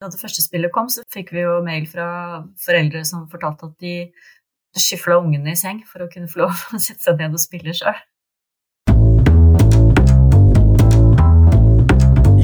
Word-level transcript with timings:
Da 0.00 0.08
det 0.08 0.16
første 0.16 0.40
spillet 0.40 0.72
kom, 0.72 0.86
så 0.88 1.02
fikk 1.12 1.34
vi 1.36 1.42
jo 1.42 1.58
mail 1.60 1.84
fra 1.84 2.06
foreldre 2.64 3.02
som 3.04 3.26
fortalte 3.28 3.66
at 3.68 3.74
de 3.84 4.06
skyfla 4.72 5.18
ungene 5.20 5.52
i 5.52 5.58
seng 5.60 5.82
for 5.84 6.00
å 6.00 6.08
kunne 6.08 6.30
få 6.30 6.40
lov 6.40 6.62
å 6.72 6.80
sette 6.80 7.04
seg 7.04 7.20
ned 7.20 7.36
og 7.36 7.42
spille 7.42 7.74
sjøl. 7.76 7.98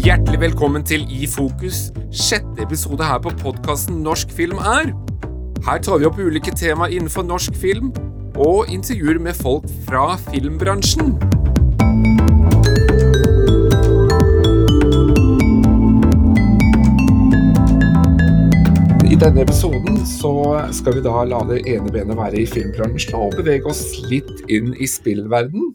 Hjertelig 0.04 0.42
velkommen 0.44 0.84
til 0.84 1.08
I 1.08 1.24
fokus, 1.32 1.86
sjette 2.12 2.60
episode 2.66 3.08
her 3.08 3.24
på 3.24 3.32
podkasten 3.40 4.04
Norsk 4.04 4.36
film 4.36 4.60
er. 4.60 4.92
Her 5.64 5.80
tar 5.80 6.04
vi 6.04 6.12
opp 6.12 6.20
ulike 6.20 6.52
tema 6.52 6.92
innenfor 6.92 7.24
norsk 7.24 7.56
film, 7.56 7.88
og 8.36 8.68
intervjuer 8.68 9.16
med 9.16 9.40
folk 9.40 9.64
fra 9.88 10.10
filmbransjen. 10.28 11.16
Denne 19.20 19.42
episoden 19.42 20.06
så 20.06 20.60
skal 20.76 20.98
vi 20.98 21.00
da 21.00 21.22
la 21.24 21.38
det 21.48 21.62
ene 21.72 21.88
benet 21.92 22.18
være 22.18 22.42
i 22.42 22.46
filmbransjen 22.50 23.16
og 23.16 23.32
bevege 23.38 23.70
oss 23.72 23.80
litt 24.10 24.44
inn 24.52 24.74
i 24.76 24.88
spillverden. 24.90 25.72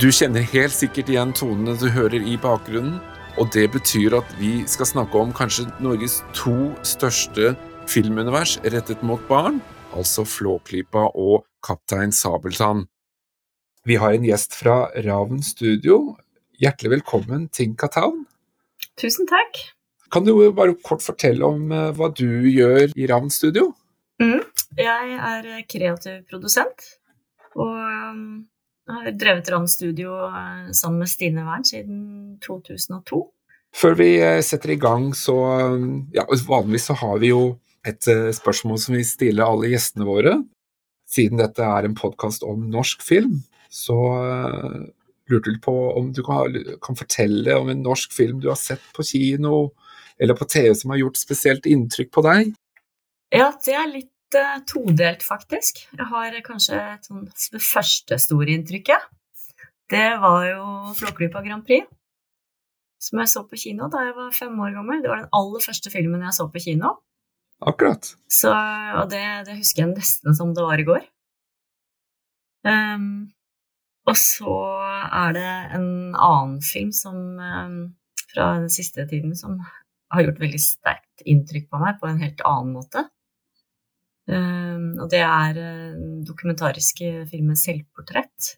Du 0.00 0.06
kjenner 0.08 0.40
helt 0.48 0.72
sikkert 0.72 1.10
igjen 1.12 1.32
tonene 1.36 1.74
du 1.76 1.90
hører 1.92 2.22
i 2.24 2.38
bakgrunnen, 2.40 2.94
og 3.36 3.50
det 3.52 3.66
betyr 3.74 4.14
at 4.16 4.30
vi 4.38 4.62
skal 4.64 4.86
snakke 4.88 5.18
om 5.20 5.32
kanskje 5.36 5.66
Norges 5.84 6.14
to 6.32 6.70
største 6.88 7.50
filmunivers 7.84 8.54
rettet 8.72 9.02
mot 9.04 9.20
barn, 9.28 9.58
altså 9.92 10.22
Flåklypa 10.24 11.02
og 11.20 11.42
Kaptein 11.60 12.14
Sabeltann. 12.16 12.86
Vi 13.84 13.98
har 14.00 14.16
en 14.16 14.24
gjest 14.24 14.56
fra 14.56 14.86
Ravn 15.04 15.42
Studio. 15.44 16.14
Hjertelig 16.56 16.94
velkommen, 16.94 17.50
Tinka 17.52 17.90
Town. 17.92 18.22
Tusen 18.96 19.28
takk. 19.28 19.60
Kan 20.08 20.24
du 20.24 20.32
bare 20.56 20.78
kort 20.80 21.04
fortelle 21.04 21.44
om 21.44 21.66
eh, 21.76 21.90
hva 21.98 22.08
du 22.08 22.48
gjør 22.48 22.86
i 22.96 23.10
Ravn 23.10 23.28
Studio? 23.28 23.74
Mm. 24.22 24.48
Jeg 24.80 25.20
er 25.34 25.50
kreativ 25.68 26.24
produsent, 26.32 26.88
og 27.52 27.76
um, 27.76 28.48
jeg 28.88 28.96
har 28.96 29.18
drevet 29.18 29.50
Ravn 29.52 29.68
Studio 29.70 30.14
eh, 30.28 30.70
sammen 30.76 31.04
med 31.04 31.10
Stine 31.10 31.44
Wern 31.46 31.66
siden 31.66 32.00
2002. 32.44 33.20
Før 33.76 33.98
vi 33.98 34.12
eh, 34.18 34.40
setter 34.44 34.74
i 34.74 34.78
gang, 34.80 35.10
så 35.16 35.36
ja, 36.14 36.26
Vanligvis 36.48 36.88
så 36.90 36.96
har 37.02 37.20
vi 37.22 37.32
jo 37.32 37.44
et 37.86 38.04
spørsmål 38.36 38.76
som 38.76 38.96
vi 38.98 39.06
stiller 39.08 39.48
alle 39.48 39.70
gjestene 39.72 40.04
våre. 40.04 40.34
Siden 41.08 41.40
dette 41.40 41.64
er 41.64 41.86
en 41.86 41.96
podkast 41.96 42.44
om 42.44 42.66
norsk 42.70 43.00
film, 43.02 43.38
så 43.72 43.96
lurte 45.30 45.54
vi 45.54 45.60
på 45.62 45.74
om 45.96 46.10
du 46.12 46.20
kan, 46.26 46.58
kan, 46.82 46.98
fortelle 46.98 47.56
om 47.56 47.70
en 47.72 47.82
norsk 47.82 48.12
film 48.12 48.42
du 48.42 48.50
har 48.50 48.58
sett 48.60 48.84
på 48.96 49.06
kino 49.06 49.70
eller 50.20 50.36
på 50.36 50.44
TV 50.44 50.74
som 50.76 50.92
har 50.92 51.00
gjort 51.00 51.20
spesielt 51.20 51.66
inntrykk 51.70 52.12
på 52.12 52.24
deg? 52.26 52.52
Ja, 53.32 53.48
det 53.64 53.76
er 53.78 53.88
litt 53.88 54.10
uh, 54.38 54.58
todelt, 54.68 55.24
faktisk. 55.26 55.84
Jeg 55.96 56.06
har 56.10 56.36
kanskje 56.46 56.78
et 56.78 57.08
sånn 57.08 57.26
det 57.26 57.62
første 57.64 58.18
store 58.22 58.54
inntrykket. 58.56 59.08
Det 59.90 60.08
var 60.22 60.44
jo 60.46 60.66
Flåklypa 60.94 61.42
Grand 61.42 61.66
Prix, 61.66 61.88
som 63.02 63.18
jeg 63.22 63.30
så 63.32 63.42
på 63.48 63.58
kino 63.58 63.88
da 63.90 64.04
jeg 64.06 64.14
var 64.18 64.34
fem 64.36 64.54
år 64.62 64.76
gammel. 64.76 65.00
Det 65.02 65.10
var 65.10 65.24
den 65.24 65.32
aller 65.34 65.64
første 65.64 65.90
filmen 65.90 66.22
jeg 66.28 66.36
så 66.36 66.46
på 66.52 66.62
kino. 66.62 66.94
Akkurat. 67.60 68.12
Så, 68.30 68.52
og 68.96 69.10
det, 69.12 69.24
det, 69.48 69.58
husker 69.58 69.84
jeg 69.84 69.92
nesten 69.92 70.36
som 70.36 70.54
det 70.56 70.64
var 70.64 70.80
i 70.80 70.86
går. 70.86 71.02
Um, 72.64 73.32
og 74.08 74.16
så 74.16 74.54
er 75.10 75.34
det 75.36 75.50
en 75.76 75.90
annen 76.14 76.60
film 76.64 76.92
som, 76.96 77.18
um, 77.36 77.78
fra 78.32 78.54
den 78.60 78.70
siste 78.72 79.04
tiden 79.10 79.36
som 79.36 79.58
har 80.10 80.24
gjort 80.24 80.40
veldig 80.40 80.60
sterkt 80.62 81.24
inntrykk 81.28 81.68
på 81.70 81.80
meg 81.82 81.98
på 82.00 82.08
en 82.08 82.22
helt 82.22 82.40
annen 82.48 82.72
måte. 82.78 83.04
Um, 84.30 84.92
og 85.02 85.08
det 85.10 85.22
er 85.24 85.56
dokumentariske 86.26 87.26
filmen 87.30 87.56
'Selvportrett' 87.58 88.54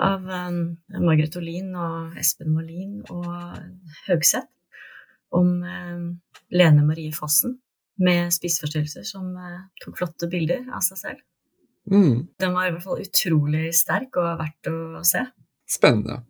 av 0.00 0.24
um, 0.24 0.60
Margaret 1.00 1.36
Olin 1.40 1.74
og 1.76 2.18
Espen 2.20 2.52
Molin 2.54 3.00
og 3.12 3.26
Haugseth 4.06 4.48
Om 5.36 5.50
um, 5.62 6.06
Lene 6.50 6.84
Marie 6.86 7.12
Fossen 7.14 7.58
med 8.00 8.32
spiseforstyrrelser 8.34 9.04
som 9.06 9.28
uh, 9.36 9.60
tok 9.84 10.00
flotte 10.00 10.28
bilder 10.32 10.64
av 10.72 10.82
seg 10.82 10.98
selv. 10.98 11.20
Mm. 11.90 12.26
Den 12.40 12.56
var 12.56 12.66
i 12.66 12.72
hvert 12.74 12.86
fall 12.86 13.02
utrolig 13.02 13.70
sterk 13.76 14.16
og 14.20 14.40
verdt 14.40 14.70
å 14.70 15.04
se. 15.06 15.22
Spennende. 15.70 16.22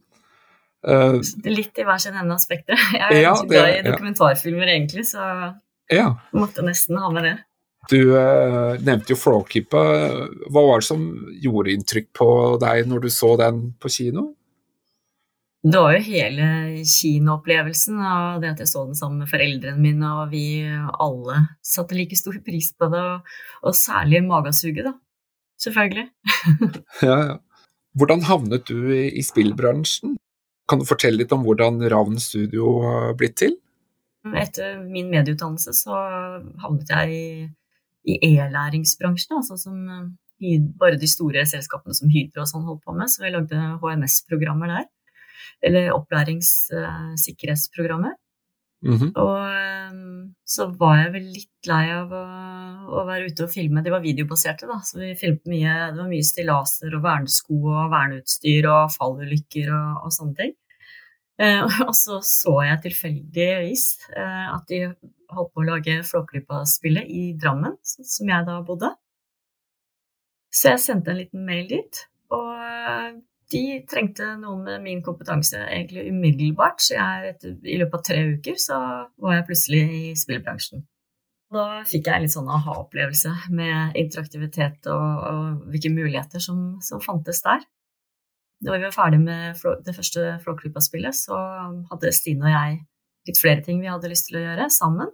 Uh, 0.84 1.20
Litt 1.47 1.78
i 1.78 1.87
hver 1.87 2.00
sin 2.02 2.16
ende 2.16 2.37
av 2.37 2.42
spekteret. 2.42 2.82
Jeg 2.98 3.06
er 3.06 3.22
ja, 3.22 3.34
ikke 3.37 3.52
glad 3.54 3.70
i 3.72 3.84
dokumentarfilmer, 3.87 4.75
egentlig, 4.75 5.06
så 5.12 5.25
ja. 5.92 6.10
måtte 6.37 6.66
nesten 6.66 7.00
ha 7.00 7.12
med 7.14 7.28
det. 7.28 7.37
Du 7.88 7.96
eh, 8.18 8.74
nevnte 8.84 9.14
jo 9.14 9.18
Flåklypa. 9.18 9.80
Hva 10.52 10.66
var 10.66 10.82
det 10.82 10.88
som 10.91 11.06
gjorde 11.41 11.72
inntrykk 11.72 12.10
på 12.16 12.28
deg 12.60 12.91
når 12.91 13.06
du 13.06 13.10
så 13.14 13.32
den 13.41 13.70
på 13.80 13.91
kino? 13.92 14.34
Det 15.60 15.76
var 15.76 15.92
jo 15.92 16.04
hele 16.06 16.44
kinoopplevelsen 16.88 17.98
av 18.00 18.40
det 18.40 18.54
at 18.54 18.62
jeg 18.62 18.70
så 18.70 18.86
den 18.88 18.96
sammen 18.96 19.20
med 19.20 19.28
foreldrene 19.28 19.76
mine, 19.76 20.12
og 20.22 20.30
vi 20.32 20.64
alle 20.64 21.42
satte 21.60 21.96
like 21.96 22.16
stor 22.16 22.38
pris 22.44 22.70
på 22.72 22.88
det, 22.92 23.00
og, 23.00 23.34
og 23.69 23.76
særlig 23.76 24.22
magasuget, 24.24 24.86
da. 24.88 24.94
Selvfølgelig. 25.60 26.06
ja, 27.08 27.19
ja. 27.28 27.36
Hvordan 27.98 28.24
havnet 28.24 28.70
du 28.70 28.88
i, 28.94 29.10
i 29.19 29.24
spillbransjen? 29.26 30.14
Kan 30.70 30.80
du 30.80 30.88
fortelle 30.88 31.20
litt 31.20 31.32
om 31.34 31.42
hvordan 31.44 31.82
Ravn 31.90 32.16
Studio 32.22 32.78
har 32.86 33.16
blitt 33.19 33.36
til? 33.42 33.58
Etter 34.36 34.78
min 34.84 35.10
medieutdannelse 35.12 35.74
så 35.76 35.98
havnet 36.62 36.92
jeg 36.92 37.16
i, 37.16 37.26
i 38.09 38.16
e-læringsbransjen, 38.31 39.37
altså 39.37 39.59
som 39.61 39.77
bare 40.81 40.97
de 41.00 41.09
store 41.11 41.43
selskapene 41.49 41.94
som 41.97 42.11
Hydro 42.12 42.41
og 42.44 42.49
sånn 42.49 42.66
holdt 42.69 42.84
på 42.87 42.93
med. 42.97 43.09
Så 43.12 43.19
vi 43.25 43.34
lagde 43.34 43.56
HMS-programmer 43.83 44.69
der. 44.72 44.87
Eller 45.66 45.94
opplæringssikkerhetsprogrammer. 45.97 48.15
Mm 48.83 48.97
-hmm. 48.97 49.12
Og 49.15 49.38
um, 49.93 50.34
så 50.44 50.66
var 50.81 50.97
jeg 50.97 51.12
vel 51.12 51.22
litt 51.22 51.66
lei 51.66 51.91
av 51.93 52.12
å, 52.12 52.25
å, 52.88 53.05
være 53.05 53.27
ute 53.27 53.44
og 53.44 53.50
filme. 53.50 53.83
De 53.84 53.91
var 53.91 54.00
videobaserte, 54.00 54.67
da, 54.67 54.81
så 54.84 54.99
vi 54.99 55.15
filmet 55.15 55.47
mye. 55.47 55.91
Det 55.93 55.99
var 56.00 56.09
mye 56.09 56.25
stillaser 56.25 56.94
og 56.97 57.03
vernesko 57.03 57.55
og 57.55 57.91
verneutstyr 57.93 58.67
og 58.72 58.91
fallulykker 58.97 59.69
og, 59.69 60.05
og 60.05 60.12
sånne 60.12 60.34
ting. 60.34 60.53
Eh, 61.40 61.64
og 61.88 61.94
så 61.96 62.20
så 62.26 62.58
jeg 62.66 62.82
tilfeldigvis 62.88 63.86
eh, 64.12 64.46
at 64.52 64.66
de 64.68 64.82
holdt 65.30 65.54
på 65.54 65.62
å 65.62 65.68
lage 65.68 66.00
Flåklypa-spillet 66.06 67.08
i 67.08 67.24
Drammen, 67.40 67.78
som 67.84 68.30
jeg 68.30 68.46
da 68.48 68.60
bodde. 68.66 68.92
Så 70.50 70.72
jeg 70.72 70.82
sendte 70.82 71.12
en 71.12 71.20
liten 71.20 71.44
mail 71.46 71.68
dit, 71.70 72.04
og 72.34 72.54
eh, 72.58 73.10
de 73.50 73.64
trengte 73.90 74.26
noen 74.38 74.62
med 74.66 74.84
min 74.84 75.02
kompetanse 75.02 75.58
egentlig 75.58 76.08
umiddelbart. 76.10 76.82
Så 76.82 76.96
jeg, 76.96 77.34
i 77.66 77.78
løpet 77.80 77.98
av 77.98 78.06
tre 78.06 78.22
uker 78.36 78.58
så 78.60 78.78
var 79.20 79.38
jeg 79.38 79.46
plutselig 79.48 79.82
i 79.96 80.02
spillbransjen. 80.18 80.84
Da 81.50 81.82
fikk 81.88 82.06
jeg 82.06 82.22
litt 82.22 82.34
sånn 82.34 82.50
aha-opplevelse 82.50 83.32
med 83.58 83.96
interaktivitet 83.98 84.86
og, 84.92 85.06
og 85.30 85.70
hvilke 85.72 85.90
muligheter 85.90 86.42
som, 86.42 86.78
som, 86.84 87.02
fantes 87.02 87.43
der. 87.43 87.64
Da 88.60 88.76
vi 88.76 88.84
var 88.84 88.92
ferdig 88.92 89.20
med 89.22 89.60
det 89.86 89.94
første 89.96 90.34
Flåklypa-spillet, 90.44 91.16
så 91.16 91.36
hadde 91.90 92.12
Stine 92.12 92.44
og 92.44 92.52
jeg 92.52 92.80
litt 93.28 93.40
flere 93.40 93.64
ting 93.64 93.80
vi 93.82 93.90
hadde 93.90 94.10
lyst 94.10 94.28
til 94.28 94.40
å 94.40 94.44
gjøre 94.44 94.68
sammen. 94.72 95.12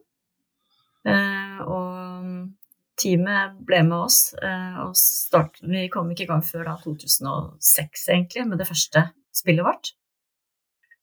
Eh, 1.06 1.60
og 1.62 2.48
teamet 2.98 3.58
ble 3.68 3.82
med 3.86 3.98
oss, 3.98 4.20
eh, 4.42 4.80
og 4.82 4.96
start, 4.98 5.60
vi 5.62 5.86
kom 5.92 6.10
ikke 6.10 6.26
i 6.26 6.30
gang 6.30 6.42
før 6.46 6.66
da 6.70 6.76
2006, 6.82 8.08
egentlig, 8.08 8.46
med 8.48 8.58
det 8.62 8.68
første 8.68 9.06
spillet 9.36 9.66
vårt. 9.66 9.92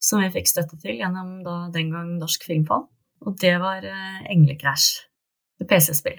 Som 0.04 0.20
vi 0.20 0.34
fikk 0.34 0.50
støtte 0.52 0.80
til 0.82 1.00
gjennom 1.00 1.38
da, 1.46 1.70
den 1.72 1.94
gang 1.94 2.18
Norsk 2.20 2.44
Filmfond. 2.50 2.90
Og 3.24 3.40
det 3.40 3.56
var 3.64 3.86
eh, 3.88 4.22
Englekrasj. 4.34 5.08
PC-spill. 5.64 6.18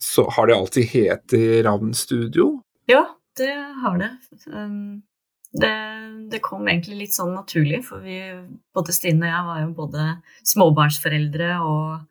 Så 0.00 0.22
har 0.32 0.46
det 0.48 0.54
alltid 0.56 0.86
het 0.94 1.34
Ravn 1.66 1.90
Studio? 1.92 2.62
Ja, 2.88 3.02
det 3.36 3.52
har 3.82 3.98
det. 4.00 4.08
Um, 4.46 5.02
det. 5.52 5.72
det. 6.30 6.42
kom 6.44 6.68
egentlig 6.68 6.98
litt 7.04 7.16
sånn 7.16 7.34
naturlig, 7.34 7.82
for 7.88 8.04
vi, 8.04 8.20
både 8.74 8.94
Stine 8.94 9.26
og 9.26 9.32
jeg 9.32 9.48
var 9.48 9.60
jo 9.64 9.72
både 9.80 10.06
småbarnsforeldre 10.52 11.56
og 11.64 12.06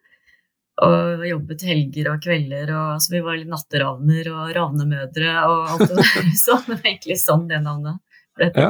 og 0.80 1.24
jobbet 1.28 1.64
helger 1.68 2.08
og 2.14 2.22
kvelder, 2.24 2.70
og 2.72 3.02
så 3.04 3.12
vi 3.12 3.20
var 3.26 3.36
litt 3.36 3.50
natteravner 3.52 4.30
og 4.32 4.54
ravnemødre 4.56 5.34
og 5.44 5.74
alt 5.74 5.82
det 5.90 5.98
der. 5.98 6.30
Så 6.40 6.56
det 6.64 6.78
var 6.78 6.86
egentlig 6.86 7.18
sånn 7.20 7.50
det 7.50 7.60
navnet 7.66 8.00
ble 8.38 8.48
til. 8.56 8.70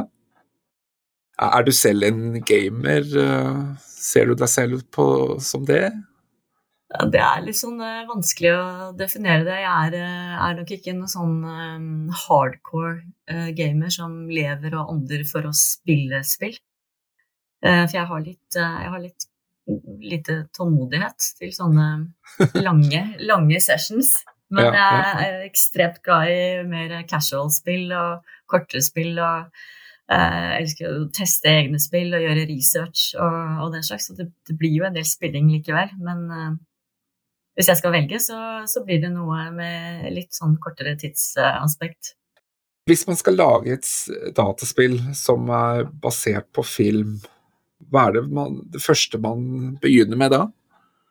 Er 1.54 1.62
du 1.62 1.70
selv 1.70 2.08
en 2.08 2.40
gamer? 2.42 3.06
Ser 3.78 4.26
du 4.26 4.34
deg 4.34 4.50
selv 4.50 4.82
på 4.90 5.06
som 5.38 5.62
det? 5.68 5.84
Det 6.90 7.20
er 7.22 7.42
litt 7.44 7.58
sånn 7.58 7.78
uh, 7.78 8.02
vanskelig 8.08 8.50
å 8.50 8.62
definere 8.98 9.44
det. 9.46 9.60
Jeg 9.62 9.70
er, 9.70 9.94
uh, 10.02 10.38
er 10.48 10.56
nok 10.58 10.72
ikke 10.74 10.90
en 10.90 11.04
sånn 11.10 11.36
um, 11.46 11.90
hardcore 12.24 13.04
uh, 13.30 13.50
gamer 13.54 13.92
som 13.94 14.24
lever 14.26 14.74
og 14.74 14.90
ånder 14.96 15.22
for 15.28 15.46
å 15.46 15.54
spille 15.54 16.24
spill. 16.26 16.56
for 17.60 17.92
jeg 17.94 18.08
har 18.08 18.22
litt, 18.24 18.56
jeg 18.56 18.90
har 18.90 19.00
litt 19.02 19.26
lite 20.00 20.36
tålmodighet 20.56 21.26
til 21.38 21.50
sånne 21.54 21.86
lange, 22.66 23.02
lange 23.22 23.60
sessions. 23.62 24.14
Men 24.50 24.72
ja, 24.72 24.72
ja. 24.74 25.02
jeg 25.20 25.26
er 25.28 25.44
ekstremt 25.44 26.00
glad 26.02 26.32
i 26.32 26.40
mer 26.66 26.94
casual-spill 27.06 27.92
og 27.94 28.32
kortere 28.50 28.82
spill. 28.82 29.12
og 29.20 29.52
jeg 30.10 30.64
elsker 30.64 30.88
å 30.90 31.04
teste 31.14 31.52
egne 31.52 31.78
spill 31.78 32.16
og 32.16 32.24
gjøre 32.24 32.48
research 32.48 33.12
og, 33.14 33.60
og 33.62 33.76
den 33.76 33.86
slags. 33.86 34.08
Så 34.08 34.16
det, 34.18 34.26
det, 34.48 34.56
blir 34.58 34.80
jo 34.80 34.88
en 34.88 34.96
del 34.96 35.06
spilling 35.06 35.52
likevel. 35.52 35.92
Men 36.02 36.26
uh, 36.32 36.50
hvis 37.58 37.70
jeg 37.70 37.80
skal 37.80 37.94
velge, 37.94 38.20
så, 38.22 38.38
så, 38.70 38.84
blir 38.86 39.02
det 39.02 39.10
noe 39.12 39.48
med 39.54 40.08
litt 40.14 40.32
sånn 40.36 40.56
kortere 40.62 40.94
tidsaspekt. 41.00 42.14
Hvis 42.88 43.04
man 43.06 43.18
skal 43.18 43.36
lage 43.38 43.74
et 43.76 43.90
dataspill 44.34 44.96
som 45.16 45.50
er 45.54 45.84
basert 46.02 46.48
på 46.56 46.64
film, 46.66 47.18
hva 47.90 48.08
er 48.08 48.18
det, 48.18 48.24
man, 48.34 48.62
det 48.72 48.82
første 48.82 49.20
man 49.22 49.76
begynner 49.82 50.18
med 50.20 50.34
da? 50.34 50.46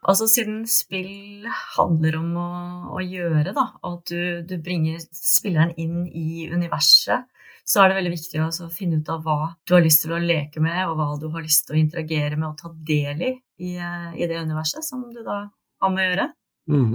Altså 0.07 0.29
Siden 0.31 0.61
spill 0.69 1.47
handler 1.75 2.15
om 2.21 2.31
å, 2.39 2.51
å 2.95 3.01
gjøre, 3.03 3.51
da, 3.55 3.65
og 3.83 3.99
at 3.99 4.13
du, 4.13 4.21
du, 4.47 4.55
bringer 4.63 5.01
spilleren 5.11 5.75
inn 5.81 6.05
i 6.07 6.47
universet, 6.47 7.27
så 7.67 7.83
er 7.83 7.91
det 7.91 7.99
veldig 7.99 8.13
viktig 8.15 8.41
å 8.41 8.69
finne 8.73 9.01
ut 9.03 9.11
av 9.11 9.21
hva 9.27 9.51
du 9.67 9.75
har 9.75 9.83
lyst 9.85 10.05
til 10.05 10.15
å 10.15 10.21
leke 10.23 10.63
med, 10.63 10.79
og 10.87 10.95
hva 10.97 11.11
du 11.21 11.27
har 11.35 11.43
lyst 11.45 11.67
til 11.67 11.75
å 11.75 11.81
interagere 11.83 12.39
med 12.39 12.47
og 12.47 12.57
ta 12.63 12.71
del 12.73 13.27
i 13.27 13.33
i, 13.59 13.75
i 13.75 14.27
det 14.27 14.39
universet 14.39 14.85
som 14.85 15.03
du 15.13 15.19
da 15.25 15.43
har 15.81 15.93
må 15.93 16.05
gjøre. 16.05 16.27
Mm. 16.69 16.93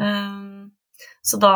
Um, 0.00 0.70
så 1.24 1.38
da 1.40 1.52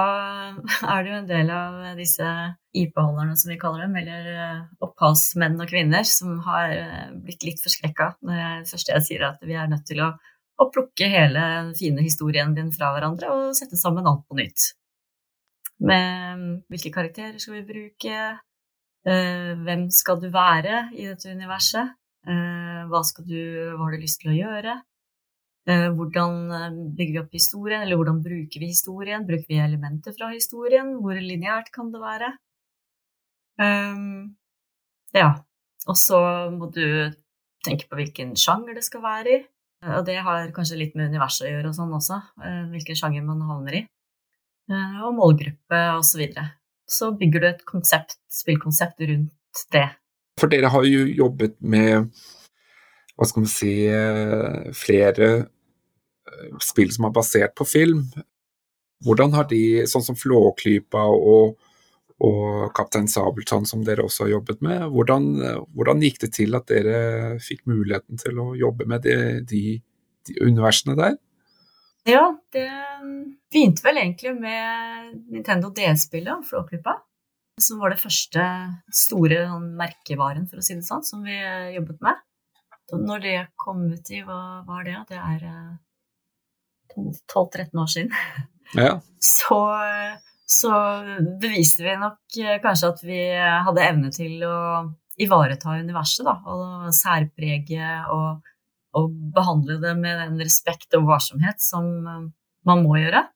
er 0.93 1.03
det 1.05 1.11
jo 1.11 1.19
en 1.19 1.31
del 1.31 1.51
av 1.55 1.81
disse 1.99 2.29
IP-holderne, 2.75 3.37
som 3.39 3.53
vi 3.53 3.59
kaller 3.61 3.87
dem, 3.87 3.97
eller 4.01 4.31
eh, 4.35 4.63
opphavsmenn 4.85 5.61
og 5.63 5.71
-kvinner, 5.71 6.07
som 6.09 6.39
har 6.47 6.73
eh, 6.75 7.11
blitt 7.15 7.45
litt 7.47 7.63
forskrekka 7.63 8.15
når 8.27 8.41
jeg, 8.41 8.63
først 8.73 8.95
jeg 8.95 9.07
sier 9.09 9.27
at 9.31 9.45
vi 9.47 9.59
er 9.59 9.71
nødt 9.71 9.87
til 9.91 10.03
å, 10.05 10.11
å 10.59 10.71
plukke 10.75 11.11
hele 11.11 11.45
den 11.59 11.75
fine 11.79 12.03
historien 12.03 12.55
din 12.57 12.73
fra 12.75 12.93
hverandre 12.95 13.31
og 13.35 13.59
sette 13.59 13.79
sammen 13.81 14.09
alt 14.11 14.27
på 14.29 14.39
nytt. 14.41 14.73
Med 15.85 16.65
hvilke 16.71 16.93
karakterer 16.95 17.39
skal 17.43 17.61
vi 17.61 17.69
bruke? 17.69 18.19
Eh, 19.05 19.53
hvem 19.61 19.89
skal 19.93 20.21
du 20.23 20.31
være 20.33 20.89
i 20.97 21.07
dette 21.11 21.31
universet? 21.31 22.01
Hva, 22.25 23.01
du, 23.21 23.41
hva 23.77 23.83
har 23.83 23.93
du 23.93 24.01
lyst 24.01 24.23
til 24.23 24.31
å 24.33 24.37
gjøre? 24.39 24.79
Eh, 25.65 25.87
hvordan 25.97 26.35
eh, 26.53 26.73
bygger 26.93 27.15
vi 27.15 27.21
opp 27.23 27.33
historien, 27.33 27.83
eller 27.83 27.97
hvordan 27.97 28.21
bruker 28.25 28.61
vi 28.61 28.69
historien? 28.69 29.25
Bruker 29.25 29.49
vi 29.49 29.61
elementer 29.65 30.13
fra 30.17 30.29
historien? 30.35 30.91
Hvor 31.01 31.17
lineært 31.17 31.71
kan 31.73 31.89
det 31.93 32.03
være? 32.03 32.29
Um, 33.57 34.35
ja. 35.17 35.31
Og 35.89 35.97
så 36.01 36.19
må 36.53 36.69
du 36.75 36.85
tenke 37.65 37.89
på 37.89 37.97
hvilken 37.97 38.35
sjanger 38.37 38.77
det 38.77 38.85
skal 38.85 39.05
være 39.05 39.33
i. 39.33 39.41
Og 39.95 40.05
det 40.09 40.17
har 40.25 40.53
kanskje 40.57 40.79
litt 40.81 40.95
med 40.97 41.11
universet 41.13 41.47
å 41.47 41.51
gjøre 41.51 41.69
og 41.69 41.77
sånn 41.77 41.91
også, 41.93 42.17
hvilken 42.73 42.97
sjanger 42.97 43.25
man 43.27 43.43
havner 43.45 43.75
i. 43.77 43.83
Og 45.05 45.11
målgruppe 45.13 45.81
og 45.93 46.07
Så, 46.09 46.23
videre. 46.23 46.47
så 46.89 47.11
bygger 47.13 47.43
du 47.43 47.47
et 47.51 47.61
konsept, 47.69 48.17
spillkonsept 48.33 49.05
rundt 49.11 49.67
det. 49.77 49.85
For 50.41 50.49
dere 50.49 50.73
har 50.73 50.89
jo 50.89 51.05
jobbet 51.05 51.61
med 51.61 52.09
hva 53.13 53.29
skal 53.29 53.45
man 53.45 53.53
si, 53.53 53.75
flere 54.73 55.29
spill 56.63 56.93
som 56.95 57.09
er 57.09 57.15
basert 57.15 57.55
på 57.59 57.67
film. 57.69 58.05
Hvordan 59.05 59.35
har 59.37 59.49
de, 59.51 59.85
sånn 59.91 60.05
som 60.07 60.17
Flåklypa 60.17 61.03
og, 61.13 61.59
og 62.25 62.71
Kaptein 62.77 63.09
Sabeltann, 63.11 63.67
som 63.69 63.85
dere 63.85 64.07
også 64.07 64.27
har 64.27 64.37
jobbet 64.37 64.63
med, 64.65 64.87
hvordan, 64.95 65.29
hvordan, 65.75 66.05
gikk 66.05 66.23
det 66.25 66.33
til 66.39 66.57
at 66.57 66.71
dere 66.71 67.37
fikk 67.43 67.67
muligheten 67.71 68.21
til 68.21 68.41
å 68.41 68.53
jobbe 68.59 68.89
med 68.91 69.05
de, 69.05 69.19
de, 69.45 69.65
de 70.29 70.39
universene 70.41 70.97
der? 71.01 71.19
Ja, 72.05 72.25
det 72.53 72.69
begynte 73.53 73.85
vel 73.87 74.03
egentlig 74.03 74.35
med 74.37 75.15
Nintendo 75.33 75.71
DS-spillet, 75.73 76.45
Flåklypa. 76.49 76.99
Som 77.61 77.79
var 77.81 77.95
det 77.95 78.03
første 78.03 78.45
store 78.93 79.45
sånn, 79.47 79.71
merkevaren, 79.79 80.49
for 80.51 80.61
å 80.61 80.65
si 80.65 80.75
det 80.77 80.85
sånn, 80.85 81.05
som 81.07 81.23
vi 81.25 81.37
jobbet 81.77 82.01
med. 82.05 82.21
Når 82.93 83.23
det 83.25 83.37
kom 83.57 83.87
ut 83.89 84.11
i, 84.13 84.21
hva 84.27 84.65
var 84.67 84.85
det? 84.85 84.99
Det 85.09 85.17
er 85.17 85.47
eh, 85.49 85.71
12-13 86.97 87.81
år 87.83 87.91
siden, 87.91 88.11
ja. 88.85 89.01
så, 89.23 89.61
så, 90.47 90.73
beviste 91.41 91.85
vi 91.87 91.97
nok 92.01 92.39
eh, 92.41 92.59
kanskje 92.63 92.91
at 92.93 93.05
vi 93.07 93.21
hadde 93.69 93.87
evne 93.87 94.11
til 94.15 94.43
å 94.49 94.57
ivareta 95.21 95.77
universet, 95.79 96.27
da, 96.27 96.39
og 96.51 96.91
særprege 96.95 97.93
og, 98.15 98.43
og, 98.99 99.13
behandle 99.35 99.79
det 99.83 99.95
med 100.01 100.19
den 100.25 100.43
respekt 100.43 100.97
og 100.99 101.07
varsomhet 101.13 101.63
som 101.63 101.87
eh, 102.03 102.27
man 102.69 102.85
må 102.87 102.99
gjøre. 103.03 103.27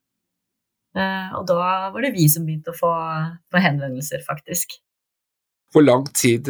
Eh, 0.98 1.38
og 1.38 1.46
da 1.50 1.88
var 1.94 2.04
det 2.04 2.14
vi 2.16 2.26
som 2.32 2.46
begynte 2.48 2.74
å 2.74 2.78
få, 2.78 2.92
få 3.52 3.62
henvendelser, 3.62 4.24
faktisk. 4.26 4.78
Hvor 5.68 5.84
lang 5.84 6.06
tid 6.16 6.48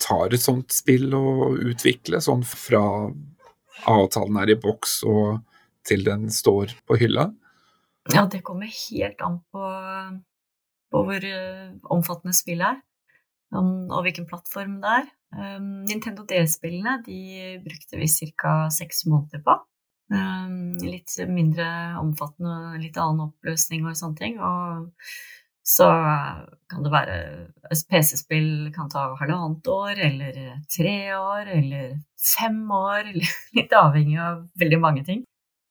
tar 0.00 0.32
et 0.32 0.40
sånt 0.40 0.72
spill 0.72 1.12
å 1.12 1.50
utvikle, 1.52 2.16
sånn 2.24 2.40
fra 2.48 2.80
avtalen 3.90 4.38
er 4.40 4.54
i 4.54 4.60
boks 4.60 5.02
og 5.08 5.42
til 5.88 6.04
den 6.06 6.28
står 6.32 6.74
på 6.88 6.98
hylla? 7.00 7.28
Ja, 8.12 8.26
det 8.28 8.42
kommer 8.44 8.68
helt 8.68 9.20
an 9.24 9.38
på, 9.52 9.68
på 10.92 11.04
hvor 11.06 11.24
uh, 11.24 11.76
omfattende 11.96 12.36
spillet 12.36 12.66
er, 12.74 12.82
og 13.54 14.00
hvilken 14.04 14.26
plattform 14.28 14.80
det 14.82 14.96
er. 15.00 15.06
Um, 15.34 15.84
Nintendo 15.88 16.26
DS-spillene 16.28 16.98
de 17.06 17.54
brukte 17.64 17.98
vi 17.98 18.10
ca. 18.36 18.68
seks 18.70 19.06
måneder 19.08 19.40
på. 19.46 19.56
Um, 20.12 20.76
litt 20.84 21.14
mindre 21.30 21.66
omfattende 22.02 22.76
litt 22.82 22.98
annen 23.00 23.30
oppløsning 23.30 23.86
og 23.88 23.96
sånne 23.96 24.20
ting. 24.20 24.36
Og 24.36 24.90
så 25.64 25.88
kan 26.68 26.84
det 26.84 26.92
være 26.92 27.18
PC-spill 27.88 28.68
kan 28.74 28.90
ta 28.92 29.06
halvannet 29.16 29.70
år, 29.72 29.96
eller 30.10 30.40
tre 30.68 30.98
år, 31.16 31.54
eller 31.56 31.94
fem 32.20 32.60
år, 32.68 33.14
litt 33.56 33.72
avhengig 33.80 34.20
av 34.20 34.44
veldig 34.60 34.82
mange 34.82 35.08
ting 35.08 35.24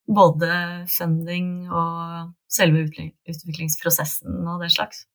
både 0.07 0.51
funding 0.91 1.69
og 1.72 2.33
selve 2.51 2.86
utviklingsprosessen 2.88 4.43
og 4.48 4.63
det 4.63 4.72
slags. 4.75 5.05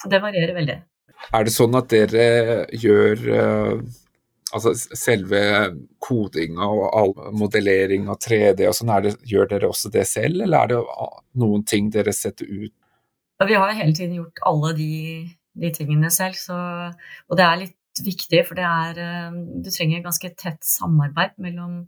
Så 0.00 0.10
det 0.10 0.22
varierer 0.22 0.54
veldig. 0.56 0.78
Er 1.34 1.46
det 1.46 1.54
sånn 1.54 1.76
at 1.78 1.90
dere 1.92 2.26
gjør 2.76 3.22
uh, 3.30 3.82
altså 4.54 4.74
selve 4.76 5.42
kodinga 6.02 6.66
og 6.66 6.84
all 6.90 7.14
modellering 7.36 8.08
av 8.12 8.18
3D 8.22 8.66
og 8.68 8.76
sånn, 8.76 8.92
gjør 9.26 9.50
dere 9.54 9.70
også 9.70 9.92
det 9.94 10.06
selv, 10.10 10.44
eller 10.44 10.64
er 10.64 10.72
det 10.74 10.82
noen 11.42 11.64
ting 11.68 11.90
dere 11.94 12.14
setter 12.14 12.50
ut? 12.50 12.74
Vi 13.44 13.56
har 13.58 13.72
hele 13.76 13.94
tiden 13.96 14.14
gjort 14.20 14.38
alle 14.46 14.70
de, 14.78 14.92
de 15.58 15.70
tingene 15.74 16.10
selv, 16.14 16.38
så, 16.38 16.58
og 17.28 17.38
det 17.38 17.46
er 17.46 17.62
litt 17.64 18.04
viktig, 18.04 18.40
for 18.48 18.58
det 18.58 18.66
er 18.66 19.00
eh, 19.02 19.34
Du 19.62 19.70
trenger 19.70 20.02
ganske 20.02 20.30
tett 20.38 20.64
samarbeid 20.66 21.36
mellom 21.42 21.84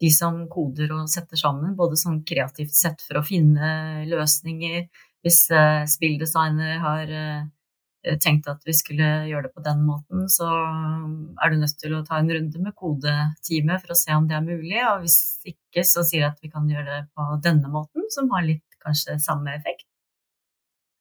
de 0.00 0.10
som 0.14 0.42
koder 0.50 0.92
og 0.96 1.08
setter 1.12 1.38
sammen, 1.38 1.76
både 1.76 1.98
sånn 2.00 2.22
kreativt 2.26 2.74
sett 2.76 3.02
for 3.04 3.20
å 3.20 3.26
finne 3.26 4.04
løsninger. 4.08 4.86
Hvis 5.20 5.42
uh, 5.52 5.84
spilldesigner 5.90 6.78
har 6.80 7.12
uh, 7.12 8.14
tenkt 8.22 8.48
at 8.48 8.64
vi 8.64 8.72
skulle 8.76 9.10
gjøre 9.28 9.48
det 9.48 9.52
på 9.52 9.64
den 9.66 9.82
måten, 9.84 10.24
så 10.32 10.48
er 10.48 11.52
du 11.52 11.60
nødt 11.60 11.76
til 11.82 11.98
å 11.98 12.04
ta 12.06 12.16
en 12.20 12.32
runde 12.32 12.64
med 12.64 12.76
kodeteamet 12.78 13.84
for 13.84 13.92
å 13.92 13.98
se 14.00 14.16
om 14.16 14.30
det 14.30 14.38
er 14.38 14.46
mulig. 14.46 14.80
Og 14.86 15.04
hvis 15.04 15.20
ikke, 15.52 15.84
så 15.84 16.06
sier 16.06 16.24
jeg 16.24 16.30
at 16.32 16.40
vi 16.40 16.52
kan 16.52 16.68
gjøre 16.70 16.88
det 16.88 17.02
på 17.12 17.28
denne 17.44 17.68
måten, 17.72 18.08
som 18.14 18.32
har 18.32 18.46
litt 18.48 18.64
kanskje 18.80 19.18
samme 19.20 19.52
effekt. 19.58 19.84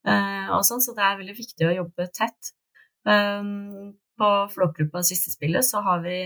Og 0.10 0.64
sånn, 0.66 0.82
så 0.84 0.92
det 0.98 1.04
er 1.06 1.18
veldig 1.20 1.36
viktig 1.38 1.68
å 1.68 1.76
jobbe 1.76 2.08
tett. 2.16 2.52
Um, 3.08 3.94
på 4.20 4.30
Flåklypa 4.52 5.04
siste 5.08 5.32
spillet 5.32 5.64
så 5.64 5.80
har 5.86 6.02
vi 6.04 6.18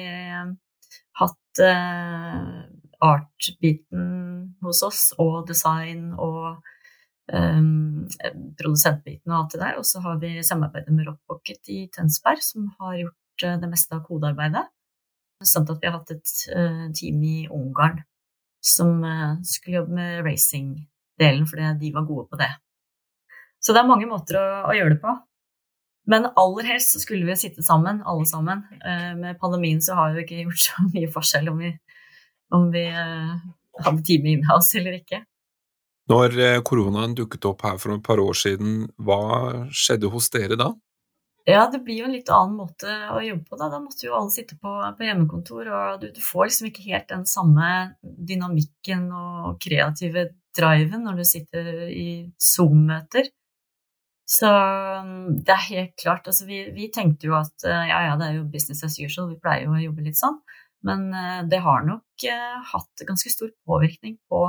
hatt 1.20 1.38
uh, 1.62 2.64
art-biten 3.04 4.06
hos 4.64 4.84
oss, 4.86 5.02
og 5.20 5.44
design 5.50 6.14
og 6.14 6.62
um, 7.34 8.06
produsentbiten 8.60 9.32
og 9.32 9.38
alt 9.42 9.56
det 9.56 9.62
der. 9.64 9.82
Og 9.82 9.88
så 9.88 10.02
har 10.04 10.22
vi 10.22 10.38
samarbeidet 10.46 10.94
med 10.96 11.10
Rockpocket 11.10 11.70
i 11.74 11.84
Tønsberg, 11.94 12.42
som 12.44 12.72
har 12.80 12.98
gjort 13.02 13.46
uh, 13.48 13.58
det 13.62 13.70
meste 13.72 13.98
av 13.98 14.06
kodearbeidet. 14.08 14.66
Samt 15.44 15.72
at 15.74 15.82
vi 15.82 15.90
har 15.90 15.98
hatt 15.98 16.14
et 16.16 16.34
uh, 16.56 16.88
team 16.96 17.22
i 17.28 17.38
Ungarn 17.52 18.04
som 18.64 19.02
uh, 19.04 19.36
skulle 19.44 19.82
jobbe 19.82 19.98
med 19.98 20.24
racing-delen, 20.24 21.48
fordi 21.50 21.74
de 21.82 21.94
var 21.96 22.08
gode 22.08 22.30
på 22.32 22.40
det. 22.40 22.52
Så 23.64 23.76
det 23.76 23.84
er 23.84 23.92
mange 23.92 24.08
måter 24.08 24.40
å, 24.40 24.48
å 24.72 24.76
gjøre 24.76 24.96
det 24.96 25.02
på. 25.04 25.12
Men 26.10 26.28
aller 26.40 26.68
helst 26.68 26.96
så 26.96 27.00
skulle 27.00 27.28
vi 27.28 27.36
sitte 27.40 27.64
sammen, 27.64 28.02
alle 28.06 28.26
sammen. 28.28 28.66
Uh, 28.84 29.14
med 29.20 29.40
pandemien 29.42 29.82
så 29.82 29.98
har 30.00 30.16
vi 30.16 30.26
ikke 30.26 30.42
gjort 30.44 30.64
så 30.66 30.86
mye 30.96 31.12
forskjell 31.12 31.52
om 31.54 31.62
vi, 31.64 31.74
om 32.54 32.72
vi 32.74 32.88
hadde 32.90 34.04
time 34.08 34.36
inhouse 34.36 34.80
eller 34.80 35.00
ikke. 35.00 35.24
Når 36.12 36.36
koronaen 36.68 37.14
dukket 37.16 37.46
opp 37.48 37.62
her 37.64 37.78
for 37.80 37.96
et 37.96 38.04
par 38.04 38.20
år 38.20 38.36
siden, 38.36 38.90
hva 39.00 39.22
skjedde 39.72 40.10
hos 40.12 40.28
dere 40.34 40.58
da? 40.60 40.74
Ja, 41.44 41.66
det 41.68 41.82
blir 41.84 41.98
jo 42.00 42.06
en 42.08 42.16
litt 42.16 42.30
annen 42.32 42.56
måte 42.56 42.88
å 43.12 43.20
jobbe 43.20 43.44
på. 43.50 43.58
Da, 43.60 43.68
da 43.72 43.82
måtte 43.84 44.06
jo 44.06 44.16
alle 44.16 44.32
sitte 44.32 44.56
på, 44.56 44.72
på 44.96 45.04
hjemmekontor, 45.04 45.68
og 45.76 45.98
du, 46.00 46.08
du, 46.16 46.22
får 46.24 46.48
liksom 46.48 46.70
ikke 46.70 46.86
helt 46.88 47.10
den 47.12 47.26
samme 47.28 47.72
dynamikken 48.02 49.10
og 49.12 49.58
kreative 49.64 50.30
driven 50.56 51.04
når 51.04 51.20
du 51.20 51.26
sitter 51.28 51.72
i 51.92 52.08
Zoom-møter. 52.40 53.28
Så 54.26 54.48
mm, 54.48 55.44
det 55.44 55.52
er 55.52 55.66
helt 55.68 55.96
klart 56.00 56.28
Altså, 56.28 56.46
vi, 56.48 56.64
vi, 56.76 56.88
tenkte 56.94 57.28
jo 57.28 57.36
at 57.38 57.66
eh, 57.68 57.88
ja, 57.90 58.04
ja, 58.08 58.18
det 58.20 58.30
er 58.30 58.38
jo 58.40 58.50
business 58.52 58.84
as 58.86 58.96
usual, 59.00 59.30
vi 59.34 59.42
pleier 59.42 59.68
jo 59.68 59.76
å 59.76 59.82
jobbe 59.82 60.06
litt 60.06 60.20
sånn, 60.20 60.38
men 60.88 61.10
eh, 61.12 61.42
det 61.52 61.60
har 61.64 61.84
nok 61.88 62.28
uh, 62.32 62.60
hatt 62.72 63.04
ganske 63.08 63.32
stor 63.32 63.52
påvirkning 63.68 64.18
på 64.32 64.46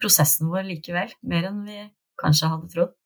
prosessen 0.00 0.48
vår 0.52 0.64
likevel, 0.70 1.12
mer 1.28 1.50
enn 1.50 1.60
vi 1.66 1.82
kanskje 2.20 2.48
hadde 2.52 2.72
trodd. 2.72 2.96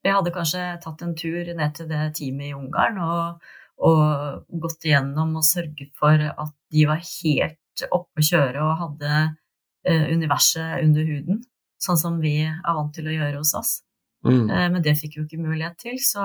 Vi 0.00 0.14
hadde 0.14 0.32
kanskje 0.32 0.62
tatt 0.82 1.02
en 1.04 1.16
tur 1.18 1.50
ned 1.58 1.74
til 1.76 1.90
det 1.90 2.04
teamet 2.16 2.48
i 2.48 2.54
Ungarn 2.56 3.02
og, 3.04 3.50
og 3.84 4.46
gått 4.62 4.86
igjennom 4.88 5.34
og 5.36 5.44
sørget 5.44 5.90
for 5.98 6.22
at 6.30 6.54
de 6.72 6.86
var 6.88 7.02
helt 7.02 7.84
oppe 7.90 8.22
å 8.22 8.28
kjøre 8.30 8.62
og 8.64 8.80
hadde 8.84 9.12
uh, 9.26 10.06
universet 10.14 10.86
under 10.86 11.06
huden, 11.06 11.44
sånn 11.82 12.00
som 12.00 12.18
vi 12.22 12.38
er 12.46 12.76
vant 12.78 12.94
til 12.94 13.10
å 13.10 13.18
gjøre 13.18 13.42
hos 13.42 13.54
oss. 13.58 13.78
Mm. 14.26 14.46
Uh, 14.50 14.66
men 14.76 14.82
det 14.84 14.96
fikk 15.00 15.16
vi 15.16 15.22
jo 15.22 15.28
ikke 15.28 15.42
mulighet 15.42 15.78
til, 15.80 15.98
så 16.02 16.24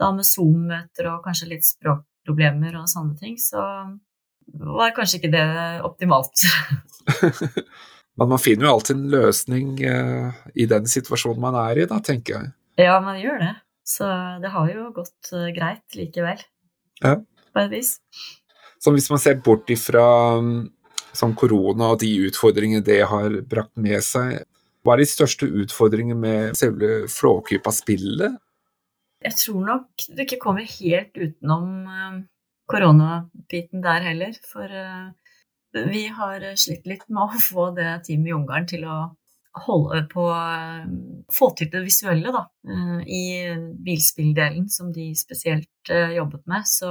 da 0.00 0.10
med 0.14 0.26
Zoom-møter 0.26 1.10
og 1.12 1.22
kanskje 1.26 1.50
litt 1.52 1.66
språkproblemer 1.66 2.78
og 2.80 2.90
sånne 2.90 3.16
ting, 3.20 3.36
så 3.40 3.62
var 4.52 4.94
kanskje 4.96 5.20
ikke 5.20 5.32
det 5.32 5.46
optimalt. 5.86 6.44
Men 8.20 8.28
man 8.28 8.40
finner 8.42 8.66
jo 8.66 8.74
alltid 8.74 8.96
en 8.96 9.12
løsning 9.12 9.68
uh, 9.88 10.40
i 10.54 10.66
den 10.68 10.88
situasjonen 10.90 11.40
man 11.40 11.56
er 11.56 11.80
i, 11.80 11.86
da, 11.88 11.96
tenker 12.04 12.34
jeg. 12.36 12.50
Ja, 12.82 12.98
man 13.00 13.16
gjør 13.20 13.38
det. 13.40 13.54
Så 13.88 14.08
det 14.42 14.52
har 14.52 14.68
jo 14.68 14.90
gått 14.96 15.32
uh, 15.32 15.48
greit 15.56 15.96
likevel. 15.96 16.42
Ja. 17.00 17.16
På 17.52 17.64
et 17.64 17.72
vis. 17.72 17.96
Så 18.82 18.92
hvis 18.92 19.08
man 19.12 19.20
ser 19.22 19.40
bort 19.44 19.70
ifra 19.72 20.04
um, 20.42 20.68
sånn 21.16 21.34
korona 21.38 21.92
og 21.94 22.02
de 22.02 22.10
utfordringene 22.28 22.84
det 22.84 23.00
har 23.08 23.40
brakt 23.48 23.74
med 23.80 24.04
seg, 24.04 24.42
hva 24.82 24.96
er 24.96 25.02
de 25.02 25.08
største 25.08 25.46
utfordringene 25.46 26.18
med 26.18 26.58
selve 26.58 27.06
Flåklypa-spillet? 27.10 28.38
Jeg 29.22 29.38
tror 29.38 29.64
nok 29.66 30.06
det 30.10 30.26
ikke 30.26 30.42
kommer 30.42 30.66
helt 30.66 31.14
utenom 31.14 31.68
uh, 31.86 32.20
koronabiten 32.70 33.84
der 33.84 34.06
heller. 34.08 34.38
For 34.50 34.66
uh, 34.66 35.12
vi 35.92 36.06
har 36.10 36.44
slitt 36.58 36.88
litt 36.90 37.06
med 37.08 37.22
å 37.28 37.42
få 37.42 37.70
det 37.76 38.02
teamet 38.08 38.32
i 38.32 38.36
Ungarn 38.36 38.66
til 38.68 38.88
å 38.90 38.98
holde 39.66 40.06
på 40.12 40.26
å 40.32 40.42
Få 41.32 41.48
til 41.56 41.70
det 41.72 41.80
visuelle, 41.86 42.28
da. 42.34 42.42
Eh, 42.68 42.98
I 43.08 43.24
bilspilldelen, 43.84 44.66
som 44.68 44.90
de 44.92 45.12
spesielt 45.16 45.90
eh, 45.90 46.12
jobbet 46.18 46.42
med. 46.50 46.66
Så 46.68 46.90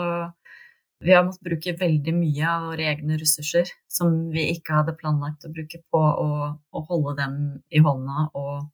vi 1.01 1.13
har 1.13 1.23
måttet 1.25 1.45
bruke 1.45 1.73
veldig 1.79 2.13
mye 2.13 2.45
av 2.45 2.67
våre 2.69 2.85
egne 2.91 3.17
ressurser 3.17 3.69
som 3.89 4.13
vi 4.33 4.47
ikke 4.53 4.75
hadde 4.77 4.97
planlagt 4.99 5.47
å 5.47 5.53
bruke 5.53 5.81
på 5.89 6.01
å, 6.01 6.51
å 6.53 6.83
holde 6.89 7.15
dem 7.17 7.37
i 7.73 7.81
hånda 7.81 8.27
og, 8.37 8.67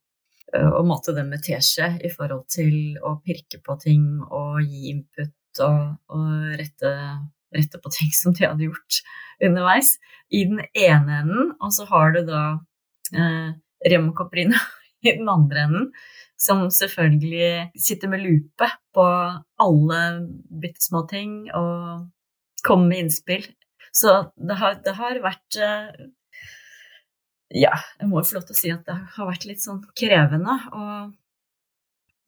og 0.58 0.82
mate 0.90 1.16
dem 1.16 1.32
med 1.32 1.46
teskje 1.46 1.94
i 2.04 2.12
forhold 2.12 2.48
til 2.52 2.98
å 3.00 3.18
pirke 3.24 3.62
på 3.64 3.78
ting 3.84 4.06
og 4.28 4.60
gi 4.66 4.92
input 4.92 5.64
og, 5.64 5.96
og 6.14 6.58
rette, 6.60 6.92
rette, 7.56 7.82
på 7.84 7.94
ting 7.96 8.12
som 8.16 8.36
de 8.36 8.46
hadde 8.46 8.68
gjort 8.68 9.00
underveis. 9.48 9.96
I 10.28 10.44
den 10.50 10.62
ene 10.76 11.22
enden, 11.22 11.54
og 11.64 11.72
så 11.74 11.88
har 11.88 12.12
du 12.14 12.22
da 12.28 12.44
eh, 13.16 13.56
Remo 13.88 14.12
Caprino 14.18 14.60
i 15.08 15.16
den 15.16 15.32
andre 15.32 15.64
enden, 15.64 15.90
som 16.38 16.68
selvfølgelig 16.74 17.72
sitter 17.80 18.12
med 18.12 18.26
lupe 18.26 18.68
på 18.94 19.08
alle 19.64 20.02
bitte 20.62 20.84
små 20.84 21.06
ting 21.10 21.48
og 21.56 22.06
kommer 22.64 22.88
med 22.88 23.06
innspill. 23.06 23.46
Så 23.92 24.32
det 24.36 24.58
har, 24.60 24.80
det 24.86 24.94
har 24.98 25.20
vært 25.24 25.58
eh, 25.62 26.08
Ja, 27.56 27.74
jeg 28.00 28.10
må 28.10 28.20
jo 28.20 28.28
få 28.28 28.38
lov 28.38 28.48
til 28.50 28.58
å 28.58 28.60
si 28.60 28.72
at 28.74 28.84
det 28.90 28.98
har 29.16 29.30
vært 29.30 29.46
litt 29.48 29.64
sånn 29.64 29.80
krevende 29.98 30.58
å, 30.76 30.88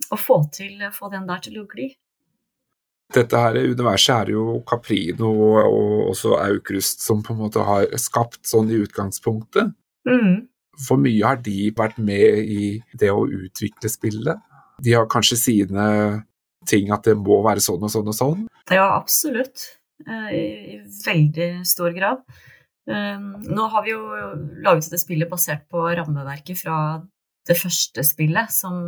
å 0.10 0.18
få, 0.18 0.40
til, 0.56 0.80
få 0.96 1.12
den 1.12 1.28
der 1.30 1.44
til 1.44 1.60
å 1.62 1.66
gli. 1.70 1.90
Dette 3.14 3.42
her 3.42 3.58
universet 3.58 4.14
er 4.16 4.32
jo 4.36 4.60
Caprino 4.70 5.32
og 5.66 6.12
også 6.12 6.36
Aukrust 6.38 7.02
som 7.02 7.24
på 7.26 7.34
en 7.34 7.42
måte 7.42 7.64
har 7.66 7.90
skapt 7.98 8.44
sånn 8.48 8.70
i 8.70 8.78
utgangspunktet. 8.84 9.74
Mm. 10.08 10.46
For 10.80 11.02
mye 11.02 11.26
har 11.26 11.42
de 11.44 11.72
vært 11.76 11.98
med 11.98 12.40
i 12.46 12.70
det 13.02 13.10
å 13.12 13.26
utvikle 13.26 13.92
spillet. 13.92 14.46
De 14.80 14.94
har 14.96 15.10
kanskje 15.12 15.40
sine 15.42 15.90
ting 16.70 16.94
at 16.94 17.10
det 17.10 17.18
må 17.20 17.42
være 17.44 17.64
sånn 17.64 17.84
og 17.84 17.92
sånn 17.92 18.14
og 18.14 18.16
sånn. 18.16 18.46
Ja, 18.72 18.86
absolutt. 18.94 19.66
Eh, 20.08 20.30
I 20.34 20.80
veldig 21.06 21.50
stor 21.68 21.96
grad. 21.96 22.24
Eh, 22.90 23.20
nå 23.56 23.66
har 23.74 23.86
vi 23.86 23.94
jo 23.94 24.04
laget 24.64 24.88
dette 24.88 25.02
spillet 25.02 25.30
basert 25.32 25.66
på 25.72 25.84
rammeverket 25.88 26.62
fra 26.64 26.78
det 27.50 27.58
første 27.60 28.04
spillet, 28.06 28.54
som 28.54 28.80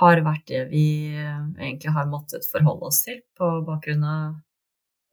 har 0.00 0.22
vært 0.22 0.46
det 0.50 0.66
vi 0.70 0.84
egentlig 1.10 1.90
har 1.96 2.06
måttet 2.06 2.46
forholde 2.46 2.90
oss 2.90 3.00
til 3.02 3.18
på 3.38 3.48
bakgrunn 3.66 4.04
av 4.06 4.36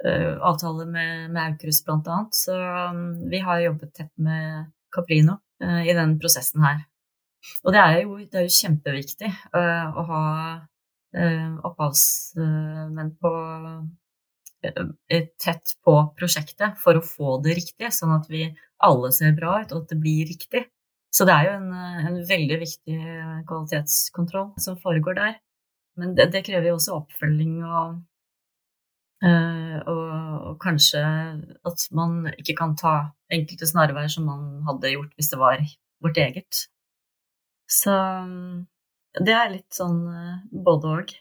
uh, 0.06 0.36
avtale 0.46 0.86
med, 0.86 1.32
med 1.32 1.40
Aukrust, 1.42 1.88
annet. 1.90 2.36
Så 2.38 2.54
um, 2.54 3.00
vi 3.32 3.40
har 3.42 3.64
jobbet 3.64 3.96
tett 3.98 4.12
med 4.22 4.68
Caprino 4.94 5.40
i 5.58 5.96
den 5.98 6.20
prosessen 6.22 6.62
her. 6.62 6.84
Og 7.64 7.74
det 7.74 7.82
er 7.82 7.96
jo, 8.04 8.20
det 8.20 8.38
er 8.38 8.46
jo 8.46 8.54
kjempeviktig 8.54 9.32
å 9.58 10.04
ha 10.12 10.22
opphavsmenn 11.66 13.16
på 13.18 13.32
tett 14.62 15.76
på 15.86 15.96
prosjektet 16.18 16.80
for 16.82 16.98
å 16.98 17.06
få 17.06 17.38
det 17.44 17.58
riktig, 17.60 17.92
sånn 17.94 18.16
at 18.16 18.28
vi 18.32 18.48
alle 18.84 19.12
ser 19.16 19.36
bra 19.38 19.62
ut, 19.62 19.72
og 19.74 19.86
at 19.86 19.94
det 19.94 20.00
blir 20.02 20.28
riktig. 20.30 20.66
Så 21.14 21.26
det 21.26 21.34
er 21.34 21.48
jo 21.48 21.56
en, 21.58 21.72
en 22.10 22.20
veldig 22.30 22.60
viktig 22.62 22.98
kvalitetskontroll 23.48 24.52
som 24.62 24.78
foregår 24.82 25.18
der. 25.18 25.38
Men 25.98 26.14
det, 26.18 26.30
det 26.34 26.44
krever 26.46 26.72
jo 26.72 26.78
også 26.78 27.00
oppfølging 27.00 27.60
og 27.66 27.98
og, 29.18 30.04
og, 30.46 30.58
kanskje 30.62 31.00
at 31.66 31.86
man 31.98 32.28
ikke 32.36 32.54
kan 32.60 32.76
ta 32.78 32.92
enkelte 33.34 33.66
snarveier 33.66 34.12
som 34.14 34.28
man 34.30 34.44
hadde 34.68 34.92
gjort 34.94 35.16
hvis 35.18 35.32
det 35.32 35.40
var 35.42 35.64
vårt 36.06 36.20
eget. 36.22 36.68
Så 37.66 37.96
det 39.18 39.34
er 39.34 39.56
litt 39.56 39.74
sånn 39.74 40.04
både 40.52 40.92
og. 41.00 41.16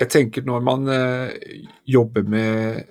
Jeg 0.00 0.10
tenker 0.10 0.46
når 0.46 0.64
man 0.66 0.90
uh, 0.90 1.30
jobber 1.86 2.26
med 2.26 2.82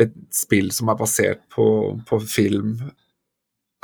et 0.00 0.12
spill 0.34 0.70
som 0.74 0.92
er 0.92 0.98
basert 1.00 1.42
på, 1.52 1.66
på 2.06 2.18
film, 2.22 2.76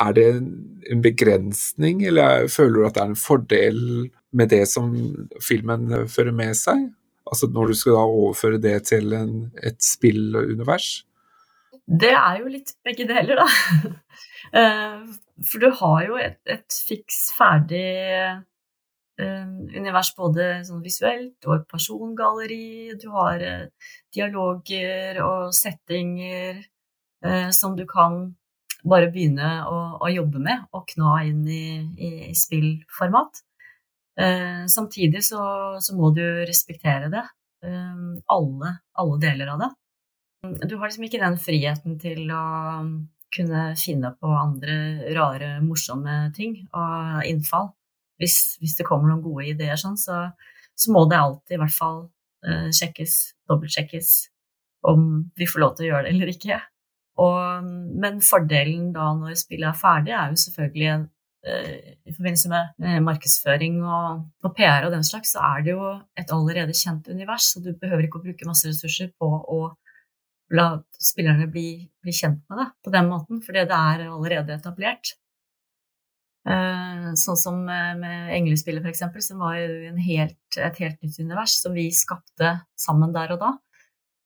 er 0.03 0.17
det 0.17 0.27
en, 0.37 0.51
en 0.91 1.03
begrensning, 1.05 2.03
eller 2.07 2.49
føler 2.53 2.79
du 2.79 2.87
at 2.87 2.97
det 2.97 3.03
er 3.03 3.13
en 3.13 3.19
fordel 3.19 3.81
med 4.33 4.53
det 4.53 4.65
som 4.71 4.93
filmen 5.45 5.89
fører 6.11 6.35
med 6.37 6.57
seg? 6.59 6.91
Altså 7.29 7.49
når 7.53 7.73
du 7.73 7.79
skal 7.79 7.97
da 7.97 8.05
overføre 8.05 8.61
det 8.61 8.77
til 8.91 9.15
en, 9.17 9.35
et 9.63 9.79
spillunivers? 9.85 11.05
Det 11.87 12.13
er 12.13 12.41
jo 12.41 12.51
litt 12.53 12.75
begge 12.87 13.09
deler, 13.11 13.43
da. 13.45 13.49
Eh, 14.53 15.05
for 15.49 15.63
du 15.63 15.71
har 15.79 16.01
jo 16.05 16.17
et, 16.21 16.35
et 16.51 16.75
fiks 16.85 17.31
ferdig 17.33 17.87
univers 19.21 20.15
både 20.17 20.63
sånn 20.67 20.83
visuelt 20.83 21.45
og 21.47 21.67
persongalleri. 21.71 22.95
Du 23.01 23.11
har 23.15 23.43
uh, 23.45 23.91
dialoger 24.15 25.21
og 25.23 25.53
settinger 25.57 26.63
uh, 27.27 27.51
som 27.53 27.77
du 27.77 27.85
kan 27.87 28.31
bare 28.83 29.11
begynne 29.13 29.51
å, 29.69 29.79
å, 30.03 30.11
jobbe 30.11 30.41
med 30.43 30.65
og 30.75 30.87
kna 30.91 31.21
inn 31.29 31.43
i, 31.47 31.67
i, 31.95 32.11
i 32.31 32.35
spillformat. 32.35 33.43
Eh, 34.21 34.67
samtidig 34.69 35.25
så, 35.25 35.43
så, 35.81 35.95
må 35.97 36.11
du 36.11 36.25
respektere 36.49 37.09
det. 37.13 37.25
Eh, 37.65 38.03
alle, 38.35 38.75
alle, 38.93 39.21
deler 39.23 39.55
av 39.55 39.63
det. 39.63 39.71
Du 40.67 40.77
har 40.77 40.89
liksom 40.89 41.07
ikke 41.07 41.23
den 41.23 41.39
friheten 41.39 41.99
til 42.03 42.27
å 42.35 42.45
kunne 43.33 43.61
finne 43.81 44.11
på 44.21 44.33
andre 44.37 44.75
rare, 45.17 45.55
morsomme 45.65 46.27
ting 46.37 46.59
og 46.75 47.23
innfall. 47.29 47.71
Hvis, 48.23 48.57
hvis 48.63 48.77
det 48.79 48.87
kommer 48.89 49.11
noen 49.11 49.25
gode 49.25 49.49
ideer 49.51 49.79
sånn, 49.81 49.99
så, 49.99 50.25
så 50.79 50.95
må 50.95 51.05
det 51.11 51.21
alltid 51.21 51.57
i 51.57 51.63
hvert 51.63 51.75
fall 51.77 52.05
eh, 52.47 52.69
sjekkes, 52.75 53.17
dobbeltsjekkes, 53.51 54.13
om 54.93 55.09
vi 55.39 55.49
får 55.49 55.63
lov 55.63 55.75
til 55.77 55.87
å 55.87 55.91
gjøre 55.93 56.07
det 56.07 56.15
eller 56.15 56.31
ikke. 56.33 56.61
Og, 57.23 57.67
men 58.03 58.23
fordelen 58.25 58.93
da 58.95 59.11
når 59.19 59.37
spillet 59.41 59.69
er 59.69 59.79
ferdig, 59.79 60.15
er 60.17 60.33
jo 60.33 60.41
selvfølgelig 60.41 60.89
eh, 60.93 61.93
i 62.09 62.15
forbindelse 62.15 62.53
med 62.53 63.05
markedsføring 63.05 63.83
og, 63.85 64.25
og, 64.43 64.55
PR 64.57 64.89
og 64.89 64.95
den 64.97 65.07
slags, 65.07 65.35
så 65.35 65.45
er 65.53 65.67
det 65.67 65.75
jo 65.75 65.93
et 66.19 66.33
allerede 66.33 66.77
kjent 66.77 67.11
univers, 67.13 67.53
så 67.53 67.63
du 67.63 67.73
behøver 67.75 68.09
ikke 68.09 68.23
å 68.23 68.27
bruke 68.27 68.49
masse 68.49 68.71
ressurser 68.71 69.13
på 69.21 69.29
å 69.29 69.63
la 70.53 70.69
spillerne 71.01 71.49
bli, 71.53 71.69
bli 72.05 72.15
kjent 72.17 72.43
med 72.51 72.61
det 72.61 72.69
på 72.85 72.93
den 72.93 73.09
måten, 73.09 73.41
fordi 73.45 73.65
det 73.69 73.77
er 73.77 74.07
allerede 74.09 74.57
etablert. 74.57 75.15
Uh, 76.43 77.13
sånn 77.15 77.39
som 77.39 77.61
med, 77.69 78.01
med 78.01 78.33
Englespillet, 78.35 78.83
f.eks., 78.83 79.29
som 79.29 79.43
var 79.45 79.61
helt, 80.03 80.57
et 80.59 80.81
helt 80.83 80.99
nytt 81.05 81.21
univers 81.23 81.55
som 81.61 81.77
vi 81.77 81.87
skapte 81.95 82.57
sammen 82.79 83.15
der 83.15 83.37
og 83.37 83.45
da. 83.45 83.53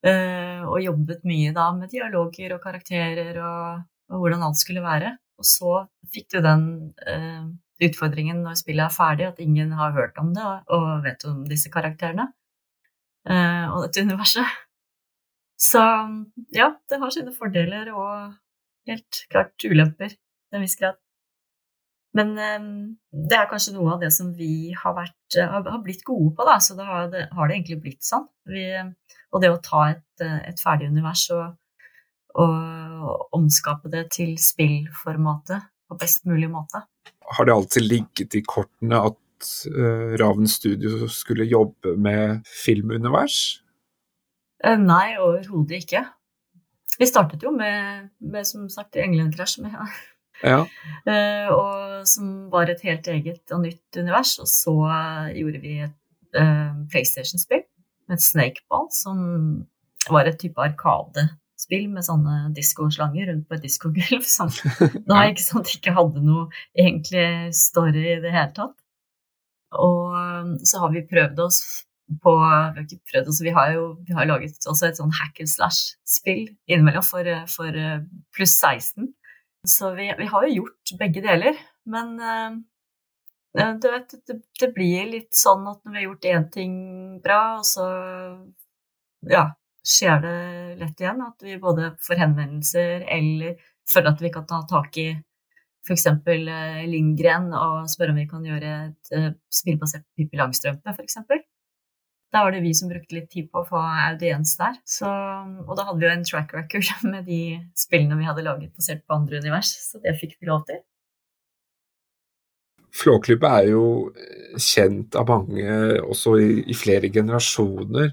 Uh, 0.06 0.64
og 0.70 0.80
jobbet 0.84 1.26
mye 1.28 1.52
da 1.56 1.68
med 1.76 1.92
dialoger 1.92 2.54
og 2.56 2.62
karakterer 2.62 3.36
og, 3.42 3.84
og, 4.12 4.18
hvordan 4.22 4.46
alt 4.48 4.60
skulle 4.62 4.84
være. 4.84 5.12
Og 5.36 5.48
så 5.48 5.74
fikk 6.14 6.30
du 6.32 6.40
den 6.44 6.66
uh, 7.04 7.44
utfordringen 7.84 8.40
når 8.46 8.62
spillet 8.62 8.86
er 8.86 8.96
ferdig, 8.96 9.28
at 9.28 9.42
ingen 9.44 9.76
har 9.76 9.92
hørt 9.96 10.16
om 10.22 10.32
det 10.36 10.44
og, 10.72 10.86
vet 11.04 11.28
om 11.28 11.44
disse 11.48 11.72
karakterene 11.72 12.30
og 13.26 13.80
dette 13.82 14.04
universet. 14.06 14.46
Så 15.58 15.80
ja, 16.54 16.68
det 16.86 17.00
har 17.02 17.10
sine 17.10 17.32
fordeler 17.34 17.90
og 17.90 18.36
helt 18.86 19.24
klart 19.32 19.66
ulemper 19.66 20.14
til 20.14 20.56
en 20.56 20.62
viss 20.62 20.78
grad. 20.78 21.00
Men 22.16 22.32
um, 22.38 22.70
det 23.12 23.36
er 23.36 23.48
kanskje 23.50 23.74
noe 23.74 23.96
av 23.96 24.00
det 24.00 24.12
som 24.14 24.30
vi 24.36 24.72
har, 24.76 24.94
vært, 24.96 25.36
uh, 25.36 25.58
har 25.66 25.82
blitt 25.84 26.04
gode 26.06 26.32
på, 26.36 26.46
da. 26.48 26.56
Så 26.62 26.76
da 26.78 26.86
har 26.88 27.10
det, 27.12 27.26
har 27.36 27.48
det 27.48 27.58
egentlig 27.58 27.82
blitt 27.84 28.06
sånn. 28.06 28.24
Vi, 28.48 28.64
og 29.34 29.42
det 29.42 29.52
å 29.52 29.60
ta 29.62 29.82
et, 29.92 30.08
eh, 30.24 30.38
et 30.48 30.60
ferdig 30.62 30.88
univers 30.92 31.26
og, 31.34 31.56
og, 32.38 33.24
omskape 33.36 33.90
det 33.92 34.06
til 34.14 34.36
spillformatet 34.40 35.66
på 35.86 35.98
best 36.00 36.24
mulig 36.30 36.48
måte. 36.50 36.84
Har 37.36 37.46
det 37.46 37.54
alltid 37.54 37.84
ligget 37.84 38.36
i 38.38 38.42
kortene 38.46 39.02
at 39.10 39.50
uh, 39.68 40.14
Raven 40.16 40.48
Studio 40.48 41.10
skulle 41.12 41.46
jobbe 41.50 41.96
med 42.00 42.46
filmunivers? 42.48 43.60
Uh, 44.64 44.78
nei, 44.80 45.18
overhodet 45.20 45.82
ikke. 45.84 46.06
Vi 46.96 47.08
startet 47.10 47.44
jo 47.44 47.52
med, 47.52 48.08
med 48.24 48.48
som 48.48 48.70
sagt, 48.72 48.96
England-krasj. 48.96 49.60
med 49.66 49.76
ja. 50.44 50.58
Uh, 51.06 51.48
og 51.54 52.08
som 52.08 52.50
var 52.52 52.70
et 52.70 52.82
helt 52.86 53.08
eget 53.08 53.54
og 53.54 53.62
nytt 53.64 54.00
univers. 54.00 54.36
Og 54.42 54.50
så 54.50 54.74
gjorde 55.36 55.62
vi 55.62 55.78
et 55.86 56.38
uh, 56.38 56.76
PlayStation-spill 56.92 57.64
med 58.10 58.22
snakeball, 58.22 58.88
som 58.94 59.18
var 60.12 60.28
et 60.28 60.38
type 60.38 60.62
arkadespill 60.62 61.88
med 61.90 62.06
sånne 62.06 62.52
diskoslanger 62.56 63.32
rundt 63.32 63.48
på 63.48 63.58
et 63.58 63.66
diskogulv. 63.66 64.26
Som 64.28 64.52
da 65.10 65.24
ikke, 65.30 65.46
sant, 65.46 65.72
ikke 65.78 65.96
hadde 65.96 66.24
noe 66.24 66.48
egentlig 66.76 67.54
story 67.56 68.04
i 68.04 68.20
det 68.22 68.34
hele 68.34 68.52
tatt. 68.56 68.76
Og 69.76 70.14
um, 70.14 70.54
så 70.62 70.84
har 70.84 70.94
vi 70.94 71.08
prøvd 71.08 71.42
oss 71.42 71.60
på 72.22 72.32
Vi 72.38 72.46
har 72.46 72.84
ikke 72.84 73.10
prøvd 73.10 73.28
oss, 73.32 73.40
vi 73.42 73.50
har 73.50 73.72
jo 73.74 73.86
vi 74.06 74.14
har 74.14 74.28
laget 74.30 74.68
også 74.70 74.86
et 74.86 74.98
sånn 75.00 75.10
hack 75.10 75.40
and 75.42 75.50
slash-spill 75.50 76.44
innimellom 76.70 77.02
for, 77.02 77.26
for 77.50 77.78
pluss 78.36 78.54
16. 78.60 79.08
Så 79.66 79.90
vi, 79.96 80.14
vi, 80.18 80.26
har 80.30 80.46
jo 80.46 80.54
gjort 80.60 80.94
begge 81.00 81.22
deler. 81.24 81.58
Men 81.90 82.14
uh, 82.20 82.56
du 83.80 83.88
vet, 83.90 84.16
det, 84.28 84.40
det, 84.60 84.72
blir 84.74 85.10
litt 85.10 85.34
sånn 85.34 85.66
at 85.70 85.80
når 85.82 85.92
vi 85.92 85.98
har 85.98 86.06
gjort 86.08 86.28
én 86.32 86.48
ting 86.54 86.74
bra, 87.24 87.40
og 87.58 87.66
så 87.66 87.86
ja, 89.30 89.48
skjer 89.86 90.20
det 90.22 90.36
lett 90.82 91.00
igjen 91.02 91.24
at 91.24 91.46
vi 91.46 91.56
både 91.62 91.94
får 92.04 92.22
henvendelser 92.22 93.06
eller 93.16 93.56
føler 93.90 94.12
at 94.12 94.22
vi 94.22 94.32
kan 94.34 94.46
ta 94.46 94.60
tak 94.70 94.98
i 95.02 95.08
f.eks. 95.86 96.06
Uh, 96.10 96.82
Lindgren 96.90 97.52
og 97.54 97.90
spørre 97.90 98.14
om 98.14 98.22
vi 98.22 98.30
kan 98.30 98.46
gjøre 98.46 98.72
et 98.88 99.36
spill 99.54 99.78
basert 99.82 100.06
på 100.06 100.22
Pippi 100.22 100.38
Langstrømpe, 100.40 100.94
f.eks. 100.94 101.22
Da 102.36 102.42
var 102.44 102.52
det 102.52 102.60
vi 102.60 102.74
som 102.76 102.90
brukte 102.90 103.16
litt 103.16 103.30
tid 103.32 103.46
på 103.48 103.62
å 103.62 103.64
få 103.64 103.80
audiens 103.80 104.50
der. 104.60 104.74
Så, 104.84 105.08
og 105.08 105.70
da 105.78 105.86
hadde 105.86 106.02
vi 106.02 106.04
jo 106.04 106.12
en 106.12 106.26
track 106.28 106.50
record 106.52 106.90
med 107.12 107.24
de 107.24 107.40
spillene 107.78 108.18
vi 108.18 108.28
hadde 108.28 108.44
laget 108.44 108.74
basert 108.76 109.06
på 109.06 109.16
andre 109.16 109.40
univers, 109.40 109.70
så 109.80 110.02
det 110.04 110.12
fikk 110.20 110.36
vi 110.36 110.50
lov 110.50 110.66
til. 110.68 110.82
Flåklypa 112.96 113.54
er 113.60 113.70
jo 113.70 113.86
kjent 114.60 115.16
av 115.16 115.28
mange 115.28 115.78
også 116.04 116.34
i, 116.40 116.50
i 116.72 116.76
flere 116.76 117.08
generasjoner. 117.12 118.12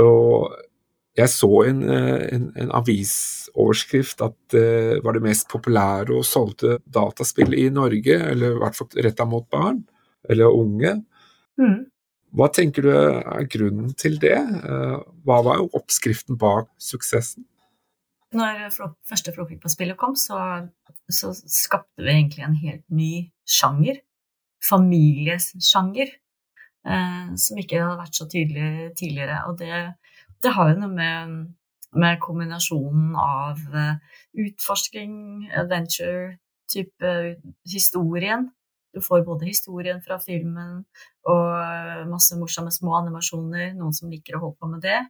Og 0.00 0.52
jeg 1.16 1.28
så 1.28 1.50
en, 1.68 1.82
en, 1.88 2.44
en 2.56 2.70
avisoverskrift 2.72 4.24
at 4.24 4.36
det 4.52 5.00
var 5.04 5.16
det 5.16 5.24
mest 5.24 5.48
populære 5.52 6.12
og 6.16 6.24
solgte 6.24 6.78
dataspillet 6.84 7.64
i 7.64 7.72
Norge, 7.72 8.16
eller 8.32 8.56
i 8.56 8.60
hvert 8.62 8.76
fall 8.76 9.04
retta 9.08 9.28
mot 9.28 9.48
barn 9.52 9.82
eller 10.28 10.52
unge. 10.52 10.94
Mm. 11.60 11.91
Hva 12.32 12.48
tenker 12.48 12.86
du 12.86 12.92
er 12.92 13.48
grunnen 13.52 13.92
til 13.98 14.16
det? 14.20 14.36
Eh, 14.40 14.98
hva 15.26 15.40
var 15.44 15.60
jo 15.60 15.68
oppskriften 15.76 16.38
bak 16.40 16.70
suksessen? 16.80 17.44
Når 18.32 18.70
første 18.72 19.34
Flåklypa-spillet 19.36 19.98
kom, 20.00 20.14
så, 20.16 20.38
så, 21.12 21.34
skapte 21.36 22.00
vi 22.00 22.14
egentlig 22.14 22.46
en 22.46 22.56
helt 22.56 22.84
ny 22.88 23.12
sjanger. 23.44 24.00
Familiesjanger. 24.64 26.14
Eh, 26.88 27.34
som 27.36 27.60
ikke 27.60 27.82
hadde 27.82 28.00
vært 28.00 28.16
så 28.16 28.28
tydelig 28.32 28.94
tidligere. 28.96 29.42
Og 29.50 29.58
det, 29.60 29.82
det 30.42 30.54
har 30.56 30.72
jo 30.72 30.80
noe 30.80 30.94
med, 30.96 31.36
med 31.92 32.22
kombinasjonen 32.24 33.12
av 33.20 33.60
uh, 33.76 34.16
utforsking, 34.40 35.12
adventure, 35.52 36.38
type 36.72 37.12
historien, 37.68 38.48
du 38.92 39.00
får 39.00 39.24
både 39.24 39.48
historien 39.48 40.02
fra 40.04 40.18
filmen 40.20 40.82
og 41.28 42.08
masse 42.10 42.36
morsomme 42.36 42.72
små 42.74 42.96
animasjoner, 42.98 43.72
noen 43.78 43.94
som 43.96 44.10
liker 44.12 44.36
å 44.36 44.42
holde 44.42 44.58
på 44.60 44.70
med 44.74 44.82
det. 44.84 45.00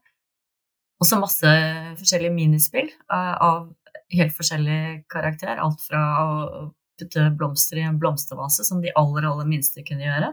Og 1.03 1.09
så 1.09 1.19
masse 1.19 1.53
forskjellige 1.99 2.35
minispill 2.35 2.87
eh, 2.87 3.33
av 3.43 3.73
helt 4.15 4.37
forskjellig 4.37 5.03
karakter. 5.11 5.59
Alt 5.59 5.83
fra 5.89 6.03
å 6.23 6.69
putte 7.01 7.27
blomster 7.35 7.81
i 7.81 7.87
en 7.89 7.99
blomstervase, 7.99 8.63
som 8.69 8.83
de 8.85 8.93
aller, 8.99 9.27
aller 9.27 9.49
minste 9.51 9.83
kunne 9.89 10.07
gjøre, 10.07 10.29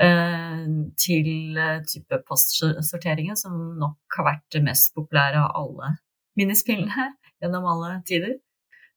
eh, 0.00 0.64
til 0.96 1.60
eh, 1.60 1.82
type 1.92 2.22
postsorteringen, 2.30 3.36
som 3.36 3.58
nok 3.82 4.16
har 4.16 4.30
vært 4.30 4.46
det 4.56 4.64
mest 4.64 4.94
populære 4.96 5.44
av 5.44 5.60
alle 5.60 5.96
minispillene 6.40 7.10
gjennom 7.44 7.68
alle 7.74 7.98
tider. 8.08 8.38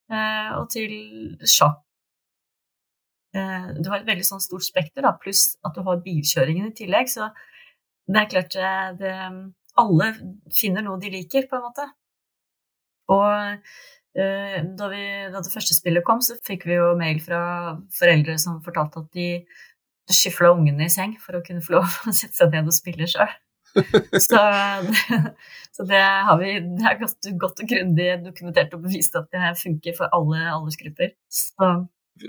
Og 0.05 0.67
til 0.69 0.91
sjakk 1.49 1.84
Eh, 1.84 1.84
du 3.35 3.89
har 3.91 3.99
et 3.99 4.07
veldig 4.07 4.25
sånn 4.27 4.43
stort 4.43 4.63
spekter, 4.65 5.05
pluss 5.21 5.55
at 5.65 5.75
du 5.75 5.83
har 5.85 6.01
bilkjøringen 6.05 6.69
i 6.71 6.75
tillegg. 6.77 7.11
Så 7.11 7.27
det 8.07 8.21
er 8.21 8.31
klart 8.31 8.57
eh, 8.59 8.89
det, 8.99 9.13
Alle 9.81 10.09
finner 10.53 10.85
noe 10.85 11.01
de 11.01 11.11
liker, 11.13 11.49
på 11.49 11.57
en 11.57 11.65
måte. 11.65 11.87
Og 13.11 13.27
eh, 14.17 14.59
da, 14.63 14.89
vi, 14.91 15.05
da, 15.33 15.41
det 15.41 15.53
første 15.53 15.77
spillet 15.77 16.05
kom, 16.05 16.21
så 16.23 16.37
fikk 16.45 16.67
vi 16.69 16.77
jo 16.77 16.93
mail 16.99 17.19
fra 17.23 17.41
foreldre 17.97 18.37
som 18.41 18.61
fortalte 18.65 19.03
at 19.03 19.17
de 19.17 19.29
skyfla 20.11 20.53
ungene 20.53 20.85
i 20.85 20.93
seng 20.93 21.15
for 21.21 21.37
å 21.37 21.43
kunne 21.45 21.63
få 21.65 21.79
lov 21.79 21.89
å 22.05 22.13
sette 22.13 22.37
seg 22.37 22.53
ned 22.53 22.69
og 22.69 22.77
spille 22.77 23.09
sjøl. 23.09 23.33
så, 24.23 24.39
så, 25.75 25.83
det 25.89 25.99
har 25.99 26.37
vi 26.39 26.53
det 26.63 26.85
er 26.87 27.01
godt, 27.01 27.27
godt 27.41 27.59
og 27.65 27.73
grundig 27.73 28.07
dokumentert 28.23 28.77
og 28.77 28.85
bevist 28.85 29.17
at 29.19 29.27
det 29.33 29.51
funker 29.59 29.97
for 29.97 30.13
alle 30.15 30.45
aldersgrupper. 30.53 31.11
Så 31.27 31.73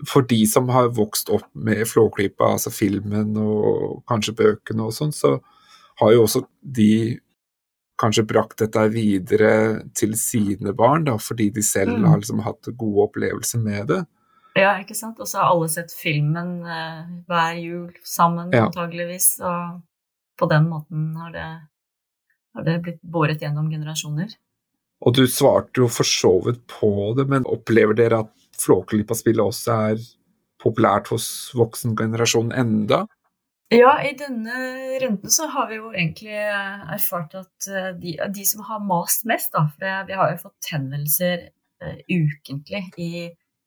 for 0.08 0.26
de 0.26 0.40
som 0.50 0.68
har 0.74 0.90
vokst 0.96 1.30
opp 1.30 1.46
med 1.54 1.84
Flåklypa, 1.88 2.52
altså 2.56 2.72
filmen 2.74 3.36
og 3.38 4.02
kanskje 4.10 4.34
bøkene 4.38 4.88
og 4.88 4.94
sånn, 4.96 5.14
så 5.14 5.36
har 6.00 6.12
jo 6.12 6.24
også 6.26 6.42
de 6.60 7.18
kanskje 8.00 8.26
brakt 8.28 8.58
dette 8.60 8.82
videre 8.92 9.52
til 9.96 10.12
sine 10.20 10.74
barn, 10.76 11.06
da, 11.06 11.16
fordi 11.22 11.48
de 11.54 11.64
selv 11.64 11.96
mm. 11.96 12.08
har 12.10 12.20
liksom 12.20 12.42
hatt 12.44 12.68
gode 12.76 13.06
opplevelser 13.08 13.62
med 13.62 13.88
det. 13.92 14.02
Ja, 14.56 14.72
ikke 14.80 14.96
sant. 14.96 15.20
Og 15.20 15.28
så 15.28 15.40
har 15.40 15.52
alle 15.52 15.68
sett 15.72 15.92
filmen 15.92 16.58
eh, 16.64 17.04
hver 17.28 17.60
jul 17.60 17.90
sammen, 18.04 18.52
ja. 18.56 18.66
antageligvis. 18.66 19.34
Og 19.44 19.80
på 20.40 20.48
den 20.52 20.68
måten 20.70 21.10
har 21.20 21.32
det, 21.34 21.48
har 22.56 22.68
det 22.68 22.76
blitt 22.84 23.02
båret 23.04 23.44
gjennom 23.44 23.68
generasjoner. 23.72 24.32
Og 25.04 25.16
du 25.16 25.26
svarte 25.28 25.82
jo 25.82 25.90
for 25.92 26.08
så 26.08 26.32
vidt 26.46 26.62
på 26.72 27.12
det, 27.18 27.26
men 27.28 27.48
opplever 27.48 27.96
dere 27.96 28.22
at 28.24 28.32
Flåklypa-spillet 28.62 29.44
også 29.44 29.78
er 29.90 30.06
populært 30.62 31.10
hos 31.12 31.28
voksengenerasjonen 31.56 32.54
enda? 32.56 33.04
Ja, 33.74 33.96
i 33.98 34.12
denne 34.14 34.54
runden 35.02 35.32
så 35.32 35.48
har 35.50 35.66
vi 35.70 35.80
jo 35.80 35.88
egentlig 35.90 36.36
erfart 36.38 37.34
at 37.34 37.66
eh, 37.66 37.88
de, 37.98 38.12
de 38.30 38.44
som 38.46 38.62
har 38.68 38.84
mast 38.86 39.26
mest, 39.26 39.50
da, 39.56 39.64
for 39.74 40.06
vi 40.06 40.14
har 40.14 40.30
jo 40.30 40.44
fått 40.44 40.68
henvendelser 40.70 41.48
uh, 41.82 41.96
ukentlig 42.06 42.84
i, 43.02 43.24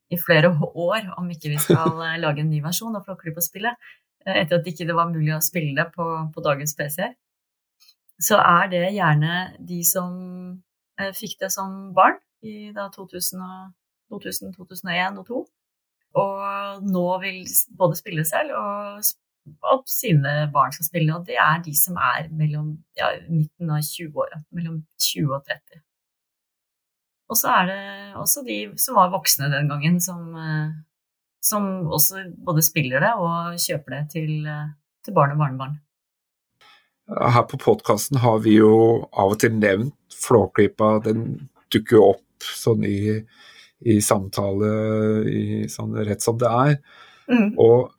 i, 0.08 0.20
flere 0.24 0.54
år 0.88 1.10
om 1.20 1.28
ikke 1.34 1.52
vi 1.52 1.60
skal 1.60 2.00
uh, 2.00 2.16
lage 2.22 2.46
en 2.46 2.52
ny 2.52 2.62
versjon 2.64 2.96
av 2.96 3.04
Flåklypa-spillet, 3.10 3.76
uh, 4.24 4.38
etter 4.38 4.62
at 4.62 4.72
ikke 4.72 4.88
det 4.88 4.96
var 4.96 5.12
mulig 5.12 5.36
å 5.36 5.44
spille 5.44 5.76
det 5.76 5.90
på, 5.92 6.08
på 6.32 6.46
dagens 6.48 6.78
PC-er, 6.80 7.12
så 8.24 8.40
er 8.40 8.72
det 8.72 8.86
gjerne 8.96 9.36
de 9.68 9.84
som 9.88 10.16
fikk 11.16 11.38
det 11.40 11.48
som 11.54 11.94
barn, 11.96 12.18
i 12.44 12.72
2000, 12.76 13.44
2000, 14.10 14.54
2001 14.58 15.20
og 15.22 15.26
2002. 15.30 15.42
Og 16.20 16.86
nå 16.90 17.08
vil 17.22 17.44
både 17.78 17.98
spille 18.00 18.26
selv 18.26 18.56
og 18.58 19.04
at 19.74 19.84
sine 19.90 20.34
barn 20.54 20.74
skal 20.74 20.88
spille. 20.88 21.16
Og 21.16 21.28
det 21.28 21.38
er 21.42 21.62
de 21.66 21.76
som 21.78 21.98
er 22.02 22.30
mellom 22.34 22.72
ja, 22.98 23.12
midten 23.30 23.70
av 23.70 23.84
20-åra. 23.86 24.42
Mellom 24.56 24.82
20 24.98 25.36
og 25.38 25.46
30. 25.46 25.84
Og 27.30 27.38
så 27.38 27.52
er 27.60 27.68
det 27.70 27.82
også 28.18 28.44
de 28.46 28.60
som 28.82 28.98
var 28.98 29.12
voksne 29.14 29.52
den 29.54 29.70
gangen, 29.70 30.00
som, 30.02 30.34
eh, 30.34 30.72
som 31.46 31.68
også 31.86 32.26
både 32.46 32.66
spiller 32.66 33.06
det 33.06 33.12
og 33.22 33.60
kjøper 33.62 33.96
det 33.96 34.02
til, 34.16 34.48
eh, 34.48 34.72
til 35.06 35.14
barn 35.14 35.36
og 35.36 35.44
barnebarn. 35.44 35.78
Her 37.10 37.46
på 37.50 37.58
podkasten 37.58 38.18
har 38.22 38.40
vi 38.40 38.58
jo 38.58 39.10
av 39.14 39.34
og 39.34 39.40
til 39.40 39.54
nevnt 39.58 39.96
Flåklypa. 40.14 41.04
Den 41.04 41.50
dukker 41.74 41.98
jo 41.98 42.10
opp 42.14 42.26
sånn 42.42 42.84
i, 42.86 43.26
i 43.80 44.00
samtale 44.04 44.70
i, 45.30 45.44
sånn 45.72 45.96
rett 46.04 46.24
som 46.24 46.40
det 46.40 46.50
er. 46.52 46.76
Mm. 47.32 47.54
Og 47.62 47.92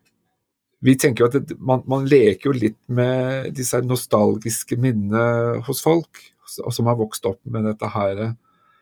vi 0.81 0.95
tenker 0.97 1.23
jo 1.23 1.29
at 1.29 1.37
det, 1.49 1.57
man, 1.61 1.83
man, 1.89 2.07
leker 2.09 2.49
jo 2.49 2.57
litt 2.57 2.79
med 2.89 3.51
disse 3.57 3.81
nostalgiske 3.85 4.77
minnene 4.81 5.61
hos 5.67 5.81
folk 5.85 6.23
som 6.45 6.89
har 6.89 6.97
vokst 6.99 7.25
opp 7.29 7.39
med 7.49 7.67
dette 7.69 7.89
her. 7.93 8.23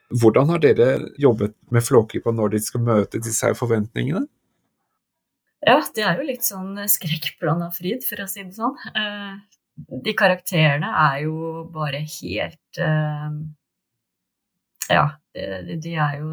Hvordan 0.09 0.49
har 0.53 0.63
dere 0.63 0.89
jobbet 1.21 1.53
med 1.73 1.85
Flåklypa 1.85 2.33
når 2.33 2.55
de 2.55 2.61
skal 2.65 2.85
møte 2.87 3.21
disse 3.21 3.51
forventningene? 3.57 4.25
Ja, 5.67 5.81
det 5.95 6.05
er 6.07 6.17
jo 6.17 6.27
litt 6.29 6.47
sånn 6.47 6.77
skrekkblanda 6.87 7.67
fryd, 7.75 8.05
for 8.07 8.23
å 8.23 8.27
si 8.31 8.45
det 8.45 8.55
sånn. 8.55 8.77
Eh, 8.95 9.33
de 10.07 10.13
karakterene 10.17 10.89
er 11.11 11.25
jo 11.25 11.65
bare 11.73 11.99
helt 12.03 12.79
eh, 12.79 13.31
Ja, 14.89 15.03
de, 15.33 15.91
er 15.93 16.15
jo 16.19 16.29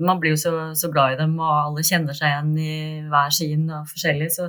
Man 0.00 0.20
blir 0.20 0.32
jo 0.32 0.38
så, 0.40 0.52
så, 0.74 0.88
glad 0.92 1.14
i 1.14 1.18
dem, 1.20 1.34
og 1.40 1.50
alle 1.52 1.84
kjenner 1.84 2.16
seg 2.16 2.32
igjen 2.32 2.54
i 2.60 2.74
hver 3.10 3.34
sin 3.34 3.68
og 3.68 3.88
forskjellig. 3.90 4.30
Så 4.32 4.48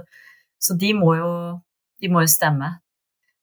så 0.60 0.76
de 0.80 0.94
må 0.98 1.14
jo, 1.18 1.32
de 2.02 2.12
må 2.12 2.24
jo 2.26 2.32
stemme. 2.32 2.72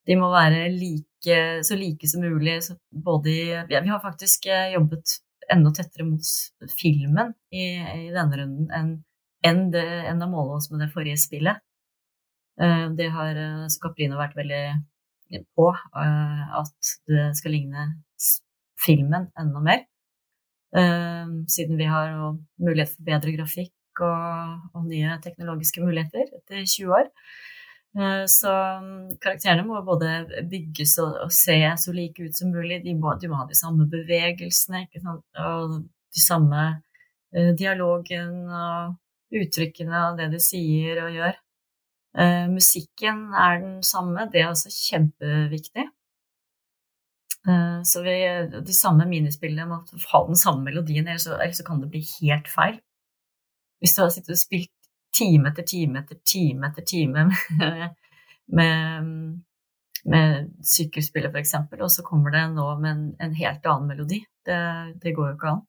De 0.04 0.16
må 0.20 0.28
være 0.32 0.66
like, 0.74 1.36
så 1.64 1.78
like 1.78 2.08
som 2.10 2.24
mulig. 2.24 2.58
både 2.90 3.30
i, 3.30 3.44
ja, 3.70 3.80
vi 3.80 3.92
har 3.92 4.02
faktisk 4.02 4.46
eh, 4.46 4.74
jobbet 4.74 5.20
enda 5.52 5.70
tettere 5.76 6.06
mot 6.08 6.24
filmen 6.80 7.34
i, 7.52 7.64
i 7.76 8.12
denne 8.12 8.38
runden 8.40 8.70
enn 8.72 8.94
en 9.44 9.66
enn 9.76 10.22
å 10.24 10.28
måle 10.32 10.56
oss 10.56 10.70
med 10.72 10.80
det 10.80 10.92
forrige 10.94 11.20
spillet. 11.20 11.60
Uh, 12.56 12.88
det 12.96 13.10
har 13.12 13.36
så 13.68 13.82
Caprino 13.82 14.16
vært 14.16 14.38
veldig 14.38 14.62
på, 15.58 15.66
at 16.00 16.92
det 17.10 17.26
skal 17.36 17.52
ligne 17.52 17.84
filmen 18.80 19.26
enda 19.40 19.60
mer. 19.60 19.82
Siden 20.74 21.78
vi 21.78 21.86
har 21.86 22.10
mulighet 22.58 22.90
for 22.90 23.06
bedre 23.06 23.34
grafikk 23.36 24.00
og, 24.02 24.70
og, 24.74 24.86
nye 24.88 25.18
teknologiske 25.22 25.84
muligheter 25.84 26.32
etter 26.34 26.64
20 26.66 26.94
år. 26.98 27.10
Eh, 27.98 28.24
så 28.26 28.52
mm, 28.82 29.16
karakterene 29.22 29.66
må 29.68 29.82
både 29.86 30.24
bygges 30.50 30.96
og, 31.02 31.12
og, 31.26 31.32
se 31.34 31.58
så 31.78 31.94
like 31.94 32.26
ut 32.26 32.36
som 32.36 32.50
mulig. 32.50 32.80
De 32.84 32.94
må, 32.98 33.14
de 33.20 33.30
må 33.30 33.38
ha 33.38 33.46
de 33.50 33.58
samme 33.58 33.86
bevegelsene 33.90 34.86
og 35.44 35.80
de 36.14 36.22
samme 36.22 36.64
uh, 37.34 37.50
dialogen 37.58 38.44
og 38.46 38.94
uttrykkene 39.34 39.94
av 39.98 40.18
det 40.18 40.28
de 40.34 40.42
sier 40.42 41.00
og 41.02 41.14
gjør. 41.14 41.38
Uh, 42.14 42.46
musikken 42.50 43.24
er 43.34 43.62
den 43.62 43.80
samme, 43.82 44.28
det 44.30 44.42
er 44.42 44.52
også 44.52 44.70
kjempeviktig. 44.70 45.88
Uh, 47.44 47.82
så 47.84 48.00
vi, 48.02 48.14
de 48.64 48.74
samme 48.76 49.04
minispillene 49.08 49.66
må 49.68 49.82
ha 50.12 50.20
den 50.26 50.38
samme 50.40 50.64
melodien, 50.64 51.08
ellers 51.08 51.26
så, 51.28 51.36
ellers 51.36 51.60
så 51.60 51.66
kan 51.66 51.82
det 51.82 51.90
bli 51.92 52.00
helt 52.20 52.48
feil. 52.48 52.78
Hvis 53.84 53.96
du 53.96 54.00
har 54.00 54.12
sittet 54.14 54.32
og 54.32 54.40
spilt 54.40 54.72
time 55.14 55.50
etter 55.50 55.66
time 55.68 56.00
etter 56.02 56.18
time 56.26 56.70
etter 56.70 56.86
time 56.88 57.26
med, 57.58 57.84
med, 58.58 59.12
med 60.04 60.48
sykkelspillet, 60.64 61.34
f.eks., 61.34 61.54
og 61.80 61.92
så 61.92 62.06
kommer 62.06 62.34
det 62.34 62.46
nå 62.54 62.66
med 62.80 62.90
en, 62.90 63.06
en 63.20 63.38
helt 63.38 63.66
annen 63.66 63.92
melodi. 63.92 64.24
Det, 64.44 64.58
det, 65.02 65.14
går 65.16 65.30
jo 65.30 65.36
ikke 65.36 65.52
an. 65.52 65.62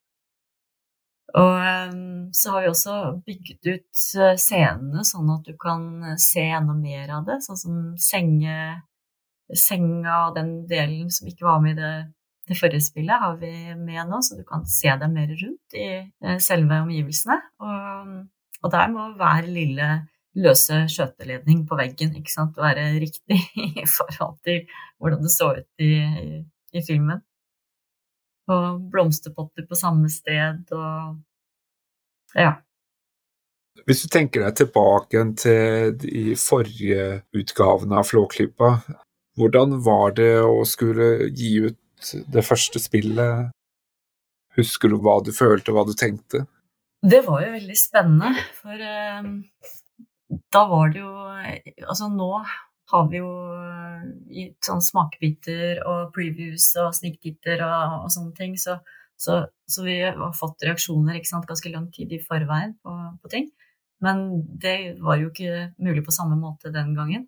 Og 1.35 1.53
um, 1.91 2.33
så 2.35 2.51
har 2.53 2.63
vi 2.63 2.71
også 2.71 2.95
bygget 3.25 3.67
ut 3.67 4.01
eh, 4.21 4.35
scenene 4.39 5.03
sånn 5.07 5.31
at 5.33 5.47
du 5.47 5.55
kan 5.59 5.87
se 6.21 6.43
enda 6.45 6.75
mer 6.77 7.11
av 7.17 7.25
det, 7.27 7.41
sånn 7.43 7.59
som 7.59 7.79
senge, 7.99 8.55
senga 9.53 10.27
og 10.27 10.37
den 10.39 10.53
delen 10.69 11.11
som 11.13 11.27
ikke 11.29 11.45
var 11.45 11.59
med 11.63 11.77
i 11.77 11.81
det 11.81 11.95
det 12.45 12.57
forrige 12.59 12.85
spillet 12.85 13.21
har 13.21 13.37
vi 13.41 13.51
med 13.73 14.09
nå, 14.09 14.21
så 14.21 14.37
du 14.37 14.43
kan 14.45 14.65
se 14.69 14.91
deg 15.01 15.11
mer 15.11 15.31
rundt 15.33 15.77
i 15.77 15.85
eh, 15.97 16.39
selve 16.41 16.81
omgivelsene. 16.83 17.37
Og, 17.65 18.11
og 18.61 18.73
der 18.73 18.91
må 18.93 19.07
hver 19.17 19.47
lille 19.49 19.87
løse 20.35 20.83
skjøteledning 20.91 21.63
på 21.69 21.77
veggen 21.79 22.13
ikke 22.19 22.33
sant, 22.33 22.59
være 22.59 22.89
riktig 23.01 23.39
i 23.81 23.85
forhold 23.89 24.37
til 24.45 24.65
hvordan 24.99 25.23
det 25.25 25.31
så 25.33 25.53
ut 25.55 25.85
i, 25.85 25.95
i, 26.03 26.43
i 26.75 26.83
filmen. 26.85 27.23
Og 28.51 28.83
blomsterpotter 28.93 29.65
på 29.65 29.79
samme 29.79 30.11
sted 30.13 30.69
og 30.75 31.17
ja. 32.35 32.51
Hvis 33.85 34.03
du 34.03 34.09
tenker 34.11 34.43
deg 34.43 34.53
tilbake 34.59 35.23
til 35.39 35.95
de 36.01 36.35
forrige 36.39 37.23
utgavene 37.37 37.97
av 37.99 38.07
Flåklypa, 38.09 38.69
hvordan 39.35 39.79
var 39.83 40.15
det 40.17 40.33
å 40.43 40.63
skulle 40.67 41.29
gi 41.35 41.57
ut 41.67 42.11
det 42.31 42.43
første 42.45 42.79
spillet? 42.79 43.51
Husker 44.55 44.91
du 44.91 44.99
hva 45.03 45.19
du 45.23 45.33
følte, 45.35 45.73
hva 45.75 45.83
du 45.87 45.95
tenkte? 45.97 46.45
Det 47.05 47.21
var 47.25 47.43
jo 47.43 47.51
veldig 47.53 47.75
spennende, 47.77 48.31
for 48.61 48.79
eh, 48.81 49.27
da 50.55 50.61
var 50.71 50.93
det 50.93 51.03
jo 51.03 51.11
Altså 51.85 52.07
nå 52.09 52.29
har 52.91 53.07
vi 53.11 53.19
jo 53.19 53.29
gitt 54.29 54.65
sånn 54.65 54.83
smakebiter 54.83 55.81
og 55.89 56.11
previews 56.15 56.67
og 56.81 56.93
sniktitter 56.95 57.63
og, 57.65 58.05
og 58.05 58.11
sånne 58.13 58.33
ting, 58.37 58.55
så, 58.61 58.77
så, 59.17 59.41
så, 59.67 59.85
vi 59.85 59.99
har 60.05 60.35
fått 60.37 60.65
reaksjoner 60.65 61.17
sant, 61.25 61.47
ganske 61.49 61.71
lang 61.73 61.89
tid 61.93 62.13
i 62.13 62.21
forveien 62.21 62.75
på, 62.85 62.95
på 63.21 63.31
ting. 63.33 63.49
Men 64.05 64.25
det 64.61 64.99
var 65.01 65.17
jo 65.17 65.31
ikke 65.31 65.71
mulig 65.81 66.05
på 66.05 66.13
samme 66.13 66.37
måte 66.37 66.73
den 66.73 66.93
gangen. 66.97 67.25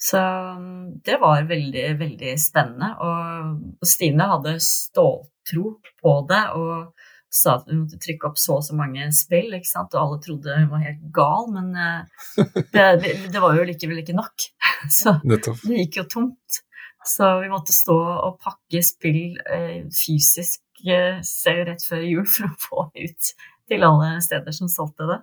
Så 0.00 0.18
um, 0.56 1.00
det 1.04 1.18
var 1.20 1.44
veldig, 1.48 1.86
veldig 2.00 2.34
spennende. 2.40 2.94
Og 3.04 3.86
Stine 3.86 4.30
hadde 4.32 4.56
ståltro 4.64 5.74
på 6.00 6.14
det 6.30 6.44
og 6.56 6.92
sa 7.30 7.58
at 7.58 7.68
vi 7.68 7.76
måtte 7.78 8.00
trykke 8.02 8.30
opp 8.30 8.40
så 8.40 8.56
og 8.58 8.64
så 8.66 8.74
mange 8.74 9.06
spill, 9.14 9.52
ikke 9.54 9.68
sant? 9.68 9.92
og 9.94 10.00
alle 10.00 10.18
trodde 10.24 10.56
hun 10.56 10.70
var 10.72 10.82
helt 10.82 11.04
gal, 11.14 11.46
men 11.54 11.68
eh, 11.78 12.48
det, 12.72 13.12
det 13.34 13.42
var 13.42 13.54
jo 13.54 13.66
likevel 13.68 14.02
ikke 14.02 14.16
nok. 14.18 14.48
Så 15.00 15.14
det 15.22 15.84
gikk 15.84 16.00
jo 16.00 16.06
tomt. 16.10 16.60
Så 17.06 17.28
vi 17.40 17.48
måtte 17.52 17.72
stå 17.72 17.96
og 17.96 18.40
pakke 18.42 18.82
spill 18.84 19.38
eh, 19.46 19.86
fysisk 19.94 20.82
eh, 20.84 21.20
rett 21.68 21.86
før 21.86 22.02
jul 22.04 22.26
for 22.26 22.50
å 22.50 22.58
få 22.60 22.86
ut 22.98 23.30
til 23.70 23.86
alle 23.86 24.16
steder 24.24 24.56
som 24.56 24.68
solgte 24.72 25.06
det. 25.08 25.20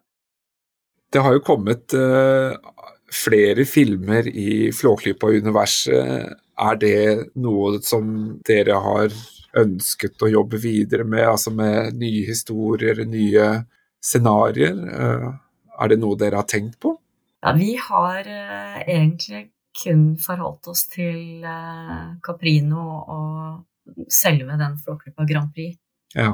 Det 1.14 1.24
har 1.24 1.36
jo 1.36 1.44
kommet 1.44 1.94
flere 3.14 3.66
filmer 3.66 4.28
i 4.28 4.72
Flåklypa-universet. 4.76 6.38
Er 6.58 6.80
det 6.82 7.02
noe 7.40 7.80
som 7.86 8.40
dere 8.46 8.80
har 8.82 9.14
ønsket 9.58 10.22
å 10.22 10.30
jobbe 10.32 10.60
videre 10.62 11.06
med, 11.08 11.24
altså 11.28 11.54
med 11.56 11.98
nye 11.98 12.26
historier, 12.28 13.04
nye 13.08 13.50
scenarioer? 14.04 14.82
Eh, 14.94 15.28
er 15.78 15.94
det 15.94 16.00
noe 16.02 16.18
dere 16.20 16.42
har 16.42 16.50
tenkt 16.50 16.80
på? 16.82 16.96
Ja, 17.46 17.54
vi 17.54 17.76
har 17.78 18.26
uh, 18.26 18.80
egentlig 18.82 19.44
kun 19.78 20.16
forholdt 20.18 20.72
oss 20.72 20.88
til 20.90 21.46
uh, 21.46 22.18
Caprino 22.26 22.86
og 23.14 24.08
selve 24.12 24.58
den 24.58 24.74
Flåklypa 24.82 25.28
Grand 25.30 25.54
Prix. 25.54 25.78
Ja. 26.18 26.34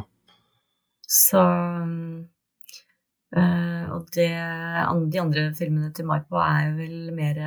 Så 1.04 1.44
Uh, 1.44 2.24
og 3.34 4.08
det, 4.13 4.30
de 5.13 5.22
andre 5.22 5.50
filmene 5.58 5.91
til 5.96 6.06
Maipo 6.10 6.38
er 6.41 6.74
vel 6.78 7.12
mer 7.15 7.39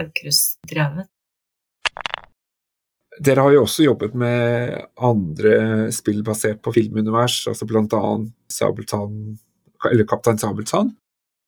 Aukrust-drevet. 0.00 1.08
Dere 3.20 3.44
har 3.44 3.52
jo 3.52 3.64
også 3.66 3.84
jobbet 3.84 4.14
med 4.16 4.76
andre 4.96 5.90
spill 5.92 6.22
basert 6.24 6.62
på 6.64 6.72
filmunivers, 6.72 7.42
altså 7.50 7.66
annet 7.68 8.30
Sabeltann, 8.48 9.38
eller 9.90 10.06
Kaptein 10.08 10.38
Sabeltann. 10.40 10.94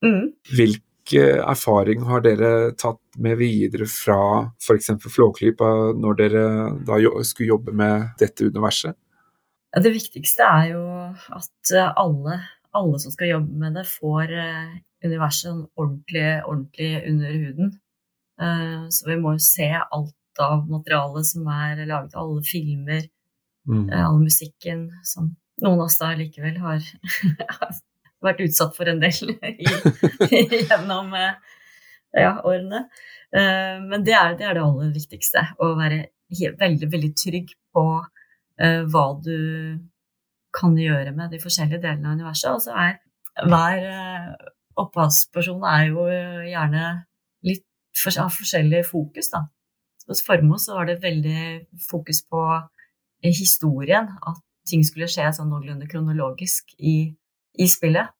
Mm. 0.05 0.35
Hvilke 0.53 1.23
erfaring 1.41 2.05
har 2.09 2.25
dere 2.25 2.73
tatt 2.77 3.01
med 3.17 3.39
videre 3.41 3.87
fra 3.89 4.19
f.eks. 4.61 4.91
Flåklypa 5.15 5.71
når 5.97 6.19
dere 6.21 6.45
da 6.85 6.99
skulle 7.25 7.55
jobbe 7.55 7.73
med 7.73 8.11
dette 8.21 8.51
universet? 8.51 8.99
Det 9.73 9.95
viktigste 9.95 10.45
er 10.45 10.75
jo 10.75 10.83
at 11.33 11.73
alle 11.97 12.43
alle 12.77 12.99
som 13.03 13.15
skal 13.15 13.35
jobbe 13.35 13.61
med 13.61 13.79
det, 13.79 13.87
får 13.89 14.33
uh, 14.33 14.75
universet 15.05 15.65
ordentlig, 15.77 16.27
ordentlig 16.47 16.93
under 17.11 17.39
huden. 17.39 17.73
Uh, 18.43 18.89
så 18.91 19.11
vi 19.11 19.19
må 19.21 19.37
jo 19.37 19.43
se 19.45 19.69
alt 19.77 20.41
av 20.41 20.65
materiale 20.71 21.25
som 21.29 21.49
er 21.53 21.85
laget, 21.85 22.17
alle 22.17 22.41
filmer, 22.47 23.03
Mm. 23.69 23.91
Eh, 23.91 24.09
all 24.09 24.21
musikken 24.21 24.91
som 25.03 25.35
noen 25.63 25.81
av 25.81 25.87
oss 25.87 25.99
da 26.01 26.13
likevel 26.19 26.57
har 26.63 26.83
vært 28.27 28.43
utsatt 28.47 28.75
for 28.77 28.91
en 28.91 29.03
del 29.03 29.37
gjennom 30.33 31.15
eh, 31.19 31.37
ja, 32.19 32.35
årene. 32.43 32.87
Eh, 33.35 33.77
men 33.87 34.07
det 34.07 34.17
er, 34.19 34.35
det 34.39 34.49
er, 34.49 34.59
det 34.59 34.65
aller 34.65 34.91
viktigste. 34.97 35.45
Å 35.59 35.71
være 35.79 36.05
veldig, 36.59 36.91
veldig 36.91 37.15
trygg 37.19 37.55
på 37.75 37.87
hva 38.63 39.03
du 39.25 39.37
kan 40.55 40.77
gjøre 40.79 41.15
med 41.17 41.33
de 41.33 41.41
forskjellige 41.43 41.83
delene 41.83 42.11
av 42.11 42.19
universet. 42.21 42.51
Altså 42.53 42.77
er 42.77 42.99
hver 43.49 43.87
uh, 43.89 44.51
opphavsperson 44.83 45.65
er 45.69 45.89
jo 45.91 46.07
gjerne 46.49 46.85
litt 47.47 47.67
for, 47.97 48.15
har 48.17 48.33
forskjellig 48.33 48.85
fokus, 48.89 49.31
da. 49.33 49.47
Hos 50.09 50.23
Formoe 50.27 50.77
var 50.77 50.89
det 50.89 51.03
veldig 51.03 51.43
fokus 51.89 52.23
på 52.27 52.43
historien, 53.23 54.09
at 54.27 54.41
ting 54.69 54.83
skulle 54.87 55.11
skje 55.11 55.29
sånn 55.37 55.51
noenlunde 55.51 55.89
kronologisk 55.91 56.75
i, 56.79 56.97
i, 57.59 57.69
spillet. 57.71 58.11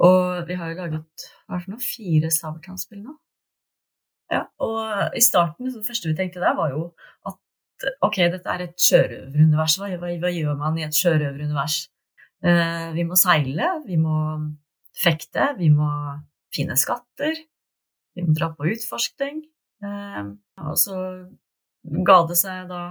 Og 0.00 0.46
vi 0.48 0.56
har 0.58 0.72
jo 0.72 0.78
laget 0.78 1.26
hva 1.46 1.58
er 1.58 1.66
det 1.66 1.74
noe, 1.74 1.84
fire 1.84 2.30
Sabeltann-spill 2.34 3.02
nå. 3.04 3.14
Ja, 4.30 4.44
og 4.62 5.16
i 5.18 5.22
starten, 5.22 5.70
det 5.70 5.86
første 5.86 6.10
vi 6.10 6.16
tenkte 6.18 6.42
der, 6.42 6.54
var 6.58 6.70
jo 6.74 6.84
at 7.26 7.38
ok, 8.04 8.18
dette 8.32 8.54
er 8.54 8.64
et 8.66 8.80
sjørøverunivers. 8.80 9.76
Hva, 9.80 9.90
hva, 10.00 10.12
hva, 10.22 10.32
gjør 10.34 10.58
man 10.58 10.78
i 10.78 10.86
et 10.86 10.96
sjørøverunivers? 10.96 11.82
Uh, 12.44 12.90
vi 12.96 13.04
må 13.04 13.18
seile, 13.20 13.68
vi 13.86 13.98
må 14.00 14.16
fekte, 14.96 15.52
vi 15.58 15.70
må 15.72 15.90
finne 16.54 16.76
skatter, 16.80 17.36
vi 18.16 18.24
må 18.26 18.34
dra 18.36 18.50
på 18.56 18.68
utforskning. 18.72 19.42
Uh, 19.84 20.36
og 20.64 20.76
så 20.80 20.96
ga 22.06 22.18
det 22.28 22.36
seg 22.40 22.68
da 22.70 22.82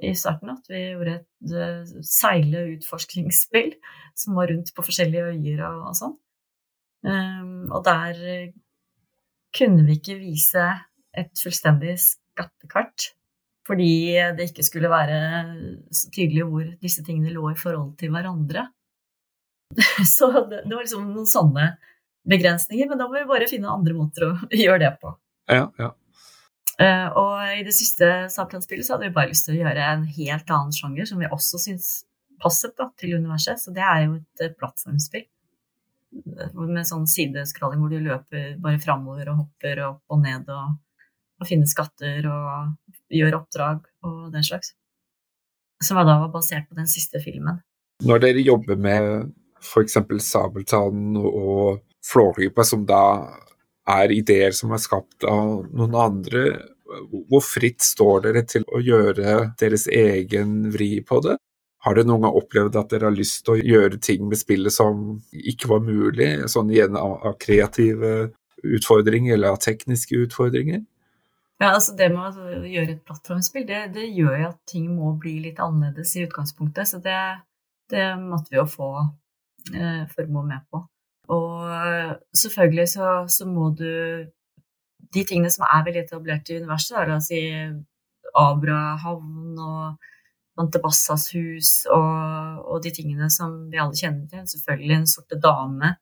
i 0.00 0.12
starten 0.16 0.52
at 0.52 0.68
vi 0.70 0.82
gjorde 0.92 1.18
et 1.18 1.54
uh, 1.56 2.02
seile-utforskningsspill 2.06 3.74
som 4.16 4.38
var 4.38 4.52
rundt 4.52 4.72
på 4.76 4.84
forskjellige 4.86 5.34
øyer 5.34 5.64
og, 5.68 5.86
og 5.90 5.96
sånn. 5.98 6.18
Um, 7.00 7.70
og 7.72 7.80
der 7.86 8.18
kunne 9.56 9.86
vi 9.86 9.96
ikke 9.96 10.18
vise 10.20 10.66
et 11.16 11.32
fullstendig 11.40 11.96
skattekart 12.02 13.14
fordi 13.70 13.92
det 14.34 14.48
ikke 14.50 14.66
skulle 14.66 14.90
være 14.90 15.20
så 15.94 16.10
tydelig 16.10 16.46
hvor 16.48 16.66
disse 16.82 17.04
tingene 17.06 17.30
lå 17.34 17.52
i 17.52 17.58
forhold 17.58 17.94
til 18.00 18.10
hverandre. 18.10 18.66
Så 20.16 20.26
det, 20.50 20.64
det 20.64 20.74
var 20.74 20.82
liksom 20.82 21.06
noen 21.12 21.28
sånne 21.30 21.68
begrensninger, 22.30 22.88
men 22.90 22.98
da 22.98 23.06
må 23.06 23.20
vi 23.20 23.28
bare 23.30 23.48
finne 23.50 23.70
andre 23.70 23.94
måter 23.94 24.26
å 24.26 24.32
gjøre 24.64 24.82
det 24.82 24.92
på. 25.02 25.14
Ja, 25.50 25.68
ja. 25.78 25.94
Uh, 26.80 27.08
og 27.20 27.32
i 27.60 27.64
det 27.66 27.74
siste 27.76 28.06
Saplan-spillet 28.32 28.86
så 28.86 28.94
hadde 28.94 29.10
vi 29.10 29.16
bare 29.16 29.28
lyst 29.30 29.44
til 29.46 29.58
å 29.58 29.60
gjøre 29.60 29.88
en 29.92 30.06
helt 30.16 30.52
annen 30.54 30.72
sjanger, 30.72 31.06
som 31.06 31.20
vi 31.20 31.28
også 31.28 31.60
syns 31.60 31.90
passet 32.40 32.72
da, 32.78 32.88
til 32.98 33.18
universet. 33.20 33.60
Så 33.60 33.74
det 33.76 33.84
er 33.84 34.06
jo 34.06 34.16
et 34.16 34.44
uh, 34.46 34.54
plattformspill 34.56 35.28
med 36.10 36.86
sånn 36.88 37.04
sideskralling 37.06 37.82
hvor 37.84 37.92
du 37.92 38.00
løper 38.02 38.56
bare 38.62 38.80
framover 38.82 39.28
og 39.30 39.44
hopper 39.44 39.82
opp 39.86 40.14
og 40.14 40.24
ned 40.24 40.48
og, 40.50 40.72
og 41.40 41.48
finne 41.48 41.68
skatter 41.68 42.26
og 42.28 42.74
gjøre 43.10 43.40
oppdrag 43.40 43.82
og 44.06 44.30
den 44.34 44.44
slags. 44.46 44.74
Som 45.80 45.96
da 46.00 46.18
var 46.20 46.32
basert 46.32 46.68
på 46.68 46.76
den 46.76 46.88
siste 46.90 47.22
filmen. 47.24 47.62
Når 48.04 48.20
dere 48.24 48.44
jobber 48.44 48.76
med 48.80 49.30
f.eks. 49.60 49.96
Sabeltann 50.24 51.16
og 51.20 51.80
Flåklypa, 52.04 52.64
som 52.64 52.84
da 52.88 53.02
er 53.90 54.12
ideer 54.14 54.54
som 54.56 54.72
er 54.72 54.82
skapt 54.82 55.26
av 55.28 55.66
noen 55.68 55.96
andre. 55.98 56.44
Hvor 57.30 57.42
fritt 57.44 57.84
står 57.84 58.26
dere 58.26 58.42
til 58.48 58.64
å 58.66 58.80
gjøre 58.82 59.52
deres 59.60 59.86
egen 59.86 60.70
vri 60.74 60.98
på 61.06 61.20
det? 61.24 61.36
Har 61.84 61.96
dere 61.96 62.10
noen 62.10 62.26
gang 62.26 62.36
opplevd 62.36 62.76
at 62.76 62.90
dere 62.92 63.08
har 63.08 63.16
lyst 63.16 63.44
til 63.46 63.56
å 63.56 63.68
gjøre 63.72 64.00
ting 64.04 64.26
med 64.28 64.40
spillet 64.40 64.74
som 64.74 65.20
ikke 65.32 65.70
var 65.70 65.84
mulig, 65.84 66.32
sånn 66.52 66.72
igjen 66.72 66.98
av, 66.98 67.14
av 67.30 67.38
kreative 67.40 68.30
utfordringer 68.60 69.38
eller 69.38 69.54
av 69.54 69.62
tekniske 69.64 70.18
utfordringer? 70.26 70.82
Ja, 71.60 71.74
altså 71.74 71.92
Det 71.96 72.08
med 72.08 72.38
å 72.40 72.62
gjøre 72.64 72.94
et 72.94 73.02
plattformspill, 73.04 73.66
det, 73.68 73.82
det 73.92 74.06
gjør 74.16 74.46
at 74.48 74.60
ting 74.70 74.86
må 74.96 75.12
bli 75.20 75.36
litt 75.44 75.60
annerledes 75.60 76.14
i 76.16 76.24
utgangspunktet. 76.24 76.88
Så 76.88 77.00
det, 77.04 77.18
det 77.92 78.06
måtte 78.22 78.54
vi 78.54 78.56
jo 78.56 78.64
få 78.70 78.88
eh, 79.74 80.06
Formoe 80.14 80.46
med 80.48 80.64
på. 80.72 80.80
Og 81.30 82.16
selvfølgelig 82.34 82.86
så, 82.90 83.10
så, 83.30 83.46
må 83.46 83.68
du 83.78 83.90
De 85.14 85.22
tingene 85.26 85.50
som 85.50 85.66
er 85.66 85.84
veldig 85.86 86.02
etablert 86.04 86.50
i 86.50 86.58
universet, 86.58 86.96
er 86.96 87.12
oss 87.14 87.28
si 87.30 87.42
Abrahavn 88.38 89.58
og 89.58 90.08
Montebassas 90.58 91.28
hus 91.34 91.70
og, 91.90 92.64
og, 92.66 92.76
de 92.84 92.92
tingene 92.94 93.30
som 93.32 93.54
vi 93.70 93.80
alle 93.80 93.96
kjenner 93.96 94.26
til, 94.30 94.44
selvfølgelig 94.52 94.96
Den 94.96 95.08
sorte 95.10 95.38
dame 95.40 95.94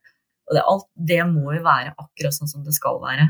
og 0.49 0.57
det, 0.57 0.65
Alt 0.65 0.89
det 1.11 1.21
må 1.29 1.53
jo 1.53 1.63
være 1.65 1.95
akkurat 1.95 2.37
sånn 2.37 2.51
som 2.51 2.65
det 2.65 2.75
skal 2.77 3.01
være. 3.03 3.29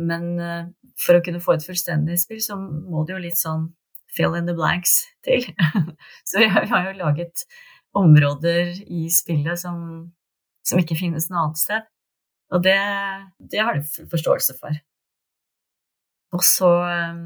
Men 0.00 0.30
uh, 0.40 0.62
for 1.00 1.18
å 1.18 1.24
kunne 1.24 1.42
få 1.42 1.56
et 1.56 1.66
fullstendig 1.66 2.18
spill, 2.22 2.40
så 2.42 2.56
må 2.60 3.04
det 3.04 3.16
jo 3.16 3.24
litt 3.24 3.40
sånn 3.40 3.68
fill 4.10 4.34
in 4.38 4.48
the 4.48 4.56
blanks 4.56 5.02
til. 5.26 5.44
så 6.28 6.42
vi 6.42 6.48
har, 6.50 6.88
jo 6.88 6.96
laget 6.98 7.44
områder 7.96 8.74
i 8.86 9.08
spillet 9.12 9.60
som 9.60 10.10
som 10.66 10.78
ikke 10.78 10.98
finnes 10.98 11.30
noe 11.30 11.46
annet 11.46 11.58
sted. 11.58 11.86
Og 12.54 12.62
det, 12.62 12.76
det 13.50 13.62
har 13.64 13.78
de 13.78 13.86
full 13.86 14.08
forståelse 14.12 14.56
for. 14.58 14.76
Og 16.36 16.44
så 16.46 16.68
um, 17.10 17.22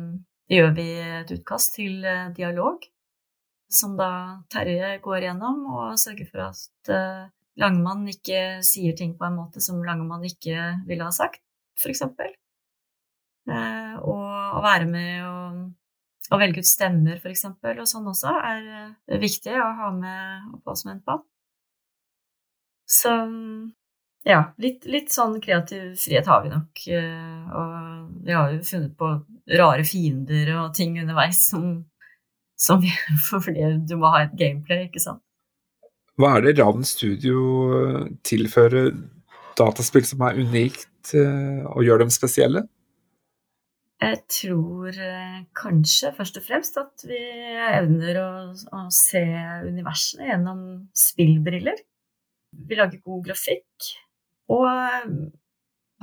gjør 0.49 0.71
vi 0.77 0.87
et 1.03 1.33
utkast 1.35 1.75
til 1.77 2.05
uh, 2.07 2.31
dialog, 2.37 2.87
som 3.69 3.97
da 3.99 4.11
Terje 4.55 4.95
går 5.05 5.27
gjennom 5.27 5.65
og 5.75 5.99
sørger 6.01 6.31
for 6.31 6.45
at 6.47 6.93
Langemann 7.59 8.07
ikke 8.13 8.63
sier 8.67 8.95
ting 8.99 9.17
på 9.19 9.27
en 9.27 9.37
måte 9.41 9.63
som 9.65 9.83
Langemann 9.83 10.25
ikke 10.29 10.71
ville 10.87 11.09
ha 11.09 11.15
sagt, 11.15 11.43
f.eks. 11.81 12.05
Uh, 13.51 13.95
og 14.01 14.59
å 14.59 14.61
være 14.65 14.87
med 14.89 15.25
og, 15.29 15.63
og 16.31 16.41
velge 16.41 16.65
ut 16.65 16.69
stemmer, 16.69 17.19
f.eks., 17.21 17.45
og 17.53 17.87
sånn 17.91 18.11
også, 18.13 18.33
er 18.41 18.69
uh, 18.73 19.17
viktig 19.21 19.57
å 19.61 19.71
ha 19.81 19.91
med 19.95 20.55
opphavsmenn 20.59 21.03
på. 21.05 21.19
Så 22.89 23.13
ja, 24.25 24.41
litt, 24.57 24.87
litt, 24.89 25.11
sånn 25.13 25.37
kreativ 25.45 25.99
frihet 26.01 26.29
har 26.31 26.45
vi 26.45 26.53
nok. 26.53 26.85
Eh, 26.89 27.49
og 27.53 28.23
vi 28.25 28.33
har 28.33 28.55
jo 28.55 28.63
funnet 28.65 28.95
på 28.97 29.11
rare 29.61 29.85
fiender 29.85 30.49
og 30.63 30.73
ting 30.77 30.97
underveis 31.03 31.43
som, 31.51 31.83
som 32.57 32.81
vi, 32.81 32.93
fordi 33.31 33.75
du 33.85 33.99
må 34.01 34.13
ha 34.15 34.25
et 34.25 34.37
gameplay, 34.41 34.87
ikke 34.89 35.05
sant. 35.05 35.21
Hva 36.17 36.37
er 36.39 36.47
det 36.47 36.57
Ravn 36.61 36.87
Studio 36.87 37.43
eh, 37.81 38.01
tilfører 38.25 38.95
dataspill 39.59 40.07
som 40.09 40.25
er 40.25 40.41
unikt 40.41 41.13
eh, 41.19 41.61
og 41.69 41.85
gjør 41.85 42.07
dem 42.07 42.15
spesielle? 42.15 42.65
Jeg 44.05 44.19
tror 44.29 44.97
kanskje 45.57 46.11
først 46.13 46.37
og 46.37 46.45
fremst 46.45 46.77
at 46.77 47.05
vi 47.09 47.19
evner 47.57 48.19
å, 48.21 48.31
å 48.53 48.83
se 48.93 49.23
universene 49.65 50.29
gjennom 50.29 50.61
spillbriller. 50.99 51.81
Vi 52.69 52.79
lager 52.79 53.01
god 53.01 53.25
grafikk. 53.31 53.89
Og 54.53 54.67
eh, 54.69 55.09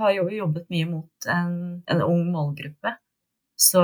har 0.01 0.15
jo 0.15 0.27
jobbet 0.33 0.67
mye 0.73 0.89
mot 0.89 1.29
en, 1.29 1.55
en 1.85 2.03
ung 2.05 2.25
målgruppe. 2.33 2.95
Så 3.59 3.81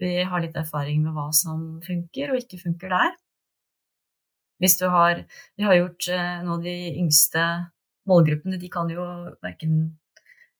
vi 0.00 0.12
har 0.28 0.42
litt 0.44 0.56
erfaring 0.58 1.02
med 1.04 1.16
hva 1.16 1.30
som 1.34 1.80
funker 1.84 2.32
og 2.32 2.42
ikke 2.42 2.60
funker 2.62 2.92
der. 2.92 3.14
Hvis 4.62 4.78
du 4.80 4.86
har 4.88 5.24
Vi 5.56 5.64
har 5.66 5.74
gjort 5.76 6.08
eh, 6.08 6.36
noen 6.44 6.58
av 6.58 6.64
de 6.64 6.76
yngste 7.02 7.42
målgruppene, 8.08 8.60
de 8.60 8.70
kan 8.72 8.88
jo 8.92 9.04
verken 9.42 9.96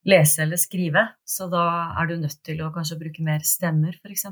lese 0.07 0.43
eller 0.43 0.59
skrive, 0.59 1.03
så 1.27 1.49
da 1.51 1.63
er 1.99 2.09
du 2.09 2.15
nødt 2.21 2.39
til 2.45 2.61
å 2.63 2.71
kanskje 2.75 2.99
bruke 3.01 3.23
mer 3.25 3.43
stemmer, 3.47 3.97
f.eks. 3.99 4.27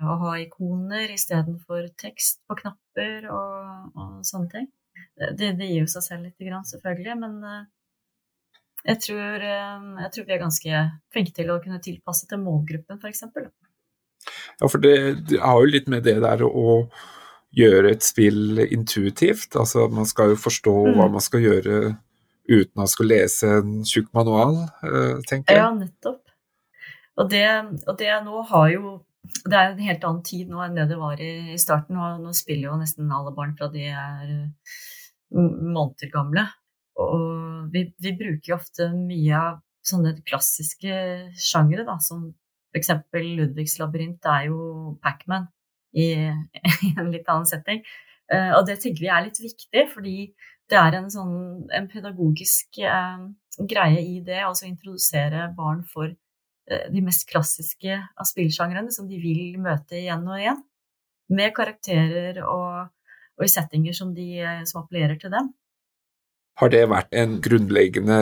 Å 0.00 0.18
ha 0.22 0.34
ikoner 0.40 1.12
istedenfor 1.12 1.90
tekst 2.00 2.40
på 2.48 2.56
knapper 2.62 3.28
og, 3.32 3.90
og 3.92 4.14
sånne 4.26 4.52
ting. 4.54 4.70
Det, 5.18 5.52
det, 5.58 5.66
gir 5.66 5.82
jo 5.82 5.90
seg 5.90 6.06
selv 6.06 6.28
litt, 6.28 6.70
selvfølgelig, 6.70 7.18
men 7.20 7.36
eh, 7.44 7.60
jeg 8.88 9.02
tror, 9.04 9.44
eh, 9.44 9.86
jeg 10.04 10.12
tror, 10.14 10.26
vi 10.26 10.34
er 10.36 10.42
ganske 10.42 10.82
flinke 11.12 11.36
til 11.36 11.52
å 11.52 11.60
kunne 11.62 11.82
tilpasse 11.84 12.28
til 12.30 12.42
målgruppen, 12.42 13.00
f.eks. 13.02 13.24
Ja, 14.58 14.66
for 14.66 14.80
det, 14.82 14.96
det 15.28 15.42
har 15.42 15.60
jo 15.60 15.70
litt 15.70 15.88
med 15.90 16.06
det 16.08 16.18
der 16.24 16.44
å 16.46 16.80
gjøre 17.54 17.92
et 17.94 18.04
spill 18.04 18.60
intuitivt. 18.64 19.56
Altså 19.56 19.86
man 19.92 20.08
skal 20.08 20.34
jo 20.34 20.40
forstå 20.40 20.74
mm. 20.74 20.98
hva 20.98 21.08
man 21.12 21.24
skal 21.24 21.44
gjøre 21.44 21.78
uten 22.48 22.82
å 22.82 22.88
skulle 22.90 23.20
lese 23.20 23.50
en 23.60 23.82
tjukk 23.86 24.08
manual, 24.16 24.56
eh, 24.82 25.20
tenker 25.28 25.54
jeg. 25.54 25.60
Ja, 25.60 25.68
nettopp. 25.74 26.22
Og 27.18 27.30
det, 27.32 27.44
og 27.86 27.94
det 27.98 28.12
nå 28.24 28.42
har 28.52 28.68
jo 28.70 28.98
Det 29.44 29.52
er 29.52 29.64
jo 29.66 29.72
en 29.74 29.82
helt 29.84 30.04
annen 30.06 30.22
tid 30.24 30.48
nå 30.48 30.60
enn 30.62 30.76
det 30.78 30.86
det 30.88 30.96
var 30.96 31.20
i, 31.20 31.52
i 31.52 31.58
starten. 31.60 31.98
Og 32.00 32.22
nå 32.22 32.30
spiller 32.32 32.70
jo 32.70 32.76
nesten 32.80 33.10
alle 33.12 33.34
barn 33.36 33.50
fra 33.58 33.66
de 33.68 33.82
er 33.90 34.30
måneder 35.34 36.08
gamle. 36.12 36.46
Og 36.96 37.68
vi, 37.74 37.82
vi 38.00 38.14
bruker 38.16 38.52
jo 38.52 38.56
ofte 38.56 38.88
mye 38.94 39.34
av 39.36 39.58
sånne 39.84 40.14
klassiske 40.24 40.94
sjangere, 41.36 41.84
da, 41.84 41.98
som 42.00 42.30
f.eks. 42.72 42.92
Ludvigs 43.12 43.78
labyrint 43.80 44.24
er 44.28 44.48
jo 44.48 44.96
Pacman. 45.04 45.48
i, 45.92 46.08
i 46.86 46.94
en 46.96 47.12
litt 47.12 47.28
annen 47.28 47.48
setting. 47.48 47.82
Uh, 48.28 48.58
og 48.58 48.66
det 48.68 48.76
tenker 48.82 49.06
vi 49.06 49.12
er 49.12 49.24
litt 49.24 49.40
viktig, 49.40 49.86
fordi 49.94 50.16
det 50.68 50.78
er 50.78 50.98
en 50.98 51.10
sånn 51.12 51.36
en 51.74 51.88
pedagogisk 51.90 52.80
eh, 52.84 53.28
greie 53.58 54.02
i 54.04 54.18
det, 54.24 54.40
altså 54.44 54.68
introdusere 54.68 55.48
barn 55.56 55.82
for 55.88 56.10
eh, 56.10 56.86
de 56.92 57.02
mest 57.04 57.26
klassiske 57.30 57.96
av 57.96 58.28
spillsjangrene 58.28 58.92
som 58.94 59.08
de 59.08 59.20
vil 59.22 59.58
møte 59.62 59.98
igjen 60.00 60.26
og 60.28 60.38
igjen. 60.40 60.62
Med 61.28 61.52
karakterer 61.56 62.40
og, 62.44 62.88
og 63.36 63.44
i 63.44 63.50
settinger 63.52 63.96
som, 63.96 64.14
de, 64.16 64.40
som 64.68 64.82
appellerer 64.82 65.18
til 65.20 65.32
dem. 65.34 65.50
Har 66.58 66.72
det 66.72 66.86
vært 66.90 67.12
en 67.14 67.36
grunnleggende 67.44 68.20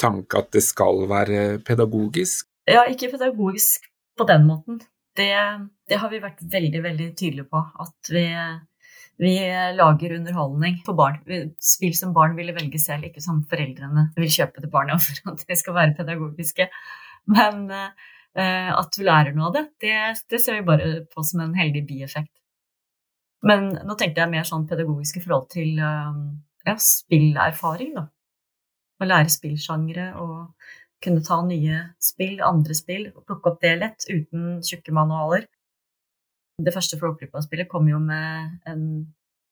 tanke 0.00 0.38
at 0.40 0.52
det 0.54 0.62
skal 0.64 1.04
være 1.10 1.58
pedagogisk? 1.66 2.46
Ja, 2.70 2.86
ikke 2.88 3.10
pedagogisk 3.12 3.90
på 4.16 4.26
den 4.28 4.46
måten. 4.48 4.80
Det, 5.16 5.32
det 5.90 5.98
har 6.00 6.12
vi 6.12 6.22
vært 6.22 6.40
veldig, 6.52 6.82
veldig 6.86 7.08
tydelige 7.18 7.48
på. 7.50 7.60
At 7.84 8.12
vi, 8.14 8.24
vi 9.20 9.34
lager 9.76 10.14
underholdning 10.16 10.78
for 10.86 10.96
barn. 10.96 11.18
Spill 11.60 11.92
som 11.96 12.14
barn 12.16 12.36
ville 12.38 12.54
velge 12.56 12.80
selv, 12.80 13.04
ikke 13.04 13.20
som 13.20 13.42
foreldrene 13.50 14.06
vil 14.16 14.32
kjøpe 14.32 14.62
til 14.62 14.72
barna 14.72 14.96
for 15.04 15.34
at 15.34 15.44
de 15.48 15.58
skal 15.60 15.76
være 15.76 15.96
pedagogiske. 15.98 16.70
Men 17.28 17.66
uh, 17.68 18.70
at 18.72 18.96
du 18.96 19.04
lærer 19.04 19.36
noe 19.36 19.50
av 19.50 19.58
det, 19.58 19.66
det, 19.84 19.96
det 20.32 20.40
ser 20.40 20.60
vi 20.60 20.68
bare 20.70 20.92
på 21.12 21.24
som 21.26 21.44
en 21.44 21.56
heldig 21.58 21.84
bieffekt. 21.88 22.32
Men 23.44 23.70
nå 23.74 23.96
tenkte 23.96 24.24
jeg 24.24 24.32
mer 24.32 24.48
sånn 24.48 24.66
pedagogisk 24.68 25.20
i 25.20 25.24
forhold 25.24 25.50
til 25.52 25.76
uh, 25.80 26.16
ja, 26.64 26.76
spillerfaring, 26.80 27.94
da. 28.00 28.08
Å 29.00 29.08
lære 29.08 29.32
spillsjangre 29.32 30.10
og 30.20 30.70
kunne 31.00 31.24
ta 31.24 31.38
nye 31.44 31.84
spill, 32.00 32.40
andre 32.44 32.76
spill, 32.76 33.06
og 33.14 33.24
plukke 33.28 33.52
opp 33.52 33.62
det 33.64 33.76
lett 33.80 34.08
uten 34.08 34.60
tjukke 34.64 34.92
manualer. 34.96 35.46
Det 36.64 36.74
første 36.74 36.98
Flåklypa-spillet 37.00 37.70
kom 37.70 37.88
jo 37.90 38.02
med 38.02 38.60
en 38.68 38.84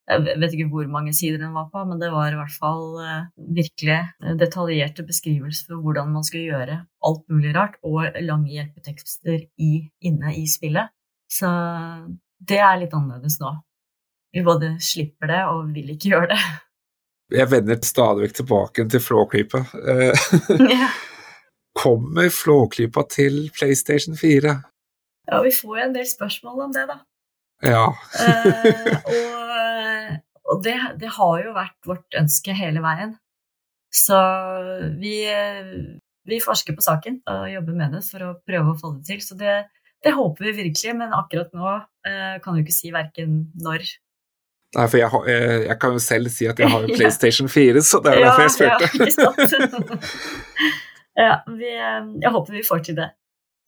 jeg 0.09 0.39
vet 0.41 0.55
ikke 0.57 0.71
hvor 0.73 0.87
mange 0.89 1.13
sider 1.13 1.37
den 1.43 1.53
var 1.53 1.67
på, 1.69 1.83
men 1.85 1.99
det 2.01 2.09
var 2.09 2.33
i 2.33 2.37
hvert 2.39 2.55
fall 2.57 2.85
uh, 2.97 3.27
virkelig 3.37 3.99
detaljerte 4.41 5.05
beskrivelser 5.05 5.69
for 5.69 5.83
hvordan 5.85 6.15
man 6.15 6.25
skulle 6.25 6.47
gjøre 6.49 6.79
alt 7.05 7.27
mulig 7.29 7.53
rart, 7.53 7.77
og 7.85 8.17
lange 8.25 8.55
hjelpetekster 8.55 9.43
i, 9.61 9.73
inne 10.09 10.33
i 10.33 10.47
spillet. 10.49 10.89
Så 11.29 11.51
det 12.41 12.61
er 12.65 12.81
litt 12.81 12.97
annerledes 12.97 13.37
nå. 13.43 13.53
Vi 14.33 14.45
både 14.45 14.75
slipper 14.81 15.29
det 15.29 15.43
og 15.51 15.75
vil 15.77 15.93
ikke 15.93 16.15
gjøre 16.15 16.33
det. 16.33 16.41
Jeg 17.37 17.51
vender 17.53 17.81
stadig 17.85 18.25
vekk 18.25 18.39
tilbake 18.41 18.89
til 18.89 19.05
Flåklypa. 19.05 19.61
Kommer 21.83 22.33
Flåklypa 22.33 23.05
til 23.13 23.51
PlayStation 23.53 24.17
4? 24.17 24.57
Ja, 25.29 25.43
vi 25.45 25.53
får 25.53 25.77
jo 25.77 25.85
en 25.85 25.95
del 25.97 26.09
spørsmål 26.09 26.67
om 26.67 26.75
det, 26.75 26.87
da. 26.89 26.99
Ja. 27.69 27.85
eh, 28.23 29.09
og, 29.13 30.21
og 30.49 30.61
det, 30.65 30.77
det, 31.03 31.11
har 31.19 31.41
jo 31.43 31.55
vært 31.57 31.89
vårt 31.89 32.19
ønske 32.19 32.55
hele 32.57 32.81
veien. 32.85 33.17
Så 33.93 34.19
vi, 35.01 35.17
vi, 36.29 36.41
forsker 36.45 36.77
på 36.77 36.85
saken 36.85 37.23
og 37.33 37.49
jobber 37.51 37.77
med 37.77 37.97
det 37.97 38.03
for 38.07 38.25
å 38.25 38.35
prøve 38.47 38.73
å 38.73 38.79
få 38.79 38.95
det 38.97 39.09
til. 39.11 39.23
Så 39.25 39.37
det, 39.41 39.61
det 40.05 40.17
håper 40.17 40.49
vi 40.49 40.57
virkelig, 40.65 40.97
men 40.97 41.17
akkurat 41.17 41.53
nå 41.57 41.73
eh, 41.77 42.37
kan 42.45 42.57
vi 42.57 42.65
ikke 42.65 42.79
si 42.81 42.93
verken 42.95 43.41
når 43.61 43.89
Nei, 44.77 44.85
for 44.85 45.01
jeg, 45.01 45.09
jeg, 45.33 45.61
jeg, 45.65 45.77
kan 45.81 45.95
jo 45.97 46.01
selv 46.05 46.29
si 46.29 46.45
at 46.45 46.59
jeg 46.61 46.69
har 46.69 46.83
PlayStation 46.99 47.49
4, 47.49 47.81
så 47.89 48.03
det 48.05 48.13
er 48.13 48.27
derfor 48.27 48.45
jeg 48.45 48.53
spurte. 48.53 48.89
Ja, 49.17 49.31
ja, 51.25 51.37
vi, 51.49 51.71
jeg 51.73 52.33
håper 52.35 52.53
vi 52.59 52.67
får 52.69 52.83
til 52.91 52.99
det. 52.99 53.07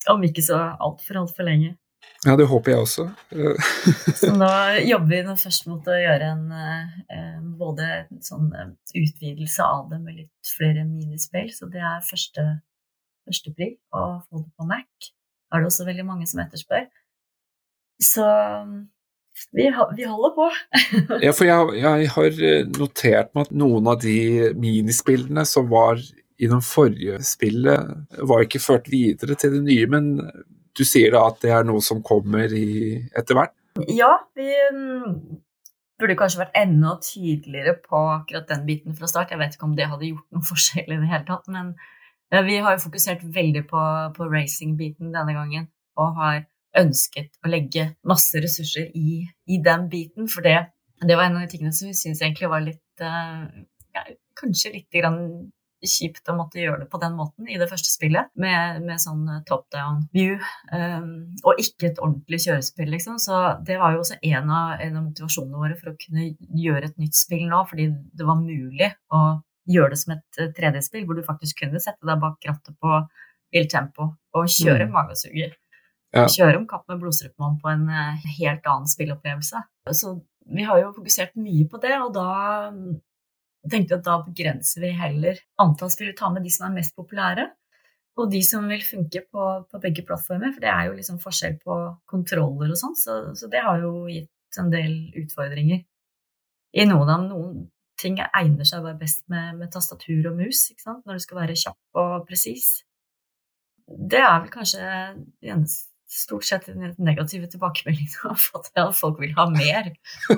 Om 0.09 0.23
ikke 0.25 0.45
så 0.45 0.59
altfor, 0.81 1.21
altfor 1.21 1.45
lenge. 1.45 1.75
Ja, 2.25 2.35
det 2.37 2.47
håper 2.49 2.73
jeg 2.73 2.85
også. 2.85 3.07
så 4.21 4.33
nå 4.37 4.49
jobber 4.85 5.11
vi 5.13 5.21
nå 5.25 5.35
først 5.41 5.69
mot 5.69 5.87
å 5.89 5.97
gjøre 5.97 6.31
en 6.35 6.47
eh, 6.53 7.37
både 7.61 7.87
en 7.97 8.23
sånn 8.25 8.51
eh, 8.57 8.73
utvidelse 9.01 9.65
av 9.65 9.89
det 9.93 10.01
med 10.03 10.19
litt 10.19 10.53
flere 10.57 10.85
minispill, 10.89 11.49
så 11.53 11.69
det 11.73 11.81
er 11.81 12.05
første, 12.05 12.45
første 13.29 13.55
pri 13.57 13.73
å 13.97 14.07
få 14.27 14.45
det 14.45 14.51
på 14.53 14.69
Mac. 14.69 15.11
Da 15.49 15.59
er 15.59 15.65
det 15.65 15.73
også 15.73 15.89
veldig 15.89 16.07
mange 16.09 16.29
som 16.31 16.43
etterspør. 16.45 16.89
Så 18.01 18.27
vi, 19.57 19.67
vi 19.97 20.05
holder 20.05 20.37
på. 20.37 20.49
ja, 21.25 21.33
for 21.33 21.49
jeg, 21.49 21.81
jeg, 21.81 22.11
har 22.15 22.41
eh, 22.51 22.65
notert 22.77 23.33
meg 23.35 23.49
at 23.49 23.57
noen 23.65 23.89
av 23.91 24.01
de 24.05 24.51
minispillene 24.61 25.47
som 25.49 25.69
var 25.73 26.01
i 26.41 26.49
den 26.49 26.63
forrige 26.65 27.21
spillet, 27.27 27.93
var 28.29 28.45
ikke 28.45 28.63
ført 28.63 28.89
videre 28.93 29.37
til 29.39 29.59
det 29.59 29.63
nye, 29.67 29.87
men 29.93 30.11
du 30.77 30.83
sier 30.87 31.13
da 31.13 31.27
at 31.29 31.41
det 31.45 31.53
er 31.53 31.67
noe 31.69 31.83
som 31.85 32.01
kommer 32.07 32.51
etter 32.51 33.37
hvert? 33.37 33.55
Ja, 33.93 34.13
vi 34.37 34.49
mm, 34.75 35.17
burde 36.01 36.17
kanskje 36.19 36.43
vært 36.43 36.59
enda 36.59 36.97
tydeligere 37.05 37.77
på 37.85 38.01
akkurat 38.17 38.49
den 38.51 38.65
biten 38.69 38.97
fra 38.97 39.09
start. 39.11 39.35
Jeg 39.35 39.41
vet 39.41 39.57
ikke 39.57 39.69
om 39.69 39.77
det 39.79 39.89
hadde 39.91 40.09
gjort 40.09 40.27
noen 40.35 40.49
forskjell 40.53 40.89
i 40.89 41.01
det 41.03 41.11
hele 41.11 41.27
tatt, 41.29 41.51
men 41.53 41.75
eh, 42.33 42.43
vi 42.47 42.59
har 42.65 42.77
jo 42.77 42.87
fokusert 42.87 43.27
veldig 43.37 43.67
på, 43.71 43.85
på 44.17 44.31
racing-biten 44.33 45.13
denne 45.15 45.37
gangen, 45.37 45.69
og 46.01 46.19
har 46.21 46.43
ønsket 46.81 47.35
å 47.43 47.51
legge 47.51 47.91
masse 48.07 48.39
ressurser 48.43 48.93
i, 48.95 49.25
i 49.51 49.59
den 49.63 49.89
biten. 49.93 50.31
For 50.31 50.47
det, 50.47 50.59
det, 51.03 51.17
var 51.17 51.27
en 51.27 51.41
av 51.41 51.47
de 51.47 51.53
tingene 51.53 51.75
som 51.75 51.91
vi 51.91 51.97
syntes 51.99 52.23
egentlig 52.23 52.51
var 52.53 52.63
litt 52.65 53.05
uh, 53.05 53.47
ja, 53.97 54.05
Kanskje 54.41 54.71
litt 54.73 54.95
grann 54.95 55.51
kjipt 55.87 56.29
å 56.29 56.37
måtte 56.37 56.61
gjøre 56.61 56.83
det 56.83 56.89
på 56.93 57.01
den 57.03 57.15
måten 57.19 57.49
i 57.49 57.59
det 57.61 57.69
første 57.71 57.91
spillet, 57.91 58.31
med, 58.41 58.81
med 58.85 59.01
sånn 59.03 59.23
eh, 59.31 59.43
top 59.49 59.67
down 59.75 60.03
view, 60.15 60.37
um, 60.75 61.13
og 61.45 61.61
ikke 61.63 61.91
et 61.91 62.03
ordentlig 62.03 62.43
kjørespill, 62.47 62.91
liksom. 62.95 63.21
Så 63.23 63.39
det 63.67 63.79
var 63.81 63.95
jo 63.95 64.03
også 64.05 64.19
en 64.21 64.51
av, 64.51 64.75
en 64.85 64.99
av 65.01 65.07
motivasjonene 65.07 65.63
våre 65.63 65.79
for 65.81 65.93
å 65.93 65.99
kunne 66.01 66.31
gjøre 66.59 66.91
et 66.91 67.01
nytt 67.01 67.17
spill 67.19 67.47
nå, 67.49 67.63
fordi 67.71 67.89
det 67.91 68.29
var 68.29 68.43
mulig 68.43 68.93
å 69.15 69.25
gjøre 69.71 69.95
det 69.95 70.01
som 70.03 70.15
et 70.17 70.43
3D-spill, 70.59 71.07
hvor 71.09 71.19
du 71.19 71.25
faktisk 71.27 71.65
kunne 71.65 71.83
sette 71.83 72.07
deg 72.07 72.23
bak 72.23 72.49
rattet 72.49 72.77
på 72.81 73.03
vilt 73.55 73.73
Tempo 73.73 74.13
og 74.37 74.51
kjøre 74.51 74.87
mm. 74.87 74.95
magesuger. 74.95 75.55
Ja. 76.15 76.25
Kjøre 76.27 76.59
om 76.59 76.67
kapp 76.71 76.89
med 76.91 76.99
blodstrupmann 77.03 77.61
på 77.63 77.71
en 77.71 77.87
eh, 77.87 78.31
helt 78.41 78.67
annen 78.67 78.91
spillopplevelse. 78.91 79.63
Så 79.95 80.17
vi 80.51 80.65
har 80.67 80.81
jo 80.83 80.95
fokusert 80.97 81.37
mye 81.39 81.69
på 81.71 81.79
det, 81.83 81.95
og 82.03 82.11
da 82.17 82.31
mm, 83.65 83.71
tenkte 83.71 83.95
jeg 83.95 84.01
at 84.01 84.07
da 84.07 84.19
begrenser 84.27 84.85
vi 84.85 84.93
heller 84.97 85.41
antall 85.63 85.93
spillere, 85.93 86.19
ta 86.19 86.31
med 86.33 86.47
de 86.47 86.53
som 86.55 86.69
er 86.69 86.77
mest 86.79 86.97
populære, 86.99 87.49
og 88.19 88.31
de 88.33 88.41
som 88.45 88.67
vil 88.69 88.83
funke 88.85 89.23
på, 89.33 89.47
på 89.71 89.81
begge 89.83 90.05
plattformer. 90.07 90.53
For 90.55 90.65
det 90.65 90.71
er 90.73 90.89
jo 90.89 90.97
liksom 90.99 91.21
forskjell 91.23 91.59
på 91.63 91.77
kontroller 92.11 92.73
og 92.73 92.81
sånn, 92.81 92.97
så, 92.99 93.21
så, 93.39 93.49
det 93.53 93.63
har 93.65 93.81
jo 93.85 94.07
gitt 94.11 94.61
en 94.61 94.73
del 94.73 94.97
utfordringer. 95.23 95.85
I 96.77 96.87
noen 96.87 97.13
av 97.13 97.27
noen 97.27 97.69
ting 98.01 98.17
egner 98.21 98.67
seg 98.69 98.85
bare 98.85 98.99
best 98.99 99.23
med, 99.33 99.59
med 99.61 99.73
tastatur 99.73 100.31
og 100.31 100.39
mus, 100.39 100.69
når 100.87 101.19
du 101.19 101.23
skal 101.23 101.43
være 101.43 101.59
kjapp 101.59 102.01
og 102.01 102.27
presis. 102.29 102.81
Det 103.91 104.21
er 104.23 104.37
vel 104.43 104.53
kanskje 104.53 104.85
eneste 105.43 105.91
stort 106.11 106.45
sett 106.45 106.67
negative 106.99 107.47
tilbakemeldinger 107.51 108.25
har 108.25 108.39
fått 108.51 108.73
at 108.75 108.97
folk 108.99 109.21
vil 109.23 109.35
ha 109.37 109.47
mer. 109.53 109.93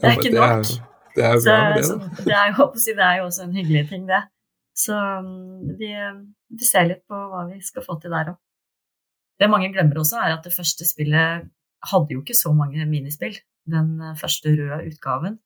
det 0.00 0.08
er 0.08 0.16
ikke 0.16 0.34
nok. 0.34 0.72
Det 1.16 1.24
er, 1.26 1.38
bra, 1.42 1.56
det, 1.76 1.84
så, 1.86 1.96
det, 2.24 2.34
er 2.36 2.52
jo, 2.54 2.68
det 2.76 3.04
er 3.06 3.16
jo 3.18 3.24
også 3.26 3.46
en 3.46 3.56
hyggelig 3.56 3.88
ting, 3.90 4.06
det. 4.08 4.20
Så 4.78 4.96
mm, 4.96 5.74
vi, 5.80 5.90
vi 6.56 6.68
ser 6.68 6.88
litt 6.88 7.02
på 7.10 7.18
hva 7.32 7.46
vi 7.50 7.60
skal 7.64 7.84
få 7.84 7.98
til 8.00 8.14
der 8.14 8.32
òg. 8.34 8.38
Det 9.40 9.48
mange 9.48 9.70
glemmer 9.72 10.02
også, 10.02 10.20
er 10.20 10.36
at 10.36 10.44
det 10.44 10.52
første 10.52 10.84
spillet 10.84 11.46
hadde 11.90 12.14
jo 12.14 12.20
ikke 12.20 12.36
så 12.36 12.52
mange 12.56 12.84
minispill. 12.88 13.38
Den 13.70 13.94
eh, 14.04 14.16
første 14.20 14.52
røde 14.52 14.82
utgaven. 14.90 15.38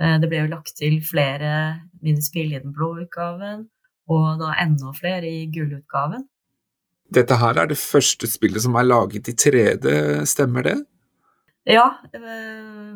Eh, 0.00 0.16
det 0.20 0.28
ble 0.28 0.42
jo 0.42 0.50
lagt 0.52 0.74
til 0.76 0.98
flere 1.04 1.52
minispill 2.04 2.52
i 2.52 2.60
den 2.60 2.74
blå 2.76 2.92
utgaven, 3.04 3.66
og 4.10 4.42
da 4.42 4.52
enda 4.60 4.92
flere 4.96 5.28
i 5.28 5.48
gullutgaven. 5.52 6.26
Dette 7.10 7.40
her 7.40 7.58
er 7.58 7.70
det 7.70 7.80
første 7.80 8.28
spillet 8.30 8.62
som 8.62 8.76
er 8.78 8.86
laget 8.86 9.32
i 9.32 9.34
3D, 9.34 9.88
stemmer 10.30 10.68
det? 10.68 10.76
Ja, 11.68 11.84
i 12.08 12.20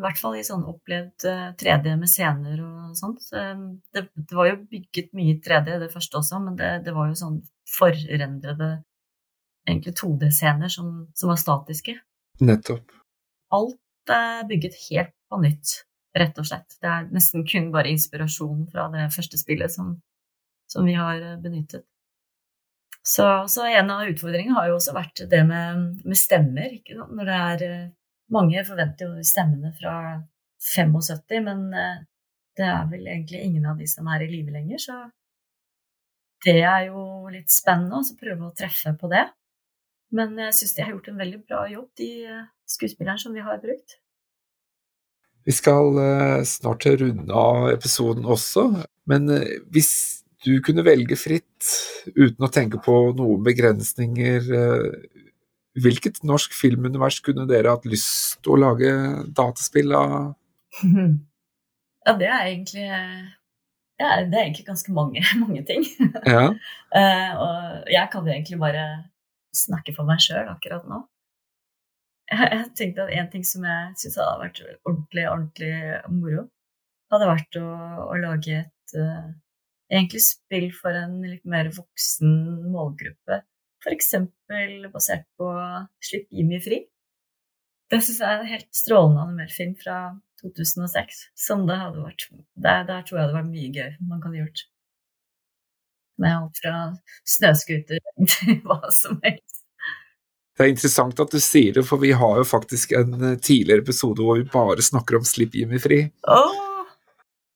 hvert 0.01 0.19
fall 0.19 0.39
i 0.39 0.45
sånn 0.47 0.65
opplevd 0.65 1.27
3D 1.61 1.91
eh, 1.91 1.99
med 2.01 2.09
scener 2.09 2.63
og 2.65 2.95
sånt. 2.97 3.27
Det, 3.29 4.07
det 4.15 4.37
var 4.37 4.49
jo 4.49 4.63
bygget 4.71 5.13
mye 5.17 5.37
3D 5.45 5.77
det 5.83 5.91
første 5.93 6.17
også, 6.21 6.41
men 6.47 6.57
det, 6.57 6.71
det 6.87 6.95
var 6.97 7.11
jo 7.11 7.19
sånn 7.19 7.43
forrendrede 7.69 8.71
egentlig 9.69 9.95
2D-scener 10.01 10.73
som, 10.73 10.93
som, 11.17 11.33
var 11.33 11.41
statiske. 11.41 11.97
Nettopp. 12.41 12.93
Alt 13.55 14.13
er 14.13 14.47
bygget 14.49 14.77
helt 14.89 15.13
på 15.31 15.41
nytt, 15.43 15.75
rett 16.17 16.39
og 16.41 16.49
slett. 16.49 16.77
Det 16.81 16.91
er 16.91 17.09
nesten 17.13 17.45
kun 17.49 17.71
bare 17.75 17.93
inspirasjon 17.93 18.67
fra 18.73 18.89
det 18.93 19.09
første 19.15 19.41
spillet 19.41 19.73
som, 19.73 19.97
som 20.71 20.89
vi 20.89 20.97
har 20.99 21.21
eh, 21.21 21.41
benyttet. 21.41 21.85
Så, 23.05 23.27
så, 23.53 23.67
en 23.69 23.91
av 23.93 24.09
utfordringene 24.09 24.57
har 24.57 24.71
jo 24.71 24.79
også 24.79 24.95
vært 24.97 25.27
det 25.29 25.43
med, 25.45 26.01
med 26.09 26.17
stemmer. 26.17 26.79
Når 26.89 27.29
det 27.29 27.37
er 27.37 27.65
eh, 27.69 27.89
Mange 28.33 28.63
forventer 28.65 29.11
jo 29.11 29.27
stemmene 29.27 29.73
fra 29.77 29.97
75, 30.65 31.43
men 31.45 31.67
eh, 31.77 32.05
det 32.57 32.67
er 32.71 32.87
vel 32.89 33.09
egentlig 33.11 33.43
ingen 33.45 33.67
av 33.69 33.81
de 33.81 33.89
som 33.91 34.09
er 34.09 34.25
i 34.25 34.31
live 34.31 34.55
lenger, 34.55 34.81
så 34.81 34.99
det 36.45 36.61
er 36.61 36.89
jo 36.91 37.03
litt 37.33 37.53
spennende 37.53 38.01
å 38.01 38.17
prøve 38.21 38.49
å 38.49 38.55
treffe 38.57 38.95
på 39.01 39.11
det. 39.13 39.27
Men 40.15 40.37
jeg 40.39 40.57
syns 40.57 40.75
de 40.77 40.85
har 40.85 40.93
gjort 40.95 41.11
en 41.11 41.21
veldig 41.21 41.41
bra 41.45 41.65
jobb, 41.69 41.91
de 42.01 42.11
eh, 42.31 42.43
skuespillerne 42.71 43.21
som 43.21 43.37
vi 43.37 43.45
har 43.45 43.61
brukt. 43.61 43.99
Vi 45.45 45.53
skal 45.53 45.99
uh, 45.99 46.41
snart 46.49 46.87
runde 46.89 47.35
av 47.37 47.67
episoden 47.75 48.25
også, 48.25 48.63
men 49.11 49.29
hvis 49.75 49.91
du 50.45 50.55
kunne 50.65 50.85
velge 50.87 51.19
fritt 51.21 51.69
uten 52.15 52.47
å 52.47 52.53
tenke 52.53 52.81
på 52.85 52.95
noen 53.17 53.45
begrensninger, 53.45 54.49
hvilket 55.75 56.21
norsk 56.27 56.55
filmunivers 56.55 57.21
kunne 57.25 57.47
dere 57.51 57.75
hatt 57.75 57.87
lyst 57.89 58.39
til 58.45 58.55
å 58.55 58.61
lage 58.69 58.91
dataspill 59.37 59.97
av? 59.99 60.35
Ja, 62.05 62.13
det 62.21 62.27
er 62.29 62.43
egentlig 62.51 62.83
ja, 62.85 64.09
det 64.29 64.37
er 64.37 64.43
egentlig 64.43 64.67
ganske 64.67 64.93
mange, 64.93 65.23
mange 65.45 65.63
ting. 65.65 65.85
Ja. 66.27 66.51
og 67.45 67.89
jeg 67.89 68.09
kan 68.13 68.27
jo 68.27 68.35
egentlig 68.35 68.59
bare 68.61 68.83
snakke 69.57 69.95
for 69.97 70.09
meg 70.09 70.21
sjøl 70.21 70.51
akkurat 70.51 70.85
nå. 70.91 70.99
Jeg, 72.33 72.49
jeg 72.51 72.67
tenkte 72.77 73.07
at 73.07 73.15
en 73.15 73.31
ting 73.33 73.47
som 73.47 73.65
jeg 73.69 73.95
syns 74.01 74.19
hadde 74.21 74.43
vært 74.43 74.61
ordentlig, 74.89 75.25
ordentlig 75.31 75.73
moro, 76.13 76.45
hadde 77.15 77.31
vært 77.31 77.59
å, 77.61 77.65
å 78.11 78.21
lage 78.21 78.61
et 78.65 78.97
uh, 78.99 79.33
egentlig 79.93 80.23
spill 80.25 80.71
for 80.75 80.97
en 80.99 81.19
litt 81.25 81.45
mer 81.49 81.69
voksen 81.75 82.33
målgruppe. 82.73 83.43
F.eks. 83.85 84.15
basert 84.93 85.27
på 85.39 85.51
Slipp 86.03 86.29
Jimmy 86.33 86.61
fri. 86.65 86.81
Det 87.93 88.01
syns 88.01 88.21
jeg 88.23 88.31
er 88.31 88.43
en 88.43 88.49
helt 88.49 88.71
strålende 88.75 89.25
animert 89.27 89.53
film 89.53 89.75
fra 89.79 89.99
2006. 90.43 91.25
Som 91.47 91.67
det 91.69 91.77
hadde 91.81 92.05
vært 92.05 92.29
Der, 92.33 92.87
der 92.89 93.03
tror 93.05 93.21
jeg 93.21 93.29
det 93.29 93.37
var 93.37 93.51
mye 93.51 93.73
gøy 93.75 93.91
man 94.09 94.23
kan 94.25 94.37
gjort. 94.39 94.65
Med 96.23 96.31
alt 96.31 96.63
fra 96.63 96.77
snøscooter 97.29 98.01
til 98.31 98.61
hva 98.67 98.81
som 98.95 99.21
helst. 99.25 99.61
Det 100.55 100.63
er 100.63 100.71
interessant 100.71 101.19
at 101.19 101.33
du 101.35 101.41
sier 101.43 101.75
det, 101.75 101.83
for 101.83 101.99
vi 101.99 102.13
har 102.15 102.37
jo 102.39 102.45
faktisk 102.47 102.93
en 102.95 103.17
tidligere 103.43 103.83
episode 103.83 104.23
hvor 104.23 104.39
vi 104.39 104.47
bare 104.47 104.85
snakker 104.87 105.19
om 105.19 105.27
Slipp 105.27 105.57
Jimmy 105.59 105.83
fri. 105.83 106.07
Oh. 106.31 106.61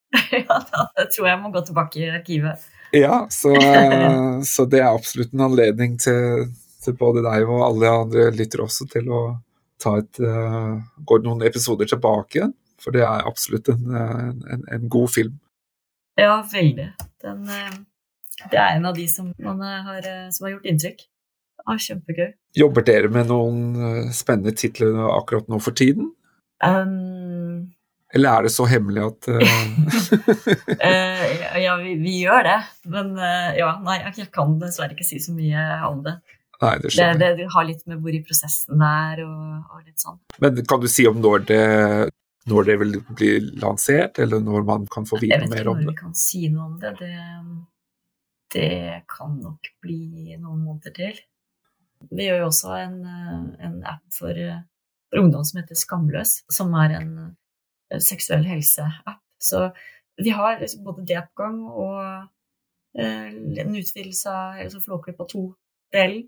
Ja, 0.32 0.56
da 0.96 1.04
tror 1.12 1.26
jeg 1.28 1.38
må 1.42 1.50
gå 1.52 1.60
tilbake 1.68 2.00
i 2.00 2.08
arkivet. 2.10 2.64
Ja, 2.94 3.26
så, 3.30 3.52
eh, 3.56 4.40
så 4.48 4.64
det 4.64 4.80
er 4.80 4.94
absolutt 4.94 5.34
en 5.34 5.44
anledning 5.48 5.98
til, 6.00 6.48
til, 6.84 6.96
både 6.96 7.24
deg 7.26 7.48
og 7.48 7.66
alle 7.66 7.92
andre 8.04 8.30
lyttere 8.36 8.64
også 8.64 8.88
til 8.92 9.10
å 9.12 9.22
ta 9.78 9.98
et 10.00 10.18
uh, 10.24 10.80
Gå 11.06 11.20
noen 11.22 11.44
episoder 11.46 11.86
tilbake, 11.86 12.48
for 12.82 12.96
det 12.96 13.04
er 13.06 13.28
absolutt 13.28 13.68
en, 13.70 13.92
en, 13.94 14.64
en 14.74 14.88
god 14.90 15.12
film. 15.14 15.36
Ja, 16.18 16.40
veldig. 16.50 16.88
Den, 17.22 17.44
det 18.50 18.58
er 18.58 18.74
en 18.74 18.88
av 18.90 18.96
de 18.96 19.06
som, 19.10 19.30
har, 19.38 20.08
som 20.34 20.48
har 20.48 20.56
gjort 20.56 20.66
inntrykk. 20.72 21.04
Ja, 21.68 21.76
kjempegøy. 21.76 22.30
Jobber 22.56 22.84
dere 22.86 23.10
med 23.12 23.28
noen 23.28 23.58
eh, 23.76 24.12
spennende 24.16 24.54
titler 24.56 24.96
akkurat 25.12 25.50
nå 25.52 25.58
for 25.60 25.76
tiden? 25.76 26.14
Um, 26.64 27.17
Eller 28.14 28.38
er 28.38 28.46
det 28.46 28.52
så 28.54 28.64
hemmelig 28.64 29.02
at 29.04 29.28
uh... 29.28 29.42
Ja, 31.64 31.74
vi, 31.82 31.94
vi, 32.00 32.14
gjør 32.22 32.46
det. 32.46 32.58
Men 32.88 33.12
uh, 33.20 33.50
ja, 33.58 33.74
nei, 33.84 33.98
jeg 34.06 34.30
kan 34.32 34.56
dessverre 34.62 34.96
ikke 34.96 35.06
si 35.06 35.20
så 35.20 35.34
mye 35.36 35.64
om 35.90 36.00
det. 36.06 36.16
Nei, 36.58 36.74
det, 36.82 36.90
det, 36.96 37.08
det, 37.20 37.32
det, 37.38 37.48
har 37.54 37.66
litt 37.68 37.84
med 37.86 38.00
hvor 38.02 38.14
i 38.16 38.22
prosessen 38.24 38.80
det 38.80 38.88
er 39.12 39.20
og, 39.22 39.42
og, 39.68 39.82
litt 39.84 40.02
sånn. 40.02 40.18
Men 40.42 40.62
kan 40.66 40.80
du 40.82 40.88
si 40.90 41.06
om 41.06 41.20
når 41.22 41.44
det, 41.46 41.66
når 42.50 42.66
det 42.66 42.76
vil 42.80 42.96
bli 43.12 43.32
lansert, 43.62 44.18
eller 44.24 44.42
når 44.42 44.66
man 44.66 44.88
kan 44.90 45.06
få 45.06 45.20
vite 45.22 45.44
mer 45.44 45.44
om 45.46 45.52
det? 45.52 45.58
Jeg 45.60 45.60
vet 45.60 45.60
ikke 45.62 45.74
når 45.76 45.92
vi 45.92 45.98
kan 46.00 46.16
si 46.18 46.42
noe 46.50 46.66
om 46.66 46.78
det. 46.82 46.94
det. 48.56 48.70
Kan 49.12 49.38
nok 49.44 49.70
bli 49.84 50.34
noen 50.40 50.64
måneder 50.64 50.96
til. 50.96 51.20
Vi 52.14 52.26
gjør 52.28 52.44
jo 52.44 52.48
også 52.48 52.74
en, 52.78 52.98
eh, 53.06 53.66
en 53.66 53.78
app 53.86 54.02
for, 54.14 54.30
eh, 54.30 54.62
for, 55.10 55.22
ungdom 55.22 55.44
som 55.44 55.60
heter 55.60 55.78
Skamløs, 55.78 56.42
som 56.50 56.74
er 56.74 56.94
en 57.00 57.10
eh, 57.18 57.30
seksuell 58.02 58.44
helse-app. 58.48 59.22
Så 59.38 59.68
vi 60.18 60.30
har 60.34 60.60
liksom 60.60 60.84
både 60.84 61.04
det 61.06 61.20
på 61.28 61.42
gang 61.42 61.60
og 61.68 62.00
eh, 62.98 63.28
en 63.62 63.76
utvidelse 63.76 64.32
av 64.32 64.62
altså 64.64 64.82
Flåklypa 64.82 65.26
2-delen. 65.30 66.26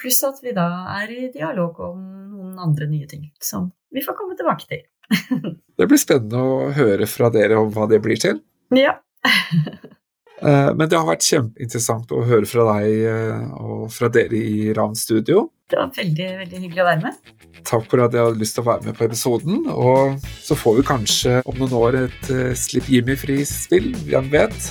Pluss 0.00 0.22
at 0.24 0.40
vi 0.42 0.54
da 0.56 0.66
er 0.96 1.12
i 1.12 1.28
dialog 1.34 1.78
om 1.90 2.00
noen 2.32 2.58
andre 2.62 2.88
nye 2.90 3.08
ting 3.10 3.28
som 3.42 3.68
vi 3.92 4.02
får 4.04 4.16
komme 4.18 4.36
tilbake 4.38 4.66
til. 4.70 4.82
det 5.78 5.88
blir 5.90 6.00
spennende 6.00 6.40
å 6.40 6.70
høre 6.74 7.08
fra 7.10 7.30
dere 7.34 7.58
om 7.60 7.72
hva 7.74 7.88
det 7.90 8.00
blir 8.04 8.20
til. 8.20 8.42
Ja. 8.74 8.98
Eh, 10.40 10.70
men 10.74 10.88
det 10.88 10.96
har 10.96 11.08
vært 11.08 11.26
kjempeinteressant 11.26 12.12
å 12.16 12.24
høre 12.28 12.48
fra 12.48 12.66
deg 12.74 13.06
eh, 13.10 13.48
og 13.60 13.88
fra 13.92 14.10
dere 14.12 14.40
i 14.40 14.70
Ravn 14.76 14.96
Studio. 14.98 15.48
Det 15.70 15.78
var 15.78 15.92
veldig, 15.94 16.28
veldig 16.40 16.60
hyggelig 16.64 16.82
å 16.82 16.88
være 16.88 17.02
med. 17.04 17.34
Takk 17.68 17.84
for 17.90 18.02
at 18.02 18.14
jeg 18.16 18.24
hadde 18.24 18.40
lyst 18.40 18.56
til 18.56 18.64
å 18.64 18.70
være 18.70 18.88
med 18.88 18.96
på 18.98 19.06
episoden. 19.06 19.66
Og 19.70 20.16
så 20.42 20.56
får 20.58 20.80
vi 20.80 20.86
kanskje 20.88 21.34
om 21.44 21.60
noen 21.60 21.76
år 21.78 21.98
et 22.00 22.30
uh, 22.32 22.48
Slipp 22.58 22.88
Jimmy-fri-spill. 22.90 23.92
Hvem 24.08 24.32
vet? 24.32 24.70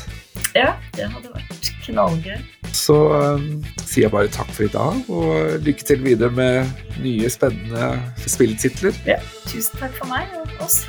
Ja, 0.57 0.74
det 0.97 1.07
hadde 1.13 1.32
vært 1.32 1.72
knallgøy. 1.86 2.36
Så 2.76 2.97
um, 3.13 3.47
sier 3.86 4.09
jeg 4.09 4.13
bare 4.13 4.34
takk 4.34 4.51
for 4.51 4.67
i 4.67 4.72
dag, 4.74 4.99
og 5.07 5.63
lykke 5.65 5.88
til 5.88 6.03
videre 6.03 6.34
med 6.36 6.99
nye, 6.99 7.32
spennende 7.32 7.93
spilltitler. 8.28 8.97
Ja, 9.07 9.22
tusen 9.47 9.80
takk 9.80 9.95
for 10.01 10.11
meg 10.11 10.34
og 10.41 10.65
oss. 10.67 10.84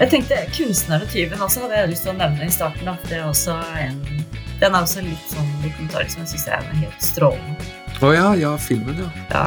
Jeg 0.00 0.08
tenkte 0.08 0.36
Kunstner 0.56 1.02
og 1.04 1.10
tyven 1.12 1.42
også 1.44 1.66
hadde 1.66 1.76
jeg 1.76 1.88
lyst 1.90 2.06
til 2.06 2.14
å 2.14 2.16
nevne 2.16 2.46
i 2.48 2.52
starten. 2.54 2.86
Da. 2.88 2.94
Det 3.04 3.18
er 3.18 3.26
også 3.28 3.56
en, 3.82 3.98
den 4.62 4.72
er 4.72 4.78
også 4.78 5.02
litt 5.04 5.26
sånn 5.28 5.50
dokumentarisk 5.60 6.14
som 6.14 6.22
jeg 6.24 6.30
syns 6.32 6.46
er 6.56 6.70
helt 6.78 7.04
strålende. 7.04 7.68
Å 8.00 8.08
oh, 8.08 8.14
ja, 8.16 8.30
ja, 8.40 8.54
filmen, 8.56 8.96
ja. 8.96 9.10
ja. 9.28 9.44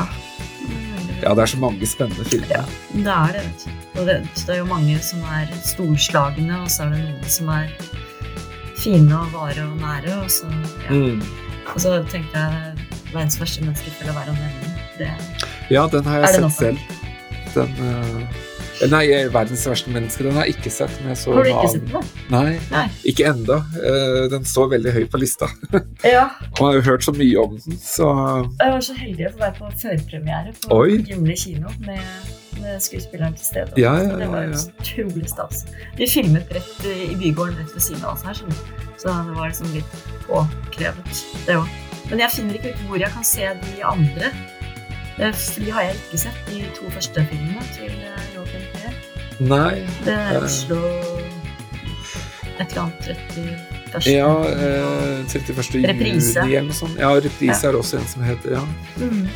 Ja, 1.23 1.31
det 1.33 1.45
er 1.45 1.49
så 1.53 1.57
mange 1.57 1.87
spennende 1.89 2.27
filmer. 2.27 2.51
Ja, 2.51 2.61
det 2.93 3.15
er 3.15 3.33
det. 3.33 3.43
vet 3.47 3.65
du. 3.65 3.81
Og 3.93 4.05
det, 4.11 4.19
det 4.43 4.53
er 4.53 4.59
jo 4.59 4.69
mange 4.69 4.99
som 5.01 5.25
er 5.39 5.49
storslagne, 5.65 6.61
og 6.61 6.69
så 6.69 6.85
er 6.85 6.93
det 6.93 7.01
noen 7.07 7.33
som 7.39 7.51
er 7.55 7.73
fine 8.83 9.23
og 9.23 9.33
vare 9.33 9.65
og 9.65 9.75
nære. 9.81 10.19
Og 10.19 10.31
så, 10.37 10.53
ja. 10.85 10.93
mm. 10.93 11.27
og 11.73 11.81
så 11.81 11.97
tenkte 12.13 12.45
jeg 12.45 12.87
verdens 13.09 13.41
verste 13.41 13.65
menneske 13.65 13.97
til 13.97 14.13
å 14.13 14.17
være 14.21 14.37
å 14.37 14.37
nevne. 14.37 14.73
Det, 15.01 15.11
ja, 15.73 15.89
den 15.89 16.13
har 16.13 16.27
jeg 16.27 16.37
sett 16.37 16.59
selv. 16.61 16.89
Den 17.55 17.77
uh 17.81 18.51
Nei, 18.89 19.05
'Verdens 19.31 19.63
verste 19.69 19.91
menneske' 19.93 20.25
den 20.25 20.35
har 20.37 20.47
jeg 20.47 20.57
ikke 20.57 20.71
sett. 20.73 20.93
Men 21.01 21.13
jeg 21.13 21.19
så 21.21 21.33
har 21.33 21.45
du 21.45 21.49
ikke 21.51 21.71
sett 21.71 21.89
den? 21.91 22.07
Nei, 22.33 22.59
Nei. 22.71 22.85
ikke 23.11 23.27
enda. 23.29 23.59
Eh, 23.79 24.21
den 24.33 24.47
står 24.49 24.71
veldig 24.75 24.93
høyt 24.97 25.11
på 25.13 25.21
lista. 25.21 25.49
Ja. 26.03 26.27
Man 26.59 26.67
har 26.67 26.73
jo 26.75 26.81
hørt 26.81 27.05
så 27.05 27.13
mye 27.15 27.39
om 27.39 27.53
den, 27.57 27.77
så 27.79 28.07
Jeg 28.59 28.71
var 28.73 28.81
så 28.83 28.95
heldig 28.97 29.27
å 29.27 29.31
få 29.33 29.39
være 29.39 29.55
på 29.59 29.69
førpremiere 29.83 30.51
på 30.65 30.79
Gimle 31.07 31.35
kino 31.39 31.71
med, 31.85 32.33
med, 32.59 32.81
skuespilleren 32.83 33.37
til 33.39 33.45
stede. 33.45 33.77
Ja, 33.79 33.93
ja, 34.01 34.17
det 34.19 34.27
var 34.31 34.51
utrolig 34.51 35.29
stas. 35.31 35.63
De 35.97 36.09
filmet 36.09 36.51
rett 36.53 36.87
i 36.89 37.15
bygården 37.15 37.55
rett 37.61 37.71
ved 37.75 37.85
siden 37.87 38.03
av 38.03 38.17
oss 38.17 38.25
her, 38.27 38.41
så 38.99 39.15
det 39.29 39.37
var 39.37 39.47
liksom 39.47 39.71
litt 39.77 39.95
påkrevet, 40.27 41.23
det 41.47 41.57
òg. 41.61 41.71
Men 42.09 42.25
jeg 42.25 42.35
finner 42.35 42.59
ikke 42.59 42.73
ut 42.73 42.83
hvor 42.89 42.99
jeg 42.99 43.15
kan 43.15 43.25
se 43.27 43.53
de 43.63 43.87
andre. 43.87 44.33
Eh, 45.19 45.43
de 45.59 45.69
har 45.71 45.89
jeg 45.89 45.99
ikke 45.99 46.23
sett, 46.25 46.39
de 46.49 46.63
to 46.77 46.89
første 46.93 47.27
filmene 47.29 47.67
til 47.75 47.91
Nei. 49.43 49.83
Det 50.05 50.13
er 50.13 50.37
eh. 50.37 50.43
Oslo 50.43 50.79
et 52.59 52.69
eller 52.69 52.81
annet 52.81 53.07
31. 53.93 54.11
Ja, 54.13 54.45
eh, 54.45 55.25
31. 55.29 55.87
Reprise. 55.87 56.39
juni 56.39 56.55
eller 56.55 56.69
noe 56.69 56.77
sånt. 56.77 56.99
Ja, 56.99 57.09
reprise 57.17 57.65
ja. 57.65 57.71
er 57.71 57.77
også 57.77 57.97
en 57.97 58.07
som 58.07 58.23
heter, 58.25 58.57
ja. 58.57 58.63
Mm. 58.97 59.27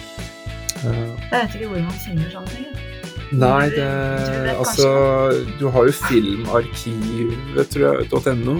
Uh, 0.77 0.93
jeg 0.93 1.31
vet 1.33 1.55
ikke 1.57 1.69
hvor 1.71 1.79
man 1.81 2.01
finner 2.03 2.29
sånne 2.31 2.51
ting. 2.53 2.67
Nei, 3.27 3.65
det, 3.73 3.87
altså 4.53 4.89
Du 5.59 5.65
har 5.73 5.87
jo 5.89 5.95
filmarkivet, 5.97 7.69
tror 7.73 7.97
jeg, 7.97 8.37
.no. 8.45 8.59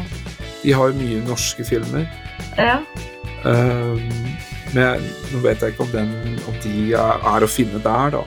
De 0.64 0.74
har 0.74 0.90
jo 0.90 0.98
mye 0.98 1.22
norske 1.28 1.64
filmer. 1.66 2.10
Ja. 2.58 2.80
Um, 3.46 4.02
men 4.76 5.06
nå 5.32 5.42
vet 5.46 5.64
jeg 5.64 5.74
ikke 5.74 5.86
om, 5.86 5.94
den, 5.94 6.12
om 6.50 6.60
de 6.64 6.92
er 6.98 7.46
å 7.46 7.50
finne 7.52 7.80
der, 7.84 8.18
da. 8.18 8.26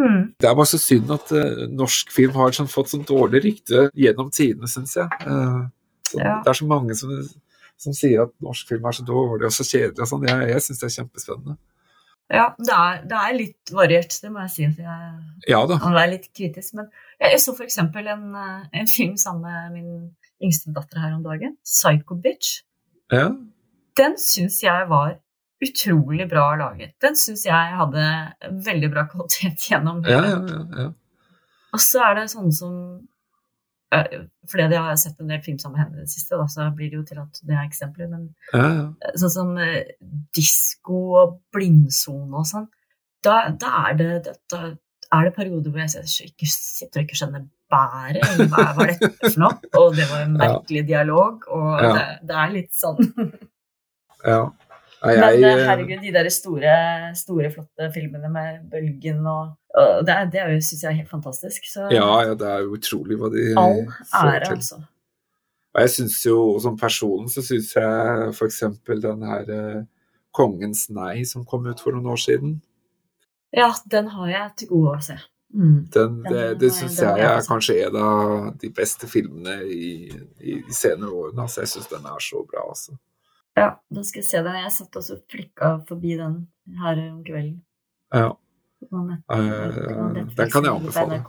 Mm. 0.00 0.22
Det 0.40 0.48
er 0.48 0.56
bare 0.56 0.70
så 0.70 0.78
synd 0.80 1.10
at 1.12 1.32
uh, 1.34 1.64
norsk 1.76 2.12
film 2.14 2.36
har 2.38 2.54
sånn, 2.56 2.70
fått 2.70 2.92
sånn 2.92 3.06
dårlig 3.08 3.42
rykte 3.44 3.88
gjennom 3.98 4.30
tidene, 4.32 4.70
syns 4.70 4.96
jeg. 4.96 5.08
Uh, 5.26 5.66
så, 6.06 6.20
ja. 6.22 6.36
Det 6.44 6.52
er 6.52 6.60
så 6.60 6.68
mange 6.70 6.96
som, 6.98 7.10
som, 7.80 7.96
sier 7.96 8.24
at 8.24 8.32
norsk 8.44 8.70
film 8.70 8.86
er 8.88 8.96
så 8.96 9.04
dårlig 9.06 9.50
og 9.50 9.54
så 9.54 9.66
kjedelig 9.66 10.06
og 10.06 10.12
sånn. 10.12 10.30
Jeg, 10.30 10.48
jeg 10.54 10.64
syns 10.66 10.80
det 10.80 10.88
er 10.88 10.96
kjempespennende. 11.00 11.58
Ja, 12.30 12.46
det 12.62 12.70
er, 12.70 12.98
det 13.10 13.18
er, 13.18 13.32
litt 13.34 13.72
variert, 13.74 14.14
det 14.22 14.30
må 14.30 14.44
jeg 14.44 14.52
si. 14.54 14.66
For 14.76 14.86
Jeg 14.86 15.50
ja, 15.50 15.60
kan 15.66 15.96
være 15.96 16.12
litt 16.12 16.28
kritisk. 16.30 16.76
Men 16.78 16.86
jeg, 17.18 17.32
jeg 17.34 17.40
så 17.42 17.54
eksempel 17.64 18.10
en, 18.12 18.28
eh, 18.38 18.66
en, 18.80 18.90
film 18.90 19.16
sammen 19.18 19.50
med 19.50 19.72
min 19.74 19.88
yngste 20.46 20.70
datter 20.76 21.02
her 21.02 21.16
om 21.16 21.24
dagen. 21.26 21.56
'Psycho 21.66 22.14
Bitch'. 22.22 22.60
Ja. 23.10 23.32
Den 24.00 24.16
syns 24.20 24.62
jeg 24.64 24.88
var 24.88 25.18
utrolig 25.60 26.26
bra 26.28 26.46
laget. 26.56 26.94
Den 27.02 27.16
syns 27.18 27.44
jeg 27.46 27.76
hadde 27.76 28.04
veldig 28.64 28.90
bra 28.94 29.06
kvalitet 29.10 29.68
gjennom 29.68 30.02
ja, 30.08 30.22
ja, 30.24 30.40
ja, 30.48 30.60
ja. 30.84 30.90
Og 31.70 31.82
så 31.84 32.02
er 32.08 32.16
det 32.18 32.30
sånn 32.32 32.50
som 32.54 32.74
eh, 33.94 34.24
Fordi 34.50 34.66
jeg 34.66 34.82
har 34.86 34.96
sett 34.98 35.20
en 35.22 35.30
del 35.30 35.42
film 35.44 35.60
sammen 35.60 35.76
med 35.76 35.84
henne 35.84 36.00
i 36.00 36.08
det 36.08 36.14
siste, 36.14 36.38
da, 36.40 36.48
så 36.50 36.70
blir 36.74 36.90
det 36.90 36.98
jo 36.98 37.06
til 37.12 37.20
at 37.22 37.42
det 37.46 37.54
er 37.54 37.68
eksempler. 37.68 38.10
Men 38.10 38.26
ja, 38.54 38.66
ja. 38.80 39.14
sånn 39.20 39.34
som 39.36 39.54
eh, 39.60 39.94
disko 40.36 41.02
og 41.20 41.38
blindsone 41.54 42.40
og 42.40 42.48
sånn, 42.48 42.68
da, 43.22 43.36
da, 43.52 43.84
er 43.90 44.00
det, 44.00 44.34
da, 44.50 44.72
er 45.12 45.28
det 45.28 45.36
perioder 45.36 45.74
hvor 45.74 45.84
jeg 45.84 46.08
sitter 46.08 47.02
og 47.02 47.04
ikke 47.04 47.20
skjønner 47.20 47.46
bæret. 47.70 48.48
Hva, 48.48 48.70
var 48.78 48.94
dette 48.94 49.12
for 49.28 49.40
noe? 49.44 49.72
Og 49.76 49.94
det 49.98 50.08
var 50.08 50.24
en 50.24 50.36
merkelig 50.40 50.86
dialog, 50.88 51.44
og 51.52 51.84
det, 51.84 52.06
det 52.26 52.38
er 52.42 52.54
litt 52.56 52.72
sånn 52.74 53.04
Ja. 54.24 54.42
Jeg, 55.00 55.16
jeg, 55.16 55.40
Men 55.40 55.44
eh, 55.48 55.64
herregud, 55.64 56.02
de 56.02 56.12
der 56.12 56.28
store, 56.28 56.72
store, 57.16 57.50
flotte 57.54 57.86
filmene 57.94 58.28
med 58.28 58.58
bølgen 58.68 59.24
og, 59.24 59.54
og 59.72 60.02
Det, 60.04 60.16
det 60.34 60.42
syns 60.66 60.82
jeg 60.82 60.90
er 60.90 60.98
helt 60.98 61.12
fantastisk. 61.12 61.68
Så, 61.72 61.86
ja, 61.94 62.08
ja, 62.26 62.34
det 62.36 62.48
er 62.48 62.66
jo 62.66 62.74
utrolig 62.76 63.16
hva 63.16 63.30
de 63.32 63.46
all 63.56 63.86
ære, 63.88 64.50
altså. 64.50 64.82
Og 65.70 65.80
jeg 65.84 65.90
syns 65.94 66.18
jo, 66.26 66.36
som 66.60 66.76
person, 66.76 67.28
så 67.30 67.42
syns 67.46 67.72
jeg 67.78 68.28
f.eks. 68.34 68.62
den 69.06 69.26
her 69.30 69.54
eh, 69.56 69.82
'Kongens 70.30 70.88
nei' 70.94 71.24
som 71.26 71.46
kom 71.46 71.66
ut 71.66 71.80
for 71.80 71.96
noen 71.96 72.12
år 72.12 72.20
siden. 72.20 72.60
Ja, 73.56 73.72
den 73.90 74.06
har 74.12 74.28
jeg 74.28 74.50
til 74.56 74.68
gode 74.70 74.98
å 74.98 75.02
se. 75.02 75.16
Mm. 75.50 75.78
Den, 75.90 76.20
det 76.28 76.44
det 76.60 76.70
syns 76.74 77.00
jeg 77.02 77.24
er 77.26 77.40
kanskje 77.48 77.80
en 77.88 77.96
av 77.98 78.50
de 78.60 78.70
beste 78.70 79.08
filmene 79.10 79.56
i, 79.66 80.06
i 80.38 80.60
de 80.62 80.74
senere 80.76 81.10
årene. 81.10 81.46
Altså, 81.46 81.64
jeg 81.64 81.72
syns 81.72 81.90
den 81.90 82.06
er 82.06 82.22
så 82.22 82.44
bra, 82.46 82.68
altså. 82.68 82.94
Ja, 83.58 83.70
da 83.90 84.02
skal 84.06 84.22
jeg 84.22 84.28
se 84.28 84.42
den. 84.46 84.58
Jeg 84.62 84.72
satt 84.72 84.96
også 85.00 85.18
flikka 85.30 85.72
forbi 85.88 86.14
den 86.18 86.36
her 86.80 87.02
om 87.10 87.24
kvelden. 87.26 87.58
Ja. 88.14 88.30
Uh, 88.90 89.10
den 90.36 90.50
kan 90.52 90.64
jeg 90.64 90.72
anbefale. 90.72 91.22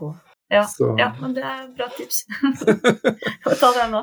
Ja, 0.51 0.65
ja, 0.99 1.11
men 1.22 1.36
det 1.36 1.43
er 1.47 1.67
bra 1.78 1.88
tips. 1.97 2.26
Få 3.43 3.55
ta 3.59 3.72
den 3.80 3.93
nå. 3.95 4.01